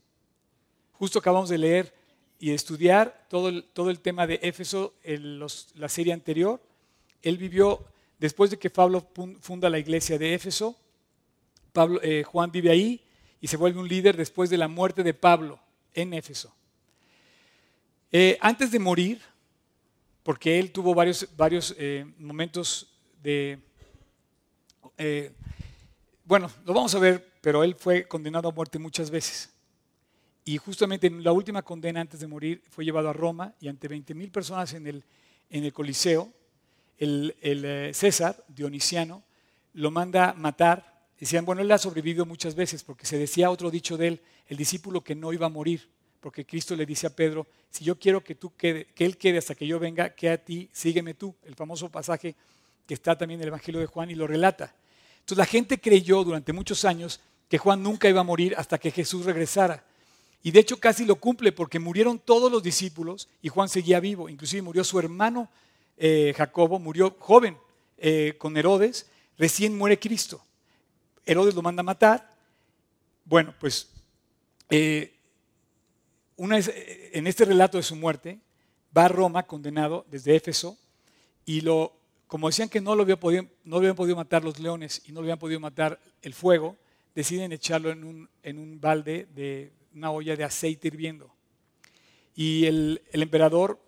Justo 0.92 1.18
acabamos 1.18 1.49
de 1.49 1.59
leer 1.59 1.94
y 2.38 2.53
estudiar 2.53 3.27
todo 3.29 3.49
el, 3.49 3.64
todo 3.64 3.90
el 3.90 4.01
tema 4.01 4.27
de 4.27 4.38
Éfeso, 4.42 4.94
en 5.03 5.40
la 5.40 5.88
serie 5.88 6.12
anterior. 6.12 6.62
Él 7.23 7.37
vivió, 7.37 7.85
después 8.18 8.51
de 8.51 8.59
que 8.59 8.71
Pablo 8.71 9.07
funda 9.40 9.68
la 9.68 9.79
iglesia 9.79 10.18
de 10.18 10.35
Éfeso, 10.35 10.77
eh, 12.03 12.25
Juan 12.25 12.51
vive 12.51 12.71
ahí 12.71 13.05
y 13.40 13.47
se 13.47 13.57
vuelve 13.57 13.81
un 13.81 13.88
líder 13.88 14.16
después 14.16 14.51
de 14.51 14.57
la 14.57 14.68
muerte 14.68 15.03
de 15.03 15.14
Pablo 15.14 15.61
en 15.94 16.14
Éfeso. 16.14 16.55
Eh, 18.11 18.38
antes 18.40 18.71
de 18.71 18.79
morir, 18.79 19.21
porque 20.29 20.59
él 20.59 20.73
tuvo 20.73 20.95
varios, 20.95 21.27
varios 21.38 21.75
eh, 21.79 22.05
momentos 22.19 22.87
de... 23.23 23.59
bueno, 26.23 26.51
lo 26.67 26.75
vamos 26.75 26.95
a 26.95 26.99
ver, 26.99 27.33
pero 27.41 27.64
él 27.64 27.75
fue 27.75 28.07
condenado 28.07 28.47
a 28.47 28.53
muerte 28.53 28.79
muchas 28.79 29.11
veces. 29.11 29.51
Y 30.45 30.59
justamente 30.59 31.07
en 31.07 31.25
la 31.25 31.33
última 31.33 31.62
condena 31.62 32.03
antes 32.03 32.21
de 32.21 32.27
morir 32.27 32.62
fue 32.69 32.85
llevado 32.85 33.09
a 33.09 33.14
Roma 33.14 33.55
y 33.59 33.69
ante 33.69 33.88
20.000 33.88 34.31
personas 34.31 34.75
en 34.75 34.87
el, 34.87 35.03
en 35.49 35.64
el 35.64 35.73
Coliseo, 35.73 36.31
el, 36.99 37.35
eh, 37.41 37.93
César, 37.95 38.45
Dionisiano, 38.49 39.23
lo 39.73 39.91
manda 39.91 40.35
matar. 40.35 41.07
Decían, 41.19 41.47
bueno, 41.47 41.62
él 41.62 41.73
ha 41.73 41.79
sobrevivido 41.79 42.27
muchas 42.27 42.55
veces 42.55 42.85
porque 42.85 43.07
se 43.07 43.17
decía 43.17 43.51
otro 43.51 43.71
dicho 43.71 43.97
de 43.97 44.09
él, 44.09 44.23
el 44.47 44.59
discípulo 44.59 45.01
que 45.03 45.14
no 45.14 45.33
iba 45.33 45.47
a 45.47 45.49
morir, 45.49 45.88
porque 46.20 46.44
Cristo 46.44 46.74
le 46.74 46.87
dice 46.87 47.07
a 47.07 47.11
Pedro, 47.11 47.46
si 47.70 47.85
yo 47.85 47.98
quiero 47.98 48.22
que, 48.22 48.35
tú 48.35 48.54
quede, 48.57 48.87
que 48.87 49.04
él 49.04 49.16
quede 49.16 49.38
hasta 49.38 49.54
que 49.54 49.66
yo 49.66 49.78
venga, 49.78 50.11
que 50.11 50.31
a 50.31 50.38
ti, 50.38 50.68
sígueme 50.72 51.14
tú. 51.14 51.35
El 51.44 51.54
famoso 51.54 51.88
pasaje 51.90 52.35
que 52.87 52.94
está 52.94 53.16
también 53.16 53.40
en 53.40 53.42
el 53.42 53.48
Evangelio 53.48 53.81
de 53.81 53.87
Juan 53.87 54.11
y 54.11 54.14
lo 54.14 54.26
relata. 54.26 54.74
Entonces 55.20 55.38
la 55.38 55.46
gente 55.46 55.78
creyó 55.78 56.24
durante 56.24 56.52
muchos 56.52 56.85
años 56.85 57.20
que 57.48 57.59
Juan 57.59 57.83
nunca 57.83 58.09
iba 58.09 58.20
a 58.20 58.24
morir 58.24 58.54
hasta 58.57 58.78
que 58.78 58.90
Jesús 58.90 59.26
regresara. 59.26 59.85
Y 60.42 60.50
de 60.50 60.61
hecho 60.61 60.78
casi 60.78 61.04
lo 61.04 61.16
cumple 61.16 61.52
porque 61.52 61.78
murieron 61.78 62.18
todos 62.18 62.50
los 62.50 62.62
discípulos 62.62 63.28
y 63.42 63.48
Juan 63.48 63.68
seguía 63.68 64.00
vivo. 64.00 64.28
Inclusive 64.28 64.62
murió 64.62 64.85
su 64.85 64.98
hermano 64.98 65.50
eh, 65.96 66.33
Jacobo, 66.37 66.78
murió 66.78 67.16
joven 67.18 67.59
eh, 67.98 68.35
con 68.38 68.57
Herodes, 68.57 69.11
recién 69.37 69.76
muere 69.76 69.98
Cristo. 69.98 70.40
Herodes 71.26 71.54
lo 71.54 71.62
manda 71.62 71.81
a 71.81 71.85
matar. 71.85 72.35
Bueno, 73.24 73.54
pues 73.59 73.90
eh, 74.70 75.17
en 76.38 77.27
este 77.27 77.44
relato 77.44 77.77
de 77.77 77.83
su 77.83 77.96
muerte 77.96 78.38
va 78.96 79.07
a 79.07 79.09
Roma 79.09 79.42
condenado 79.44 80.07
desde 80.11 80.37
Éfeso 80.37 80.79
y 81.44 81.61
lo, 81.62 81.92
como 82.27 82.48
decían 82.48 82.68
que 82.68 82.81
no 82.81 82.94
lo, 82.94 83.03
había 83.03 83.18
podido, 83.18 83.46
habían 83.72 83.96
podido 83.96 84.16
matar 84.16 84.44
los 84.44 84.59
leones 84.59 85.03
y 85.07 85.12
no 85.12 85.20
lo 85.20 85.24
habían 85.24 85.38
podido 85.38 85.61
matar 85.61 85.98
el 86.22 86.35
fuego, 86.35 86.77
deciden 87.14 87.53
echarlo 87.53 87.90
en 87.90 88.05
un, 88.05 88.29
en 88.42 88.59
un 88.59 88.81
balde 88.81 89.27
de 89.35 89.72
una 89.94 90.11
olla 90.11 90.37
de 90.37 90.44
aceite 90.44 90.88
hirviendo. 90.88 91.31
Y 92.35 92.66
el, 92.66 93.03
emperador 93.12 93.81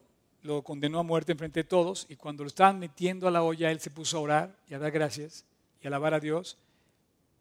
lo 0.42 0.62
condenó 0.62 0.98
a 0.98 1.02
muerte 1.04 1.32
en 1.32 1.38
frente 1.38 1.60
de 1.60 1.64
todos 1.64 2.06
y 2.08 2.16
cuando 2.16 2.42
lo 2.42 2.48
estaban 2.48 2.78
metiendo 2.78 3.28
a 3.28 3.30
la 3.30 3.42
olla, 3.42 3.70
él 3.70 3.78
se 3.78 3.90
puso 3.90 4.16
a 4.16 4.20
orar 4.20 4.56
y 4.68 4.74
a 4.74 4.78
dar 4.78 4.90
gracias 4.90 5.44
y 5.80 5.86
a 5.86 5.88
alabar 5.88 6.14
a 6.14 6.20
Dios. 6.20 6.58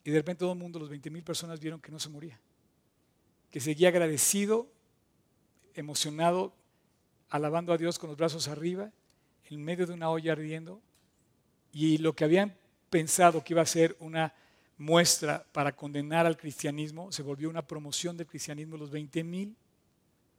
Y 0.04 0.12
de 0.12 0.18
repente 0.18 0.42
todo 0.42 0.54
el 0.54 0.60
mundo, 0.60 0.78
los 0.80 0.90
20 0.90 1.10
mil 1.10 1.24
personas, 1.24 1.60
vieron 1.60 1.82
que 1.82 1.92
no 1.92 2.00
se 2.00 2.10
moría, 2.10 2.40
que 3.50 3.60
seguía 3.60 3.88
agradecido, 3.88 4.68
emocionado, 5.80 6.54
alabando 7.30 7.74
a 7.74 7.78
Dios 7.78 7.98
con 7.98 8.10
los 8.10 8.18
brazos 8.18 8.48
arriba, 8.48 8.92
en 9.50 9.64
medio 9.64 9.88
de 9.88 9.94
una 9.94 10.10
olla 10.10 10.34
ardiendo. 10.34 10.82
Y 11.72 11.98
lo 12.00 12.14
que 12.14 12.24
habían 12.24 12.56
pensado 12.90 13.44
que 13.44 13.54
iba 13.54 13.62
a 13.62 13.66
ser 13.66 13.96
una 14.00 14.34
muestra 14.78 15.46
para 15.52 15.76
condenar 15.76 16.26
al 16.26 16.38
cristianismo, 16.38 17.12
se 17.12 17.24
volvió 17.24 17.50
una 17.50 17.66
promoción 17.66 18.18
del 18.18 18.28
cristianismo. 18.28 18.78
Los 18.78 18.92
20 18.92 19.24
mil 19.24 19.56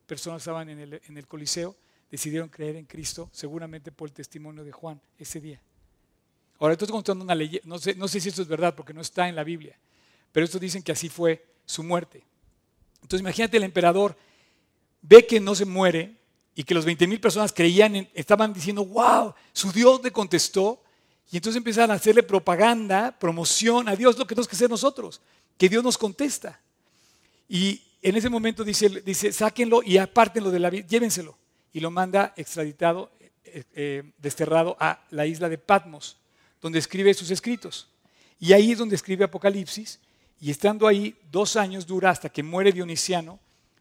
personas 0.06 0.42
estaban 0.42 0.68
en 0.68 0.80
el, 0.80 1.00
en 1.06 1.16
el 1.16 1.26
Coliseo, 1.26 1.76
decidieron 2.10 2.48
creer 2.48 2.76
en 2.76 2.86
Cristo, 2.86 3.28
seguramente 3.32 3.92
por 3.92 4.08
el 4.08 4.14
testimonio 4.14 4.64
de 4.64 4.72
Juan 4.72 5.00
ese 5.18 5.40
día. 5.40 5.60
Ahora, 6.58 6.72
estoy 6.72 6.88
contando 6.88 7.24
una 7.24 7.34
leyenda, 7.34 7.66
no 7.66 7.78
sé, 7.78 7.94
no 7.94 8.08
sé 8.08 8.20
si 8.20 8.28
esto 8.28 8.42
es 8.42 8.48
verdad 8.48 8.74
porque 8.74 8.92
no 8.92 9.00
está 9.00 9.28
en 9.28 9.36
la 9.36 9.44
Biblia, 9.44 9.78
pero 10.32 10.44
estos 10.44 10.60
dicen 10.60 10.82
que 10.82 10.92
así 10.92 11.08
fue 11.08 11.44
su 11.64 11.82
muerte. 11.82 12.22
Entonces 13.02 13.20
imagínate 13.20 13.56
el 13.56 13.62
emperador 13.62 14.16
ve 15.02 15.26
que 15.26 15.40
no 15.40 15.54
se 15.54 15.64
muere 15.64 16.16
y 16.54 16.64
que 16.64 16.74
los 16.74 16.84
20 16.84 17.06
mil 17.06 17.20
personas 17.20 17.52
creían, 17.52 18.08
estaban 18.14 18.52
diciendo, 18.52 18.84
wow, 18.84 19.34
su 19.52 19.72
Dios 19.72 20.00
le 20.02 20.10
contestó, 20.10 20.82
y 21.30 21.36
entonces 21.36 21.58
empiezan 21.58 21.90
a 21.90 21.94
hacerle 21.94 22.22
propaganda, 22.22 23.16
promoción 23.16 23.88
a 23.88 23.94
Dios, 23.94 24.18
lo 24.18 24.26
que 24.26 24.34
tenemos 24.34 24.48
que 24.48 24.56
hacer 24.56 24.68
nosotros, 24.68 25.20
que 25.56 25.68
Dios 25.68 25.84
nos 25.84 25.96
contesta. 25.96 26.60
Y 27.48 27.80
en 28.02 28.16
ese 28.16 28.28
momento 28.28 28.64
dice, 28.64 28.88
dice 29.04 29.32
sáquenlo 29.32 29.82
y 29.84 29.96
apártenlo 29.96 30.50
de 30.50 30.58
la 30.58 30.70
vida, 30.70 30.86
llévenselo. 30.88 31.38
Y 31.72 31.78
lo 31.78 31.92
manda 31.92 32.34
extraditado, 32.36 33.12
eh, 33.44 33.62
eh, 33.74 34.12
desterrado 34.18 34.76
a 34.80 35.04
la 35.10 35.24
isla 35.24 35.48
de 35.48 35.56
Patmos, 35.56 36.16
donde 36.60 36.80
escribe 36.80 37.14
sus 37.14 37.30
escritos. 37.30 37.88
Y 38.40 38.52
ahí 38.52 38.72
es 38.72 38.78
donde 38.78 38.96
escribe 38.96 39.24
Apocalipsis. 39.24 40.00
Y 40.40 40.50
estando 40.50 40.88
ahí, 40.88 41.16
dos 41.30 41.54
años 41.54 41.86
dura 41.86 42.10
hasta 42.10 42.28
que 42.28 42.42
muere 42.42 42.72
Dionisiano, 42.72 43.38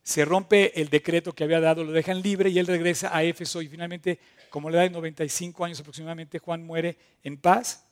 se 0.10 0.26
rompe 0.26 0.82
el 0.82 0.90
decreto 0.90 1.34
que 1.34 1.44
había 1.44 1.60
dado, 1.60 1.84
lo 1.84 1.92
dejan 1.92 2.24
libre 2.24 2.50
y 2.50 2.58
él 2.58 2.66
regresa 2.66 3.16
a 3.16 3.24
Éfeso 3.24 3.62
y 3.62 3.68
finalmente 3.68 4.18
como 4.50 4.72
le 4.72 4.78
da 4.78 4.84
de 4.84 4.90
95 4.90 5.64
años 5.64 5.80
aproximadamente, 5.80 6.40
Juan 6.40 6.66
muere 6.66 6.98
en 7.22 7.38
paz 7.38 7.86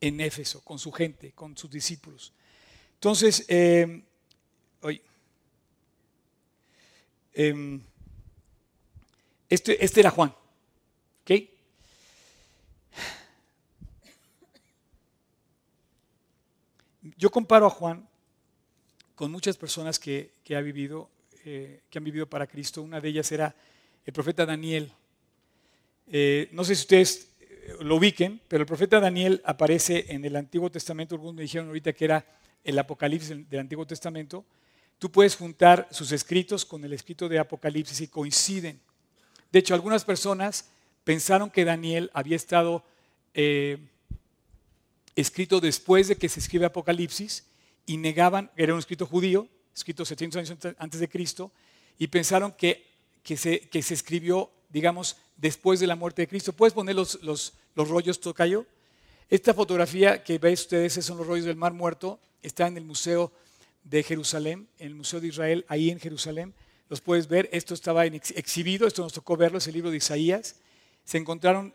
en 0.00 0.20
Éfeso, 0.20 0.60
con 0.64 0.80
su 0.80 0.90
gente, 0.90 1.30
con 1.30 1.56
sus 1.56 1.70
discípulos. 1.70 2.32
Entonces, 2.94 3.44
eh, 3.46 4.02
em, 7.32 7.80
este, 9.48 9.84
este, 9.84 10.00
era 10.00 10.10
Juan. 10.10 10.34
Yo 17.16 17.30
comparo 17.30 17.66
a 17.66 17.70
Juan 17.70 18.08
con 19.20 19.30
muchas 19.30 19.58
personas 19.58 19.98
que, 19.98 20.32
ha 20.56 20.60
vivido, 20.62 21.10
eh, 21.44 21.80
que 21.88 21.98
han 21.98 22.04
vivido 22.04 22.26
para 22.26 22.46
Cristo. 22.46 22.82
Una 22.82 23.00
de 23.00 23.08
ellas 23.08 23.30
era 23.32 23.54
el 24.04 24.12
profeta 24.12 24.44
Daniel. 24.44 24.92
Eh, 26.06 26.48
no 26.52 26.64
sé 26.64 26.74
si 26.74 26.82
ustedes 26.82 27.30
eh, 27.40 27.76
lo 27.80 27.96
ubiquen, 27.96 28.40
pero 28.48 28.62
el 28.62 28.66
profeta 28.66 29.00
Daniel 29.00 29.40
aparece 29.44 30.06
en 30.08 30.24
el 30.24 30.36
Antiguo 30.36 30.70
Testamento, 30.70 31.14
algunos 31.14 31.34
me 31.34 31.42
dijeron 31.42 31.68
ahorita 31.68 31.92
que 31.92 32.04
era 32.04 32.26
el 32.62 32.78
Apocalipsis 32.78 33.48
del 33.48 33.60
Antiguo 33.60 33.86
Testamento. 33.86 34.44
Tú 34.98 35.10
puedes 35.10 35.36
juntar 35.36 35.88
sus 35.90 36.12
escritos 36.12 36.64
con 36.64 36.84
el 36.84 36.92
escrito 36.92 37.28
de 37.28 37.38
Apocalipsis 37.38 38.00
y 38.02 38.08
coinciden. 38.08 38.80
De 39.50 39.58
hecho, 39.58 39.74
algunas 39.74 40.04
personas 40.04 40.68
pensaron 41.04 41.50
que 41.50 41.64
Daniel 41.64 42.10
había 42.12 42.36
estado 42.36 42.84
escrito 45.14 45.60
después 45.60 46.08
de 46.08 46.16
que 46.16 46.28
se 46.28 46.40
escribe 46.40 46.66
Apocalipsis 46.66 47.46
y 47.86 47.96
negaban, 47.96 48.50
era 48.56 48.74
un 48.74 48.78
escrito 48.78 49.06
judío, 49.06 49.48
escrito 49.80 50.04
700 50.04 50.38
años 50.38 50.74
antes 50.78 51.00
de 51.00 51.08
Cristo, 51.08 51.50
y 51.98 52.06
pensaron 52.06 52.52
que, 52.52 52.86
que, 53.22 53.36
se, 53.36 53.60
que 53.68 53.82
se 53.82 53.94
escribió, 53.94 54.50
digamos, 54.68 55.16
después 55.36 55.80
de 55.80 55.86
la 55.86 55.96
muerte 55.96 56.22
de 56.22 56.28
Cristo. 56.28 56.52
¿Puedes 56.52 56.74
poner 56.74 56.94
los, 56.94 57.22
los, 57.22 57.54
los 57.74 57.88
rollos, 57.88 58.20
Tocayo? 58.20 58.66
Esta 59.28 59.54
fotografía 59.54 60.24
que 60.24 60.38
veis 60.38 60.60
ustedes, 60.60 60.92
esos 60.92 61.06
son 61.06 61.18
los 61.18 61.26
rollos 61.26 61.44
del 61.44 61.56
Mar 61.56 61.72
Muerto, 61.72 62.18
está 62.42 62.66
en 62.66 62.76
el 62.76 62.84
Museo 62.84 63.32
de 63.84 64.02
Jerusalén, 64.02 64.68
en 64.78 64.88
el 64.88 64.94
Museo 64.94 65.20
de 65.20 65.28
Israel, 65.28 65.64
ahí 65.68 65.90
en 65.90 66.00
Jerusalén. 66.00 66.54
Los 66.88 67.00
puedes 67.00 67.28
ver, 67.28 67.48
esto 67.52 67.74
estaba 67.74 68.04
exhibido, 68.06 68.86
esto 68.86 69.02
nos 69.02 69.12
tocó 69.12 69.36
verlo, 69.36 69.58
es 69.58 69.66
el 69.66 69.74
libro 69.74 69.90
de 69.90 69.98
Isaías. 69.98 70.56
se 71.04 71.18
encontraron 71.18 71.74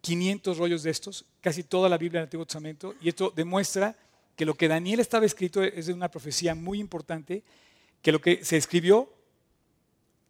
500 0.00 0.58
rollos 0.58 0.82
de 0.82 0.90
estos, 0.90 1.24
casi 1.40 1.62
toda 1.62 1.88
la 1.88 1.98
Biblia 1.98 2.20
del 2.20 2.26
Antiguo 2.26 2.44
Testamento, 2.44 2.94
y 3.00 3.08
esto 3.08 3.32
demuestra 3.34 3.96
que 4.36 4.44
lo 4.44 4.54
que 4.54 4.68
Daniel 4.68 5.00
estaba 5.00 5.26
escrito 5.26 5.62
es 5.62 5.86
de 5.86 5.92
una 5.92 6.10
profecía 6.10 6.54
muy 6.54 6.80
importante, 6.80 7.42
que 8.02 8.12
lo 8.12 8.20
que 8.20 8.44
se 8.44 8.56
escribió 8.56 9.08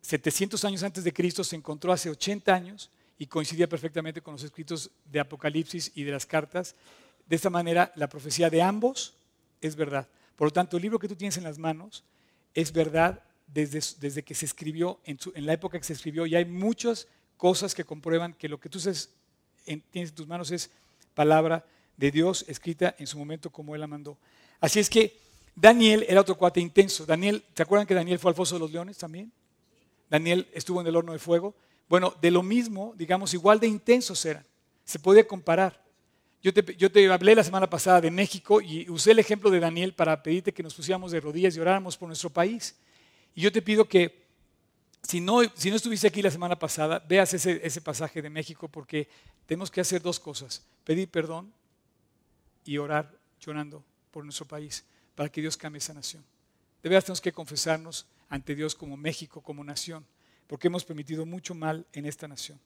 700 0.03 0.63
años 0.65 0.83
antes 0.83 1.05
de 1.05 1.13
Cristo 1.13 1.43
se 1.43 1.57
encontró 1.57 1.93
hace 1.93 2.11
80 2.11 2.55
años 2.55 2.91
y 3.19 3.27
coincidía 3.27 3.69
perfectamente 3.69 4.21
con 4.21 4.35
los 4.35 4.43
escritos 4.43 4.91
de 5.11 5.21
Apocalipsis 5.21 5.91
y 5.95 6.05
de 6.05 6.13
las 6.13 6.27
cartas. 6.27 6.75
De 7.27 7.37
esta 7.37 7.49
manera, 7.49 7.93
la 7.97 8.09
profecía 8.09 8.51
de 8.51 8.61
ambos 8.61 9.15
es 9.63 9.77
verdad. 9.77 10.07
Por 10.37 10.49
lo 10.49 10.53
tanto, 10.53 10.77
el 10.77 10.83
libro 10.83 10.99
que 10.99 11.09
tú 11.09 11.17
tienes 11.17 11.39
en 11.39 11.45
las 11.45 11.59
manos 11.59 12.05
es 12.53 12.73
verdad 12.73 13.23
desde, 13.47 13.81
desde 14.01 14.23
que 14.23 14.35
se 14.35 14.45
escribió, 14.45 15.01
en, 15.05 15.19
en, 15.35 15.47
la 15.47 15.55
época 15.55 15.79
que 15.79 15.85
se 15.85 15.93
escribió, 15.95 16.27
y 16.27 16.35
hay 16.35 16.45
muchas 16.45 17.09
cosas 17.37 17.75
que 17.75 17.85
comprueban 17.85 18.35
que 18.35 18.49
lo 18.49 18.61
que 18.61 18.69
tú 18.69 18.79
tienes 18.79 19.11
en 19.67 20.15
tus 20.15 20.27
manos 20.27 20.51
es 20.51 20.71
palabra 21.15 21.65
de 21.97 22.11
Dios 22.11 22.45
escrita 22.49 22.95
en 22.99 23.07
su 23.07 23.19
momento 23.19 23.51
como 23.51 23.75
Él 23.75 23.81
la 23.81 23.87
mandó. 23.87 24.19
Así 24.61 24.81
es 24.81 24.91
que 24.91 25.19
Daniel 25.55 26.05
era 26.09 26.21
otro 26.21 26.37
cuate 26.37 26.61
intenso. 26.61 27.07
Daniel, 27.07 27.45
¿se 27.55 27.63
acuerdan 27.63 27.87
que 27.87 27.95
Daniel 27.95 28.19
fue 28.19 28.31
al 28.31 28.35
foso 28.35 28.57
de 28.57 28.61
los 28.61 28.73
leones 28.73 28.99
también? 28.99 29.33
Daniel 30.11 30.49
estuvo 30.53 30.81
en 30.81 30.87
el 30.87 30.97
horno 30.97 31.13
de 31.13 31.19
fuego. 31.19 31.55
Bueno, 31.89 32.15
de 32.21 32.31
lo 32.31 32.43
mismo, 32.43 32.95
digamos, 32.97 33.35
igual 33.35 33.61
de 33.61 33.67
intensos 33.67 34.25
eran. 34.25 34.45
Se 34.85 34.99
podía 34.99 35.27
comparar. 35.27 35.83
Yo 36.43 36.53
te, 36.53 36.75
yo 36.77 36.91
te, 36.91 37.11
hablé 37.11 37.35
la 37.35 37.45
semana 37.45 37.71
pasada 37.71 38.01
de 38.01 38.11
México 38.11 38.61
y 38.61 38.89
usé 38.91 39.13
el 39.13 39.19
ejemplo 39.19 39.51
de 39.51 39.61
Daniel 39.61 39.95
para 39.95 40.23
pedirte 40.23 40.53
que 40.53 40.63
nos 40.63 40.75
pusiéramos 40.75 41.13
de 41.13 41.21
rodillas 41.21 41.57
y 41.57 41.61
oráramos 41.61 41.97
por 41.97 42.09
nuestro 42.09 42.31
país. 42.31 42.77
Y 43.35 43.41
yo 43.41 43.51
te 43.51 43.63
pido 43.63 43.87
que, 43.87 44.25
si 45.03 45.21
no, 45.21 45.41
si 45.55 45.71
no 45.71 45.77
estuviste 45.77 46.07
aquí 46.07 46.21
la 46.21 46.31
semana 46.31 46.59
pasada, 46.59 47.03
veas 47.09 47.33
ese, 47.33 47.61
ese 47.65 47.81
pasaje 47.81 48.21
de 48.21 48.29
México 48.29 48.69
porque 48.69 49.09
tenemos 49.47 49.71
que 49.71 49.81
hacer 49.81 50.03
dos 50.03 50.21
cosas. 50.21 50.63
Pedir 50.85 51.09
perdón 51.09 51.53
y 52.65 52.79
orar 52.79 53.19
llorando 53.41 53.85
por 54.11 54.25
nuestro 54.25 54.47
país 54.47 54.85
para 55.15 55.29
que 55.29 55.41
Dios 55.41 55.57
cambie 55.57 55.79
esa 55.79 55.95
nación. 55.95 56.25
De 56.83 56.89
verdad 56.89 57.05
tenemos 57.05 57.21
que 57.21 57.33
confesarnos 57.33 58.07
ante 58.29 58.55
Dios 58.55 58.75
como 58.75 58.97
México, 58.97 59.41
como 59.41 59.65
nación, 59.65 60.05
porque 60.47 60.69
hemos 60.69 60.85
permitido 60.85 61.25
mucho 61.25 61.55
mal 61.55 61.87
en 61.93 62.07
esta 62.07 62.29
nación. 62.29 62.61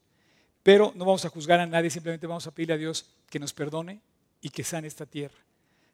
Pero 0.63 0.93
no 0.97 1.05
vamos 1.05 1.25
a 1.25 1.29
juzgar 1.29 1.61
a 1.61 1.67
nadie, 1.67 1.91
simplemente 1.91 2.27
vamos 2.27 2.47
a 2.47 2.51
pedirle 2.51 2.75
a 2.75 2.79
Dios 2.79 3.15
que 3.31 3.39
nos 3.39 3.53
perdone 3.53 4.01
y 4.41 4.51
que 4.51 4.65
sane 4.65 4.89
esta 4.89 5.07
tierra, 5.07 5.39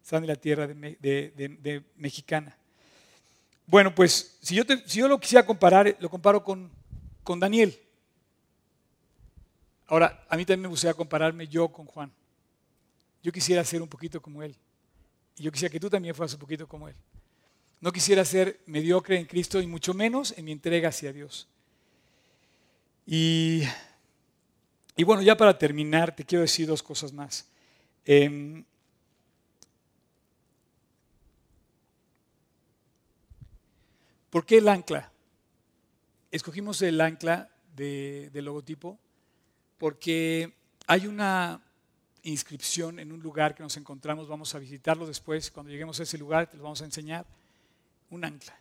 sane 0.02 0.26
la 0.26 0.36
tierra 0.36 0.66
de, 0.66 1.84
mexicana. 1.96 2.56
Bueno, 3.66 3.94
pues 3.94 4.38
si 4.42 4.54
yo, 4.54 4.64
si 4.86 4.98
yo, 5.00 5.08
lo 5.08 5.18
quisiera 5.18 5.44
comparar, 5.44 5.96
lo 6.00 6.10
comparo 6.10 6.42
con, 6.42 6.70
con 7.22 7.40
Daniel. 7.40 7.78
Ahora, 9.86 10.24
a 10.28 10.36
mí 10.36 10.44
también 10.44 10.62
me 10.62 10.68
gustaría 10.68 10.94
compararme 10.94 11.46
yo 11.46 11.68
con 11.68 11.86
Juan. 11.86 12.12
Yo 13.24 13.32
quisiera 13.32 13.64
ser 13.64 13.80
un 13.80 13.88
poquito 13.88 14.20
como 14.20 14.42
él. 14.42 14.54
Y 15.38 15.44
yo 15.44 15.50
quisiera 15.50 15.72
que 15.72 15.80
tú 15.80 15.88
también 15.88 16.14
fueras 16.14 16.34
un 16.34 16.40
poquito 16.40 16.68
como 16.68 16.88
él. 16.88 16.94
No 17.80 17.90
quisiera 17.90 18.22
ser 18.22 18.60
mediocre 18.66 19.18
en 19.18 19.24
Cristo 19.24 19.62
y 19.62 19.66
mucho 19.66 19.94
menos 19.94 20.34
en 20.36 20.44
mi 20.44 20.52
entrega 20.52 20.90
hacia 20.90 21.10
Dios. 21.10 21.48
Y, 23.06 23.62
bueno, 25.06 25.22
ya 25.22 25.38
para 25.38 25.56
terminar, 25.56 26.14
te 26.14 26.24
quiero 26.24 26.42
decir 26.42 26.66
dos 26.66 26.82
cosas 26.82 27.14
más. 27.14 27.48
Em, 28.04 28.62
¿Por 34.28 34.44
qué 34.44 34.58
el 34.58 34.68
ancla? 34.68 35.10
Escogimos 36.30 36.82
el 36.82 37.00
ancla 37.00 37.48
de, 37.74 38.28
del 38.34 38.44
logotipo 38.44 38.98
porque 39.78 40.52
hay 40.86 41.06
una 41.06 41.62
inscripción 42.24 42.98
en 42.98 43.12
un 43.12 43.20
lugar 43.20 43.54
que 43.54 43.62
nos 43.62 43.76
encontramos, 43.76 44.26
vamos 44.28 44.54
a 44.54 44.58
visitarlo 44.58 45.06
después, 45.06 45.50
cuando 45.50 45.70
lleguemos 45.70 46.00
a 46.00 46.02
ese 46.02 46.18
lugar 46.18 46.48
te 46.48 46.56
lo 46.56 46.64
vamos 46.64 46.82
a 46.82 46.86
enseñar 46.86 47.26
un 48.10 48.24
ancla. 48.24 48.58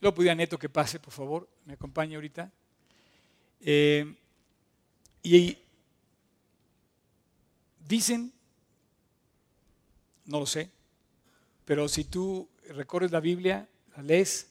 Lo 0.00 0.14
pedí 0.14 0.28
a 0.28 0.34
Neto 0.34 0.58
que 0.58 0.68
pase, 0.68 1.00
por 1.00 1.12
favor, 1.12 1.48
me 1.64 1.74
acompañe 1.74 2.16
ahorita. 2.16 2.50
Eh, 3.60 4.14
y 5.22 5.58
dicen, 7.86 8.32
no 10.26 10.40
lo 10.40 10.46
sé, 10.46 10.70
pero 11.64 11.88
si 11.88 12.04
tú 12.04 12.48
recorres 12.68 13.10
la 13.10 13.20
Biblia, 13.20 13.68
la 13.96 14.02
lees, 14.02 14.48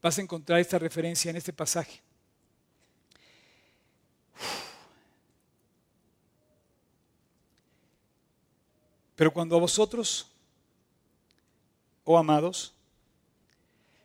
vas 0.00 0.18
a 0.18 0.22
encontrar 0.22 0.60
esta 0.60 0.78
referencia 0.78 1.30
en 1.30 1.36
este 1.36 1.52
pasaje. 1.52 2.00
Pero 9.18 9.32
cuando 9.32 9.56
a 9.56 9.58
vosotros, 9.58 10.28
oh 12.04 12.16
amados, 12.16 12.72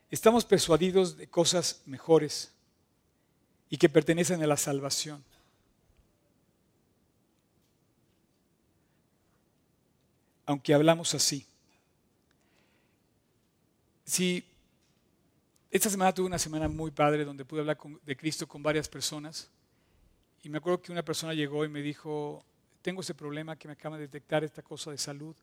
estamos 0.10 0.43
persuadidos 0.43 1.15
de 1.15 1.28
cosas 1.28 1.84
mejores 1.86 2.52
y 3.69 3.78
que 3.78 3.89
pertenecen 3.89 4.41
a 4.41 4.47
la 4.47 4.58
salvación. 4.58 5.23
Aunque 10.47 10.73
hablamos 10.73 11.13
así. 11.13 11.45
Si 14.04 14.43
esta 15.69 15.91
semana 15.91 16.12
tuve 16.12 16.26
una 16.26 16.39
semana 16.39 16.67
muy 16.67 16.89
padre 16.89 17.23
donde 17.23 17.45
pude 17.45 17.60
hablar 17.60 17.78
de 18.04 18.17
Cristo 18.17 18.47
con 18.47 18.63
varias 18.63 18.89
personas 18.89 19.47
y 20.41 20.49
me 20.49 20.58
acuerdo 20.58 20.82
que 20.82 20.91
una 20.91 21.06
persona 21.06 21.36
llegó 21.36 21.63
y 21.65 21.69
me 21.69 21.84
dijo, 21.84 22.43
tengo 22.84 23.02
ese 23.02 23.15
problema 23.15 23.56
que 23.56 23.67
me 23.67 23.72
acaba 23.72 23.98
de 23.98 24.04
detectar 24.04 24.43
esta 24.43 24.62
cosa 24.62 24.91
de 24.91 24.98
salud 24.98 25.36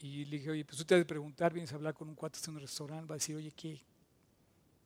y 0.00 0.24
le 0.24 0.38
dije, 0.38 0.50
oye, 0.50 0.64
pues 0.64 0.78
tú 0.78 0.84
te 0.84 0.94
has 0.94 1.00
de 1.00 1.04
preguntar, 1.04 1.52
vienes 1.52 1.70
a 1.72 1.76
hablar 1.76 1.94
con 1.94 2.08
un 2.08 2.14
cuate 2.14 2.38
en 2.46 2.54
un 2.54 2.60
restaurante, 2.60 3.06
va 3.06 3.14
a 3.14 3.18
decir, 3.18 3.36
oye, 3.36 3.52
¿qué? 3.52 3.80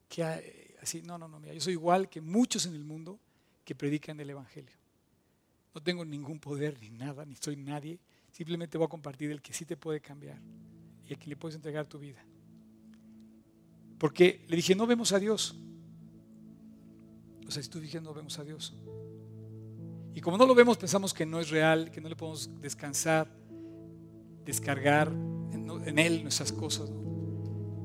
¿Qué 0.09 0.25
hay? 0.25 0.75
Así, 0.83 1.01
no, 1.01 1.17
no, 1.17 1.29
no, 1.29 1.39
mira, 1.41 1.55
yo 1.55 1.61
soy 1.61 1.75
igual 1.75 2.09
que 2.09 2.21
muchos 2.21 2.67
en 2.67 2.75
el 2.75 2.85
mundo 2.85 3.19
que 3.65 3.75
predican 3.75 4.19
el 4.19 4.31
Evangelio. 4.31 4.77
No 5.75 5.81
tengo 5.81 6.05
ningún 6.05 6.41
poder 6.41 6.77
ni 6.81 6.91
nada, 6.91 7.25
ni 7.25 7.37
soy 7.37 7.57
nadie. 7.57 8.01
Simplemente 8.33 8.77
voy 8.77 8.87
a 8.87 8.89
compartir 8.89 9.31
el 9.31 9.41
que 9.41 9.53
sí 9.53 9.65
te 9.65 9.77
puede 9.77 10.01
cambiar 10.01 10.39
y 11.09 11.15
a 11.15 11.17
quien 11.17 11.31
le 11.31 11.37
puedes 11.37 11.55
entregar 11.55 11.87
tu 11.87 11.99
vida. 11.99 12.25
Porque 13.99 14.45
le 14.49 14.57
dije, 14.57 14.75
no 14.75 14.87
vemos 14.87 15.13
a 15.13 15.19
Dios. 15.19 15.55
O 17.47 17.51
sea, 17.51 17.63
si 17.63 17.69
tú 17.69 17.81
dije, 17.81 18.01
no 18.01 18.13
vemos 18.13 18.39
a 18.39 18.45
Dios. 18.45 18.75
Y 20.19 20.21
como 20.21 20.37
no 20.37 20.47
lo 20.47 20.55
vemos, 20.57 20.77
pensamos 20.77 21.15
que 21.15 21.25
no 21.25 21.39
es 21.39 21.49
real, 21.49 21.93
que 21.93 22.01
no 22.01 22.09
le 22.09 22.17
podemos 22.17 22.51
descansar 22.61 23.29
descargar 24.45 25.13
en, 25.53 25.97
Él 25.97 26.25
nuestras 26.25 26.51
cosas. 26.51 26.91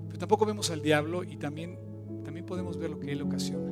Pero 0.08 0.18
tampoco 0.18 0.44
vemos 0.44 0.72
al 0.72 0.82
diablo 0.82 1.24
y 1.24 1.38
también, 1.38 1.78
también 2.26 2.44
podemos 2.44 2.76
ver 2.76 2.90
lo 2.90 3.00
que 3.00 3.12
Él 3.12 3.22
ocasiona. 3.22 3.72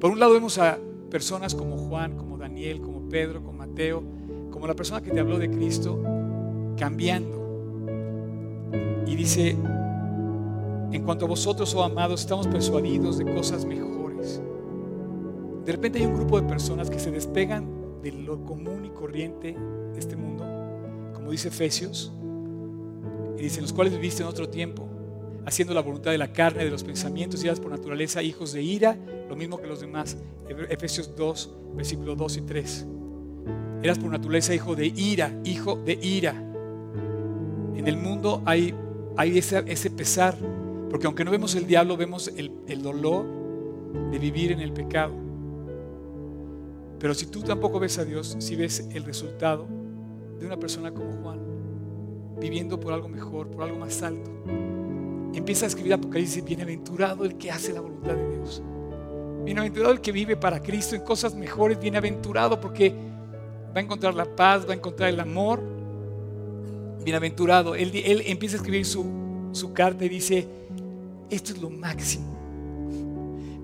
Por 0.00 0.10
un 0.10 0.18
lado 0.18 0.32
vemos 0.32 0.58
a 0.58 0.80
personas 1.08 1.54
como 1.54 1.76
Juan, 1.76 2.16
como 2.16 2.36
Daniel, 2.38 2.80
como 2.80 3.08
Pedro, 3.08 3.40
como 3.40 3.56
Mateo, 3.56 4.02
como 4.50 4.66
la 4.66 4.74
persona 4.74 5.00
que 5.00 5.12
te 5.12 5.20
habló 5.20 5.38
de 5.38 5.48
Cristo, 5.48 6.02
cambiando. 6.76 7.40
Y 9.06 9.14
dice, 9.14 9.50
en 10.90 11.02
cuanto 11.04 11.26
a 11.26 11.28
vosotros, 11.28 11.72
oh 11.76 11.84
amados, 11.84 12.22
estamos 12.22 12.48
persuadidos 12.48 13.16
de 13.16 13.32
cosas 13.32 13.64
mejores. 13.64 14.03
De 15.64 15.72
repente 15.72 15.98
hay 15.98 16.06
un 16.06 16.14
grupo 16.14 16.40
de 16.40 16.46
personas 16.46 16.90
que 16.90 16.98
se 16.98 17.10
despegan 17.10 18.00
de 18.02 18.12
lo 18.12 18.44
común 18.44 18.84
y 18.84 18.90
corriente 18.90 19.56
de 19.92 19.98
este 19.98 20.16
mundo 20.16 20.34
como 21.24 21.32
dice 21.32 21.48
Efesios, 21.48 22.12
y 23.38 23.44
dice, 23.44 23.62
los 23.62 23.72
cuales 23.72 23.94
viviste 23.94 24.22
en 24.22 24.28
otro 24.28 24.50
tiempo, 24.50 24.86
haciendo 25.46 25.72
la 25.72 25.80
voluntad 25.80 26.10
de 26.10 26.18
la 26.18 26.30
carne, 26.34 26.66
de 26.66 26.70
los 26.70 26.84
pensamientos, 26.84 27.42
y 27.42 27.46
eras 27.46 27.60
por 27.60 27.70
naturaleza 27.70 28.22
hijos 28.22 28.52
de 28.52 28.62
ira, 28.62 28.98
lo 29.26 29.34
mismo 29.34 29.58
que 29.58 29.66
los 29.66 29.80
demás. 29.80 30.18
Efesios 30.68 31.16
2, 31.16 31.54
versículos 31.76 32.18
2 32.18 32.36
y 32.36 32.40
3. 32.42 32.86
Eras 33.82 33.98
por 33.98 34.10
naturaleza 34.10 34.54
hijo 34.54 34.76
de 34.76 34.88
ira, 34.88 35.32
hijo 35.44 35.76
de 35.76 35.94
ira. 35.94 36.34
En 37.74 37.88
el 37.88 37.96
mundo 37.96 38.42
hay, 38.44 38.74
ese, 39.34 39.90
pesar, 39.90 40.36
porque 40.90 41.06
aunque 41.06 41.24
no 41.24 41.30
vemos 41.30 41.54
el 41.54 41.66
diablo, 41.66 41.96
vemos 41.96 42.30
el 42.36 42.82
dolor 42.82 43.24
de 44.10 44.18
vivir 44.18 44.52
en 44.52 44.60
el 44.60 44.74
pecado. 44.74 45.23
Pero 46.98 47.14
si 47.14 47.26
tú 47.26 47.42
tampoco 47.42 47.80
ves 47.80 47.98
a 47.98 48.04
Dios, 48.04 48.36
si 48.38 48.56
ves 48.56 48.88
el 48.92 49.04
resultado, 49.04 49.66
de 50.38 50.46
una 50.46 50.58
persona 50.58 50.92
como 50.92 51.12
Juan, 51.22 51.38
viviendo 52.40 52.78
por 52.78 52.92
algo 52.92 53.08
mejor, 53.08 53.48
por 53.48 53.64
algo 53.64 53.78
más 53.78 54.02
alto. 54.02 54.30
Empieza 55.34 55.66
a 55.66 55.68
escribir 55.68 55.94
Apocalipsis, 55.94 56.44
bienaventurado 56.44 57.24
el 57.24 57.36
que 57.36 57.50
hace 57.50 57.72
la 57.72 57.80
voluntad 57.80 58.14
de 58.14 58.36
Dios. 58.36 58.62
Bienaventurado 59.44 59.92
el 59.92 60.00
que 60.00 60.12
vive 60.12 60.36
para 60.36 60.62
Cristo 60.62 60.94
en 60.94 61.02
cosas 61.02 61.34
mejores, 61.34 61.78
bienaventurado 61.78 62.60
porque 62.60 62.90
va 62.90 63.80
a 63.80 63.80
encontrar 63.80 64.14
la 64.14 64.24
paz, 64.24 64.66
va 64.66 64.72
a 64.72 64.76
encontrar 64.76 65.10
el 65.10 65.20
amor. 65.20 65.62
Bienaventurado. 67.04 67.74
Él, 67.74 67.90
empieza 68.26 68.56
a 68.56 68.58
escribir 68.58 68.86
su 68.86 69.72
carta 69.74 70.04
y 70.04 70.08
dice, 70.08 70.48
esto 71.30 71.52
es 71.52 71.60
lo 71.60 71.70
máximo. 71.70 72.34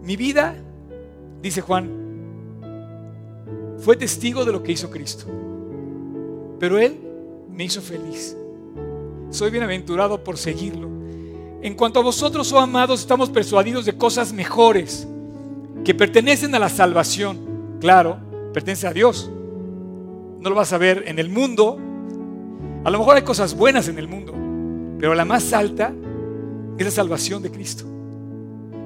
Mi 0.03 0.17
vida, 0.17 0.57
dice 1.41 1.61
Juan, 1.61 2.00
fue 3.81 3.97
testigo 3.97 4.45
de 4.45 4.53
lo 4.53 4.63
que 4.63 4.73
hizo 4.73 4.91
Cristo. 4.91 5.25
Pero 6.59 6.79
Él 6.79 6.99
me 7.51 7.65
hizo 7.65 7.81
feliz. 7.81 8.37
Soy 9.31 9.51
bienaventurado 9.51 10.23
por 10.23 10.37
seguirlo. 10.37 10.89
En 11.63 11.75
cuanto 11.75 12.01
a 12.01 12.03
vosotros, 12.03 12.53
oh 12.53 12.59
amados, 12.59 13.01
estamos 13.01 13.31
persuadidos 13.31 13.85
de 13.85 13.97
cosas 13.97 14.33
mejores 14.33 15.07
que 15.85 15.95
pertenecen 15.95 16.55
a 16.55 16.59
la 16.59 16.69
salvación. 16.69 17.39
Claro, 17.81 18.19
pertenece 18.53 18.87
a 18.87 18.93
Dios. 18.93 19.31
No 20.41 20.49
lo 20.49 20.57
vas 20.57 20.73
a 20.73 20.79
ver 20.79 21.05
en 21.07 21.19
el 21.19 21.29
mundo. 21.29 21.79
A 22.85 22.91
lo 22.91 22.99
mejor 22.99 23.17
hay 23.17 23.23
cosas 23.23 23.55
buenas 23.55 23.89
en 23.89 23.99
el 23.99 24.09
mundo, 24.09 24.33
pero 24.99 25.15
la 25.15 25.27
más 25.27 25.53
alta 25.53 25.93
es 26.79 26.85
la 26.85 26.91
salvación 26.91 27.43
de 27.43 27.51
Cristo. 27.51 27.85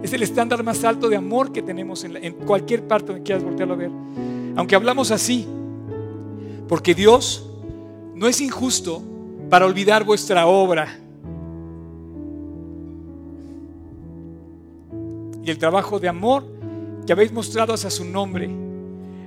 Es 0.03 0.13
el 0.13 0.23
estándar 0.23 0.63
más 0.65 0.85
alto 0.85 1.09
de 1.09 1.17
amor 1.17 1.53
que 1.53 1.63
tenemos 1.63 2.05
en, 2.05 2.33
cualquier 2.45 2.87
parte 2.87 3.13
donde 3.13 3.23
quieras 3.23 3.45
voltearlo 3.45 3.75
a 3.75 3.77
ver. 3.77 3.91
Aunque 4.57 4.77
hablamos 4.77 5.11
así, 5.11 5.47
porque 6.69 6.95
Dios 6.95 7.49
no 8.15 8.29
es 8.29 8.41
injusto 8.41 9.03
para 9.51 9.67
olvidar 9.67 10.05
vuestra 10.05 10.47
obra 10.47 11.01
y 15.45 15.51
el 15.51 15.59
trabajo 15.59 16.01
de 16.01 16.09
amor 16.09 16.45
que 17.07 17.13
habéis 17.13 17.33
mostrado 17.33 17.75
hacia 17.75 17.91
su 17.91 18.05
nombre, 18.05 18.49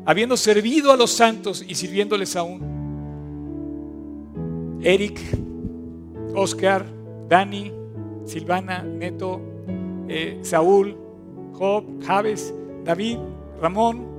habiendo 0.05 0.35
servido 0.35 0.91
a 0.91 0.97
los 0.97 1.11
santos 1.11 1.63
y 1.67 1.75
sirviéndoles 1.75 2.35
aún. 2.35 2.77
Eric, 4.81 5.19
Oscar, 6.33 6.85
Dani, 7.29 7.71
Silvana, 8.25 8.81
Neto, 8.81 9.39
eh, 10.07 10.39
Saúl, 10.41 10.97
Job, 11.53 11.83
Javes, 12.03 12.53
David, 12.83 13.17
Ramón. 13.61 14.16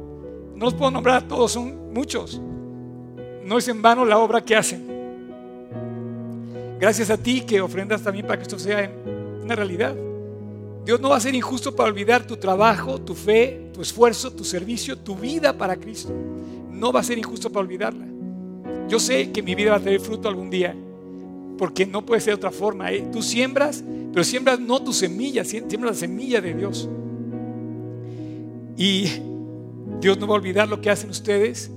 No 0.59 0.67
los 0.67 0.75
puedo 0.75 0.91
nombrar 0.91 1.17
a 1.25 1.29
todos, 1.29 1.53
son 1.53 1.93
muchos. 1.93 2.41
No 3.45 3.59
es 3.59 3.69
en 3.69 3.81
vano 3.81 4.05
la 4.05 4.19
obra 4.19 4.45
que 4.45 4.57
hacen. 4.57 4.87
Gracias 6.79 7.11
a 7.11 7.17
ti 7.17 7.43
que 7.43 7.61
ofrendas 7.61 8.03
también 8.03 8.27
para 8.27 8.39
que 8.39 8.43
esto 8.43 8.59
sea 8.59 8.91
una 9.43 9.55
realidad. 9.55 9.95
Dios 10.85 11.01
no 11.01 11.11
va 11.11 11.17
a 11.17 11.21
ser 11.21 11.35
injusto 11.35 11.75
para 11.75 11.89
olvidar 11.91 12.27
tu 12.27 12.37
trabajo, 12.37 13.01
tu 13.01 13.15
fe, 13.15 13.71
tu 13.73 13.83
esfuerzo, 13.83 14.33
tu 14.33 14.45
servicio, 14.45 14.99
tu 14.99 15.15
vida 15.15 15.57
para 15.57 15.77
Cristo. 15.77 16.13
No 16.71 16.93
va 16.93 17.01
a 17.01 17.05
ser 17.05 17.19
injusto 17.19 17.51
para 17.51 17.65
olvidarla. 17.65 18.07
Yo 18.89 18.99
sé 18.99 19.31
que 19.31 19.43
mi 19.43 19.55
vida 19.55 19.71
va 19.71 19.77
a 19.77 19.81
tener 19.81 20.01
fruto 20.01 20.29
algún 20.29 20.51
día, 20.51 20.75
porque 21.57 21.87
no 21.87 22.05
puede 22.05 22.21
ser 22.21 22.33
de 22.33 22.37
otra 22.37 22.51
forma. 22.51 22.91
¿eh? 22.93 23.07
Tú 23.13 23.23
siembras 23.23 23.85
pero 24.13 24.25
siembras 24.25 24.59
no 24.59 24.83
tu 24.83 24.93
semilla, 24.93 25.45
siembras 25.45 25.93
la 25.93 25.95
semilla 25.95 26.41
de 26.41 26.55
Dios. 26.55 26.89
Y 28.77 29.07
Dios 30.01 30.19
no 30.19 30.27
va 30.27 30.35
a 30.35 30.37
olvidar 30.37 30.69
lo 30.69 30.81
que 30.81 30.91
hacen 30.91 31.11
ustedes. 31.11 31.71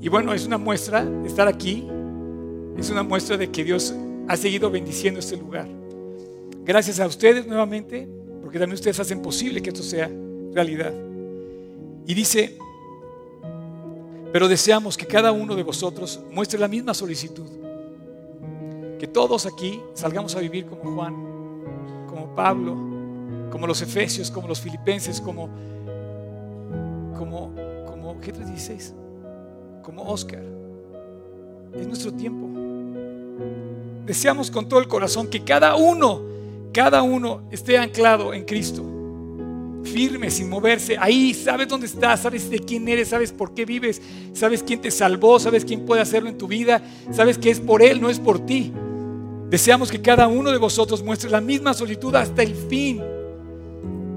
Y 0.00 0.08
bueno, 0.08 0.32
es 0.34 0.46
una 0.46 0.58
muestra 0.58 1.04
de 1.04 1.26
estar 1.26 1.48
aquí. 1.48 1.86
Es 2.76 2.90
una 2.90 3.02
muestra 3.02 3.36
de 3.36 3.50
que 3.50 3.64
Dios 3.64 3.94
ha 4.28 4.36
seguido 4.36 4.70
bendiciendo 4.70 5.20
este 5.20 5.36
lugar. 5.36 5.68
Gracias 6.64 7.00
a 7.00 7.06
ustedes 7.06 7.46
nuevamente, 7.46 8.08
porque 8.42 8.58
también 8.58 8.74
ustedes 8.74 9.00
hacen 9.00 9.22
posible 9.22 9.62
que 9.62 9.70
esto 9.70 9.82
sea 9.82 10.10
realidad. 10.52 10.92
Y 12.06 12.14
dice, 12.14 12.58
pero 14.32 14.48
deseamos 14.48 14.96
que 14.96 15.06
cada 15.06 15.32
uno 15.32 15.54
de 15.54 15.62
vosotros 15.62 16.20
muestre 16.30 16.58
la 16.58 16.68
misma 16.68 16.92
solicitud. 16.92 17.48
Que 18.98 19.06
todos 19.06 19.46
aquí 19.46 19.80
salgamos 19.94 20.34
a 20.36 20.40
vivir 20.40 20.66
como 20.66 20.94
Juan, 20.94 21.14
como 22.08 22.34
Pablo, 22.34 22.76
como 23.50 23.66
los 23.66 23.80
Efesios, 23.80 24.30
como 24.30 24.48
los 24.48 24.60
Filipenses, 24.60 25.20
como, 25.20 25.48
como, 27.36 27.52
como, 27.86 28.20
¿qué 28.20 28.32
16? 28.32 28.94
Como 29.82 30.02
Oscar. 30.02 30.42
Es 31.74 31.86
nuestro 31.86 32.12
tiempo. 32.12 32.48
Deseamos 34.06 34.50
con 34.50 34.68
todo 34.68 34.80
el 34.80 34.88
corazón 34.88 35.28
que 35.28 35.42
cada 35.42 35.76
uno, 35.76 36.22
cada 36.72 37.02
uno 37.02 37.42
esté 37.50 37.76
anclado 37.76 38.32
en 38.32 38.44
Cristo, 38.44 38.82
firme, 39.84 40.30
sin 40.30 40.48
moverse. 40.48 40.96
Ahí 40.98 41.34
sabes 41.34 41.68
dónde 41.68 41.86
estás, 41.86 42.20
sabes 42.20 42.48
de 42.48 42.58
quién 42.60 42.88
eres, 42.88 43.08
sabes 43.08 43.32
por 43.32 43.52
qué 43.52 43.64
vives, 43.64 44.00
sabes 44.32 44.62
quién 44.62 44.80
te 44.80 44.90
salvó, 44.90 45.38
sabes 45.38 45.64
quién 45.64 45.84
puede 45.84 46.00
hacerlo 46.00 46.28
en 46.28 46.38
tu 46.38 46.46
vida, 46.46 46.82
sabes 47.10 47.36
que 47.36 47.50
es 47.50 47.60
por 47.60 47.82
Él, 47.82 48.00
no 48.00 48.08
es 48.08 48.18
por 48.18 48.38
ti. 48.46 48.72
Deseamos 49.50 49.90
que 49.90 50.00
cada 50.00 50.26
uno 50.28 50.50
de 50.50 50.58
vosotros 50.58 51.02
muestre 51.02 51.30
la 51.30 51.40
misma 51.40 51.74
solitud 51.74 52.14
hasta 52.14 52.42
el 52.42 52.54
fin. 52.54 53.02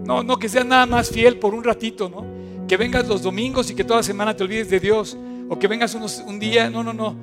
No, 0.05 0.24
no 0.24 0.38
que 0.38 0.49
seas 0.49 0.65
nada 0.65 0.86
más 0.86 1.09
fiel 1.09 1.38
por 1.38 1.53
un 1.53 1.63
ratito, 1.63 2.09
¿no? 2.09 2.38
Que 2.70 2.78
vengas 2.78 3.05
los 3.07 3.24
domingos 3.24 3.72
y 3.72 3.76
que 3.76 3.84
toda 3.84 4.03
semana 4.03 4.38
te 4.38 4.43
olvides 4.43 4.70
de 4.70 4.80
Dios. 4.80 5.17
O 5.49 5.57
que 5.57 5.67
vengas 5.67 5.95
un 5.95 6.39
día. 6.39 6.70
No, 6.70 6.84
no, 6.84 6.93
no. 6.93 7.15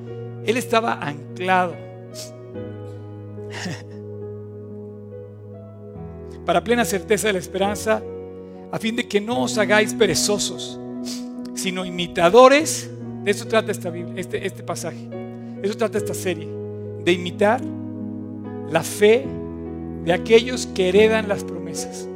Él 0.45 0.57
estaba 0.57 0.95
anclado. 0.95 1.73
Para 6.45 6.65
plena 6.65 6.85
certeza 6.85 7.29
de 7.29 7.35
la 7.35 7.39
esperanza, 7.39 8.03
a 8.73 8.79
fin 8.79 8.97
de 8.97 9.07
que 9.07 9.21
no 9.21 9.43
os 9.43 9.57
hagáis 9.59 9.95
perezosos, 9.95 10.81
sino 11.55 11.85
imitadores. 11.85 12.91
De 13.23 13.31
eso 13.31 13.47
trata 13.47 13.71
esta 13.71 13.91
Biblia, 13.91 14.15
este, 14.17 14.45
este 14.45 14.65
pasaje. 14.65 15.09
De 15.09 15.61
eso 15.63 15.77
trata 15.77 15.99
esta 15.99 16.15
serie. 16.15 16.49
De 17.05 17.13
imitar 17.13 17.61
la 18.71 18.83
fe 18.83 19.25
de 20.05 20.13
aquellos 20.13 20.67
que 20.67 20.89
heredan 20.89 21.29
las 21.29 21.45
promesas. 21.45 22.09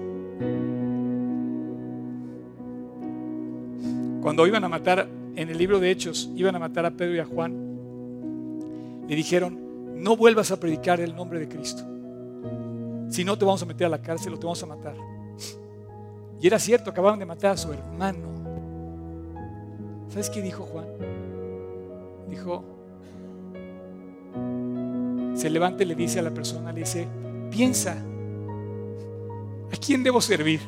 Cuando 4.22 4.46
iban 4.46 4.64
a 4.64 4.68
matar, 4.68 5.08
en 5.34 5.48
el 5.48 5.56
libro 5.56 5.80
de 5.80 5.90
Hechos, 5.90 6.30
iban 6.36 6.54
a 6.54 6.58
matar 6.58 6.84
a 6.84 6.90
Pedro 6.90 7.14
y 7.14 7.18
a 7.20 7.24
Juan, 7.24 7.70
le 9.08 9.16
dijeron, 9.16 9.58
no 9.96 10.16
vuelvas 10.16 10.50
a 10.50 10.60
predicar 10.60 11.00
el 11.00 11.14
nombre 11.14 11.38
de 11.38 11.48
Cristo. 11.48 11.82
Si 13.08 13.24
no, 13.24 13.36
te 13.36 13.44
vamos 13.44 13.62
a 13.62 13.66
meter 13.66 13.86
a 13.86 13.90
la 13.90 14.00
cárcel 14.00 14.34
o 14.34 14.38
te 14.38 14.46
vamos 14.46 14.62
a 14.62 14.66
matar. 14.66 14.94
Y 16.40 16.46
era 16.46 16.58
cierto, 16.58 16.90
acababan 16.90 17.18
de 17.18 17.26
matar 17.26 17.52
a 17.52 17.56
su 17.56 17.72
hermano. 17.72 18.28
¿Sabes 20.08 20.30
qué 20.30 20.42
dijo 20.42 20.64
Juan? 20.64 20.86
Dijo, 22.28 22.64
se 25.34 25.50
levanta 25.50 25.82
y 25.82 25.86
le 25.86 25.94
dice 25.94 26.18
a 26.18 26.22
la 26.22 26.30
persona, 26.30 26.72
le 26.72 26.80
dice, 26.80 27.06
piensa, 27.50 27.96
¿a 29.72 29.76
quién 29.76 30.02
debo 30.02 30.20
servir? 30.20 30.60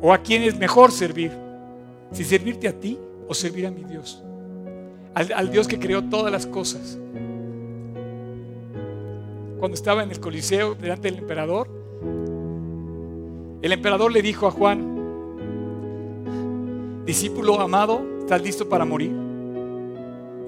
¿O 0.00 0.12
a 0.12 0.18
quién 0.18 0.42
es 0.42 0.58
mejor 0.58 0.92
servir? 0.92 1.49
Si 2.12 2.24
servirte 2.24 2.68
a 2.68 2.72
ti 2.72 2.98
o 3.28 3.34
servir 3.34 3.66
a 3.66 3.70
mi 3.70 3.84
Dios, 3.84 4.22
al, 5.14 5.50
Dios 5.50 5.66
que 5.68 5.78
creó 5.78 6.04
todas 6.04 6.32
las 6.32 6.46
cosas. 6.46 6.98
Cuando 9.58 9.74
estaba 9.74 10.02
en 10.02 10.10
el 10.10 10.20
Coliseo 10.20 10.74
delante 10.74 11.10
del 11.10 11.18
emperador, 11.18 11.68
el 13.62 13.72
emperador 13.72 14.10
le 14.10 14.22
dijo 14.22 14.46
a 14.46 14.50
Juan, 14.50 14.96
discípulo 17.04 17.60
amado, 17.60 18.02
¿estás 18.20 18.42
listo 18.42 18.68
para 18.68 18.84
morir? 18.84 19.12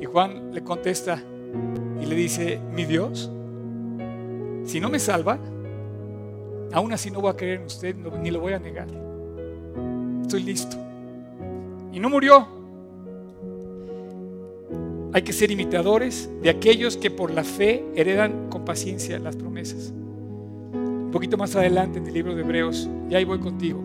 Y 0.01 0.05
Juan 0.07 0.53
le 0.53 0.63
contesta, 0.63 1.23
y 2.01 2.07
le 2.07 2.15
dice, 2.15 2.59
mi 2.73 2.85
Dios, 2.85 3.31
si 4.65 4.81
no 4.81 4.89
me 4.89 4.99
salva, 4.99 5.39
aún 6.73 6.93
así 6.93 7.11
no 7.11 7.21
voy 7.21 7.31
a 7.31 7.37
creer 7.37 7.61
en 7.61 7.67
usted 7.67 7.95
ni 7.95 8.31
lo 8.31 8.41
voy 8.41 8.55
a 8.55 8.59
negar. 8.59 8.89
Estoy 10.23 10.43
listo. 10.43 10.77
Y 11.93 12.01
no 12.01 12.09
murió. 12.11 12.47
Hay 15.13 15.23
que 15.23 15.33
ser 15.33 15.51
imitadores 15.51 16.31
de 16.43 16.49
aquellos 16.49 16.97
que 16.97 17.11
por 17.11 17.31
la 17.31 17.45
fe 17.45 17.85
heredan 17.95 18.49
con 18.49 18.65
paciencia 18.65 19.19
las 19.19 19.37
promesas. 19.37 19.93
Un 20.73 21.11
poquito 21.13 21.37
más 21.37 21.55
adelante 21.55 21.99
en 21.99 22.07
el 22.07 22.15
libro 22.15 22.35
de 22.35 22.41
Hebreos, 22.41 22.89
y 23.11 23.15
ahí 23.15 23.25
voy 23.25 23.39
contigo. 23.39 23.81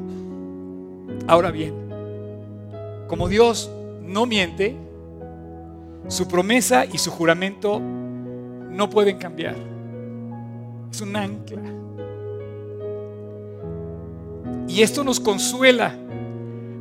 Ahora 1.27 1.51
bien, 1.51 1.73
como 3.09 3.27
Dios 3.27 3.69
no 4.01 4.25
miente, 4.25 4.77
su 6.07 6.27
promesa 6.29 6.85
y 6.85 6.97
su 6.97 7.11
juramento 7.11 7.81
no 7.81 8.89
pueden 8.89 9.17
cambiar. 9.17 9.55
Es 10.89 11.01
un 11.01 11.15
ancla. 11.15 11.61
Y 14.69 14.81
esto 14.81 15.03
nos 15.03 15.19
consuela, 15.19 15.93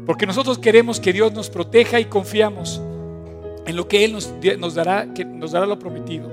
porque 0.07 0.25
nosotros 0.25 0.59
queremos 0.59 1.01
que 1.01 1.13
Dios 1.13 1.33
nos 1.33 1.51
proteja 1.51 2.01
y 2.01 2.07
confiamos 2.07 2.81
en 3.67 3.77
lo 3.77 3.89
que 3.89 4.05
Él 4.05 4.13
nos, 4.13 4.75
dará, 4.75 5.13
que 5.13 5.25
nos 5.25 5.53
dará 5.53 5.67
lo 5.67 5.79
prometido. 5.79 6.31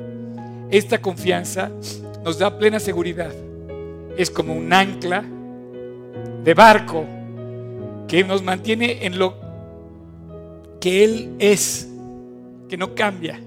Esta 0.70 1.02
confianza 1.02 1.72
nos 2.24 2.38
da 2.38 2.58
plena 2.58 2.80
seguridad. 2.80 3.34
Es 4.16 4.30
como 4.30 4.54
un 4.54 4.72
ancla 4.72 5.26
de 6.44 6.54
barco 6.54 7.04
que 8.08 8.24
nos 8.24 8.44
mantiene 8.44 9.06
en 9.06 9.18
lo 9.18 9.34
que 10.80 11.04
Él 11.04 11.36
es, 11.40 11.90
que 12.70 12.78
no 12.78 12.94
cambia 12.94 13.40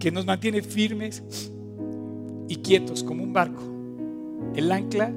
que 0.00 0.10
nos 0.10 0.26
mantiene 0.26 0.62
firmes 0.62 1.22
y 2.48 2.56
quietos 2.56 3.04
como 3.04 3.22
un 3.22 3.32
barco. 3.32 3.62
El 4.56 4.72
ancla 4.72 5.12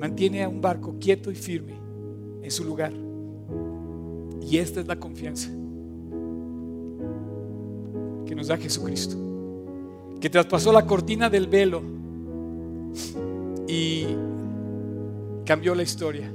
mantiene 0.00 0.44
a 0.44 0.48
un 0.48 0.60
barco 0.62 0.94
quieto 0.98 1.30
y 1.30 1.34
firme 1.34 1.79
en 2.42 2.50
su 2.50 2.64
lugar. 2.64 2.92
Y 4.42 4.58
esta 4.58 4.80
es 4.80 4.86
la 4.86 4.96
confianza 4.96 5.48
que 8.26 8.34
nos 8.34 8.48
da 8.48 8.56
Jesucristo, 8.56 9.16
que 10.20 10.30
traspasó 10.30 10.72
la 10.72 10.86
cortina 10.86 11.28
del 11.28 11.46
velo 11.46 11.82
y 13.66 14.06
cambió 15.44 15.74
la 15.74 15.82
historia. 15.82 16.32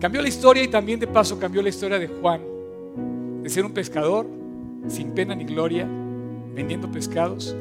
Cambió 0.00 0.20
la 0.20 0.28
historia 0.28 0.62
y 0.62 0.68
también 0.68 1.00
de 1.00 1.06
paso 1.06 1.38
cambió 1.38 1.62
la 1.62 1.68
historia 1.68 1.98
de 1.98 2.08
Juan, 2.08 2.40
de 3.42 3.48
ser 3.48 3.64
un 3.64 3.72
pescador 3.72 4.26
sin 4.88 5.12
pena 5.12 5.34
ni 5.34 5.44
gloria, 5.44 5.88
vendiendo 6.54 6.90
pescados. 6.90 7.56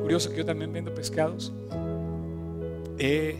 Curioso 0.00 0.30
que 0.30 0.38
yo 0.38 0.44
también 0.44 0.72
vendo 0.72 0.92
pescados. 0.92 1.52
Eh, 2.98 3.36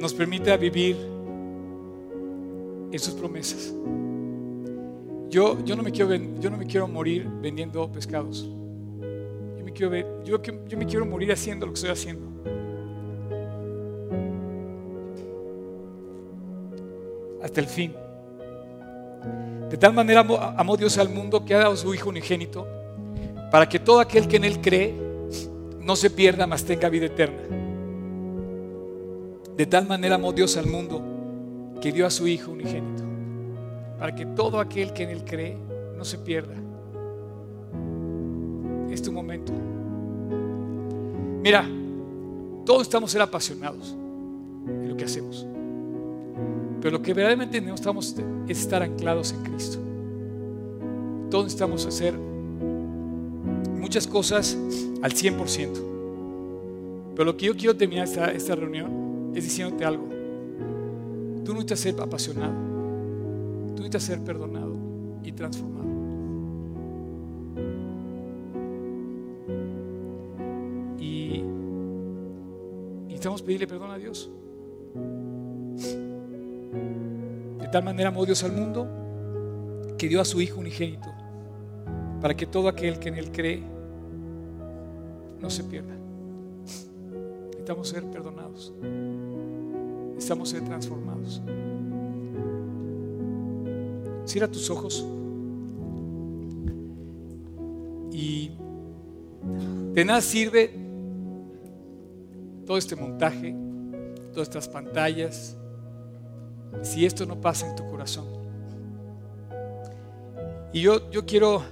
nos 0.00 0.14
permite 0.14 0.56
vivir 0.56 1.13
en 2.94 3.00
sus 3.00 3.14
promesas. 3.14 3.74
Yo, 5.28 5.58
yo, 5.64 5.74
no 5.74 5.82
me 5.82 5.90
quiero, 5.90 6.14
yo 6.14 6.48
no 6.48 6.56
me 6.56 6.64
quiero 6.64 6.86
morir 6.86 7.28
vendiendo 7.42 7.90
pescados. 7.90 8.48
Yo 9.58 9.64
me, 9.64 9.72
quiero 9.72 10.22
yo, 10.24 10.38
me 10.76 10.86
quiero 10.86 11.04
morir 11.04 11.32
haciendo 11.32 11.66
lo 11.66 11.72
que 11.72 11.74
estoy 11.74 11.90
haciendo. 11.90 12.28
Hasta 17.42 17.60
el 17.60 17.66
fin. 17.66 17.92
De 19.70 19.76
tal 19.76 19.92
manera 19.92 20.20
amó, 20.56 20.76
Dios 20.76 20.96
al 20.96 21.08
mundo 21.08 21.44
que 21.44 21.52
ha 21.52 21.58
dado 21.58 21.76
su 21.76 21.92
Hijo 21.92 22.10
unigénito 22.10 22.64
para 23.50 23.68
que 23.68 23.80
todo 23.80 23.98
aquel 23.98 24.28
que 24.28 24.36
en 24.36 24.44
Él 24.44 24.60
cree 24.60 24.94
no 25.80 25.96
se 25.96 26.10
pierda, 26.10 26.46
mas 26.46 26.64
tenga 26.64 26.88
vida 26.88 27.06
eterna. 27.06 27.42
De 29.56 29.66
tal 29.66 29.84
manera 29.88 30.14
amó 30.14 30.32
Dios 30.32 30.56
al 30.56 30.66
mundo 30.66 31.13
que 31.80 31.92
dio 31.92 32.06
a 32.06 32.10
su 32.10 32.26
Hijo 32.26 32.52
unigénito 32.52 33.04
para 33.98 34.14
que 34.14 34.26
todo 34.26 34.60
aquel 34.60 34.92
que 34.92 35.04
en 35.04 35.10
Él 35.10 35.24
cree 35.24 35.56
no 35.96 36.04
se 36.04 36.18
pierda. 36.18 36.54
Es 38.90 39.00
tu 39.02 39.12
momento. 39.12 39.52
Mira, 41.42 41.66
todos 42.64 42.82
estamos 42.82 43.10
ser 43.10 43.22
apasionados 43.22 43.96
en 44.66 44.88
lo 44.88 44.96
que 44.96 45.04
hacemos. 45.04 45.46
Pero 46.80 46.98
lo 46.98 47.02
que 47.02 47.14
verdaderamente 47.14 47.60
necesitamos 47.60 48.14
es 48.46 48.60
estar 48.60 48.82
anclados 48.82 49.32
en 49.32 49.42
Cristo. 49.42 49.78
Todos 51.30 51.44
necesitamos 51.44 51.86
hacer 51.86 52.14
muchas 53.78 54.06
cosas 54.06 54.56
al 55.02 55.12
100%. 55.12 55.70
Pero 57.14 57.24
lo 57.24 57.36
que 57.36 57.46
yo 57.46 57.56
quiero 57.56 57.76
terminar 57.76 58.04
esta, 58.04 58.32
esta 58.32 58.54
reunión 58.54 59.32
es 59.34 59.44
diciéndote 59.44 59.84
algo. 59.84 60.13
Tú 61.44 61.52
necesitas 61.52 61.80
ser 61.80 62.00
apasionado. 62.00 62.54
Tú 63.74 63.82
necesitas 63.82 64.02
ser 64.02 64.20
perdonado 64.20 64.76
y 65.22 65.32
transformado. 65.32 65.84
Y 70.98 71.42
necesitamos 73.06 73.42
pedirle 73.42 73.66
perdón 73.66 73.90
a 73.90 73.98
Dios. 73.98 74.30
tal 77.74 77.82
manera 77.82 78.10
amó 78.10 78.24
Dios 78.24 78.44
al 78.44 78.52
mundo 78.52 78.86
que 79.98 80.06
dio 80.06 80.20
a 80.20 80.24
su 80.24 80.40
Hijo 80.40 80.60
unigénito 80.60 81.12
para 82.20 82.32
que 82.36 82.46
todo 82.46 82.68
aquel 82.68 83.00
que 83.00 83.08
en 83.08 83.16
Él 83.16 83.32
cree 83.32 83.64
no 85.40 85.50
se 85.50 85.64
pierda. 85.64 85.92
Necesitamos 87.46 87.88
ser 87.88 88.04
perdonados. 88.04 88.72
Necesitamos 90.14 90.48
ser 90.48 90.64
transformados. 90.64 91.42
Cierra 94.24 94.48
tus 94.48 94.70
ojos 94.70 95.04
y 98.10 98.52
de 99.92 100.04
nada 100.04 100.20
sirve 100.20 100.70
todo 102.64 102.78
este 102.78 102.96
montaje, 102.96 103.54
todas 104.32 104.48
estas 104.48 104.68
pantallas, 104.68 105.56
si 106.82 107.04
esto 107.04 107.26
no 107.26 107.40
pasa 107.40 107.68
en 107.68 107.76
tu 107.76 107.88
corazón. 107.90 108.26
Y 110.72 110.80
yo, 110.80 111.10
yo 111.10 111.24
quiero 111.24 111.62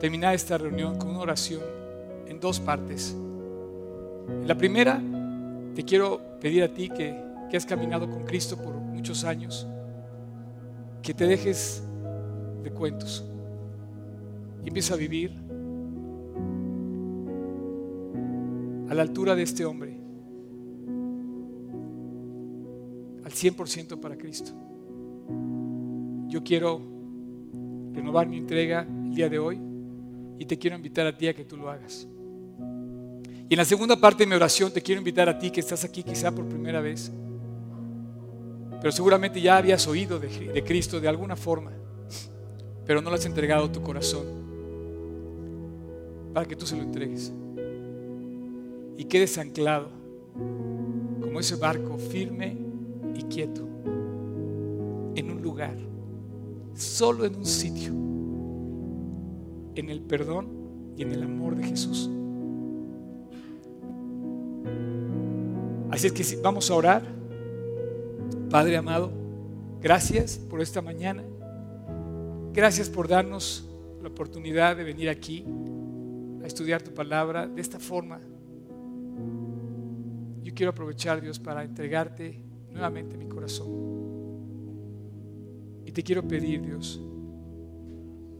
terminar 0.00 0.34
esta 0.34 0.58
reunión 0.58 0.96
con 0.98 1.10
una 1.10 1.20
oración 1.20 1.62
en 2.26 2.40
dos 2.40 2.60
partes. 2.60 3.14
la 4.46 4.54
primera, 4.56 5.00
te 5.74 5.84
quiero 5.84 6.20
pedir 6.40 6.62
a 6.62 6.68
ti 6.68 6.88
que, 6.88 7.22
que 7.50 7.56
has 7.56 7.66
caminado 7.66 8.08
con 8.08 8.24
Cristo 8.24 8.56
por 8.56 8.74
muchos 8.74 9.24
años, 9.24 9.66
que 11.02 11.14
te 11.14 11.26
dejes 11.26 11.82
de 12.62 12.70
cuentos 12.70 13.24
y 14.64 14.68
empieza 14.68 14.94
a 14.94 14.96
vivir 14.96 15.32
a 18.88 18.94
la 18.94 19.02
altura 19.02 19.34
de 19.34 19.42
este 19.42 19.64
hombre 19.64 19.98
al 23.24 23.32
100% 23.32 24.00
para 24.00 24.16
Cristo. 24.16 24.52
Yo 26.28 26.42
quiero 26.42 26.80
renovar 27.92 28.28
mi 28.28 28.38
entrega 28.38 28.82
el 28.82 29.14
día 29.14 29.28
de 29.28 29.38
hoy 29.38 29.60
y 30.38 30.44
te 30.46 30.58
quiero 30.58 30.76
invitar 30.76 31.06
a 31.06 31.16
ti 31.16 31.28
a 31.28 31.34
que 31.34 31.44
tú 31.44 31.56
lo 31.56 31.70
hagas. 31.70 32.08
Y 33.48 33.54
en 33.54 33.58
la 33.58 33.64
segunda 33.64 33.96
parte 33.96 34.24
de 34.24 34.26
mi 34.26 34.34
oración 34.34 34.70
te 34.70 34.82
quiero 34.82 34.98
invitar 34.98 35.28
a 35.28 35.38
ti 35.38 35.50
que 35.50 35.60
estás 35.60 35.82
aquí 35.82 36.02
quizá 36.02 36.30
por 36.30 36.46
primera 36.46 36.82
vez, 36.82 37.10
pero 38.78 38.92
seguramente 38.92 39.40
ya 39.40 39.56
habías 39.56 39.86
oído 39.88 40.18
de, 40.18 40.62
Cristo 40.64 41.00
de 41.00 41.08
alguna 41.08 41.34
forma, 41.34 41.72
pero 42.84 43.00
no 43.00 43.08
le 43.08 43.16
has 43.16 43.24
entregado 43.24 43.70
tu 43.70 43.82
corazón 43.82 44.26
para 46.34 46.46
que 46.46 46.56
tú 46.56 46.66
se 46.66 46.76
lo 46.76 46.82
entregues 46.82 47.32
y 48.98 49.04
quedes 49.04 49.38
anclado 49.38 49.88
como 51.22 51.40
ese 51.40 51.56
barco 51.56 51.96
firme 51.96 52.54
y 53.14 53.22
quieto 53.24 53.66
en 55.14 55.30
un 55.30 55.40
lugar, 55.40 55.76
solo 56.74 57.24
en 57.24 57.34
un 57.34 57.46
sitio, 57.46 57.92
en 59.74 59.88
el 59.88 60.02
perdón 60.02 60.48
y 60.98 61.02
en 61.02 61.12
el 61.12 61.22
amor 61.22 61.56
de 61.56 61.64
Jesús. 61.64 62.10
Así 65.98 66.06
es 66.06 66.12
que 66.12 66.36
vamos 66.36 66.70
a 66.70 66.76
orar. 66.76 67.02
Padre 68.50 68.76
amado, 68.76 69.10
gracias 69.80 70.38
por 70.38 70.60
esta 70.60 70.80
mañana. 70.80 71.24
Gracias 72.52 72.88
por 72.88 73.08
darnos 73.08 73.68
la 74.00 74.06
oportunidad 74.06 74.76
de 74.76 74.84
venir 74.84 75.08
aquí 75.08 75.44
a 76.40 76.46
estudiar 76.46 76.82
tu 76.82 76.94
palabra 76.94 77.48
de 77.48 77.60
esta 77.60 77.80
forma. 77.80 78.20
Yo 80.44 80.54
quiero 80.54 80.70
aprovechar, 80.70 81.20
Dios, 81.20 81.40
para 81.40 81.64
entregarte 81.64 82.44
nuevamente 82.70 83.16
mi 83.16 83.26
corazón. 83.26 83.66
Y 85.84 85.90
te 85.90 86.04
quiero 86.04 86.22
pedir, 86.22 86.62
Dios, 86.62 87.02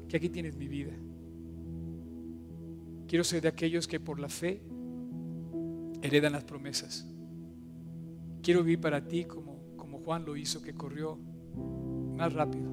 que 0.08 0.16
aquí 0.16 0.28
tienes 0.28 0.54
mi 0.54 0.68
vida. 0.68 0.92
Quiero 3.08 3.24
ser 3.24 3.42
de 3.42 3.48
aquellos 3.48 3.88
que 3.88 3.98
por 3.98 4.20
la 4.20 4.28
fe 4.28 4.62
heredan 6.02 6.34
las 6.34 6.44
promesas. 6.44 7.17
Quiero 8.42 8.62
vivir 8.62 8.80
para 8.80 9.06
ti 9.06 9.24
como, 9.24 9.58
como 9.76 9.98
Juan 9.98 10.24
lo 10.24 10.36
hizo, 10.36 10.62
que 10.62 10.74
corrió 10.74 11.18
más 12.16 12.32
rápido 12.32 12.70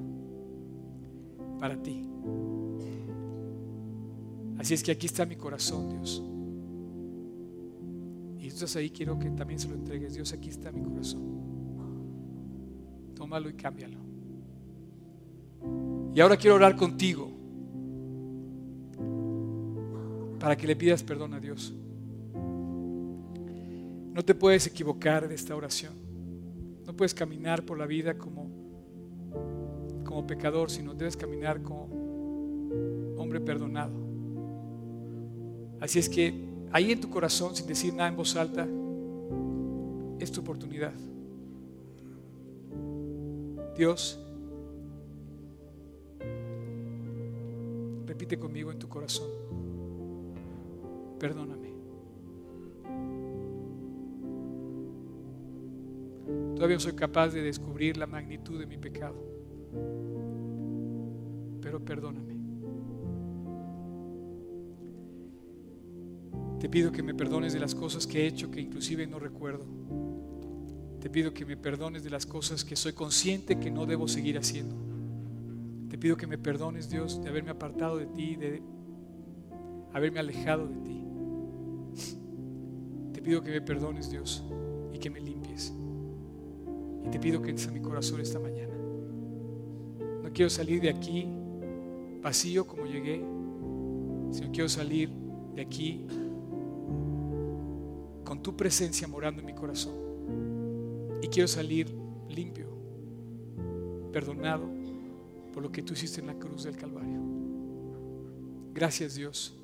para 1.58 1.80
ti. 1.82 2.02
Así 4.58 4.74
es 4.74 4.82
que 4.82 4.92
aquí 4.92 5.06
está 5.06 5.26
mi 5.26 5.36
corazón, 5.36 5.90
Dios. 5.90 6.22
Y 8.38 8.48
tú 8.48 8.54
estás 8.54 8.76
ahí, 8.76 8.90
quiero 8.90 9.18
que 9.18 9.30
también 9.30 9.60
se 9.60 9.68
lo 9.68 9.74
entregues. 9.74 10.14
Dios, 10.14 10.32
aquí 10.32 10.48
está 10.48 10.72
mi 10.72 10.82
corazón 10.82 11.36
tómalo 13.16 13.48
y 13.48 13.54
cámbialo. 13.54 13.98
Y 16.14 16.20
ahora 16.20 16.36
quiero 16.36 16.54
orar 16.54 16.76
contigo 16.76 17.28
para 20.38 20.56
que 20.56 20.66
le 20.66 20.76
pidas 20.76 21.02
perdón 21.02 21.34
a 21.34 21.40
Dios. 21.40 21.74
No 24.16 24.24
te 24.24 24.34
puedes 24.34 24.66
equivocar 24.66 25.28
de 25.28 25.34
esta 25.34 25.54
oración. 25.54 25.92
No 26.86 26.96
puedes 26.96 27.12
caminar 27.12 27.66
por 27.66 27.76
la 27.76 27.84
vida 27.84 28.16
como, 28.16 28.48
como 30.06 30.26
pecador, 30.26 30.70
sino 30.70 30.94
debes 30.94 31.18
caminar 31.18 31.60
como 31.60 31.84
hombre 33.18 33.42
perdonado. 33.42 33.92
Así 35.80 35.98
es 35.98 36.08
que 36.08 36.32
ahí 36.72 36.92
en 36.92 37.00
tu 37.02 37.10
corazón, 37.10 37.54
sin 37.54 37.66
decir 37.66 37.92
nada 37.92 38.08
en 38.08 38.16
voz 38.16 38.34
alta, 38.36 38.66
es 40.18 40.32
tu 40.32 40.40
oportunidad. 40.40 40.94
Dios, 43.76 44.18
repite 48.06 48.38
conmigo 48.38 48.72
en 48.72 48.78
tu 48.78 48.88
corazón, 48.88 49.28
perdóname. 51.20 51.75
Todavía 56.56 56.80
soy 56.80 56.94
capaz 56.94 57.28
de 57.28 57.42
descubrir 57.42 57.96
la 57.96 58.06
magnitud 58.06 58.58
de 58.58 58.66
mi 58.66 58.78
pecado. 58.78 59.14
Pero 61.60 61.84
perdóname. 61.84 62.34
Te 66.58 66.70
pido 66.70 66.90
que 66.90 67.02
me 67.02 67.14
perdones 67.14 67.52
de 67.52 67.60
las 67.60 67.74
cosas 67.74 68.06
que 68.06 68.22
he 68.22 68.26
hecho 68.26 68.50
que 68.50 68.60
inclusive 68.60 69.06
no 69.06 69.18
recuerdo. 69.18 69.64
Te 71.00 71.10
pido 71.10 71.32
que 71.32 71.44
me 71.44 71.56
perdones 71.56 72.02
de 72.02 72.10
las 72.10 72.26
cosas 72.26 72.64
que 72.64 72.74
soy 72.74 72.92
consciente 72.92 73.60
que 73.60 73.70
no 73.70 73.86
debo 73.86 74.08
seguir 74.08 74.38
haciendo. 74.38 74.74
Te 75.88 75.98
pido 75.98 76.16
que 76.16 76.26
me 76.26 76.38
perdones, 76.38 76.90
Dios, 76.90 77.22
de 77.22 77.28
haberme 77.28 77.50
apartado 77.50 77.98
de 77.98 78.06
ti, 78.06 78.36
de 78.36 78.62
haberme 79.92 80.18
alejado 80.18 80.66
de 80.66 80.76
ti. 80.78 81.04
Te 83.12 83.22
pido 83.22 83.42
que 83.42 83.50
me 83.50 83.60
perdones, 83.60 84.10
Dios, 84.10 84.42
y 84.92 84.98
que 84.98 85.10
me 85.10 85.20
limpies. 85.20 85.72
Y 87.06 87.10
te 87.10 87.18
pido 87.18 87.40
que 87.40 87.50
entres 87.50 87.68
a 87.68 87.70
mi 87.70 87.80
corazón 87.80 88.20
esta 88.20 88.38
mañana. 88.38 88.74
No 90.22 90.32
quiero 90.32 90.50
salir 90.50 90.80
de 90.80 90.90
aquí 90.90 91.28
vacío 92.20 92.66
como 92.66 92.86
llegué, 92.86 93.24
sino 94.32 94.50
quiero 94.52 94.68
salir 94.68 95.10
de 95.54 95.62
aquí 95.62 96.04
con 98.24 98.42
tu 98.42 98.56
presencia 98.56 99.06
morando 99.06 99.40
en 99.40 99.46
mi 99.46 99.54
corazón. 99.54 99.94
Y 101.22 101.28
quiero 101.28 101.46
salir 101.46 101.88
limpio, 102.28 102.66
perdonado 104.12 104.68
por 105.52 105.62
lo 105.62 105.70
que 105.70 105.82
tú 105.82 105.94
hiciste 105.94 106.20
en 106.20 106.26
la 106.26 106.34
cruz 106.34 106.64
del 106.64 106.76
Calvario. 106.76 107.20
Gracias 108.74 109.14
Dios. 109.14 109.56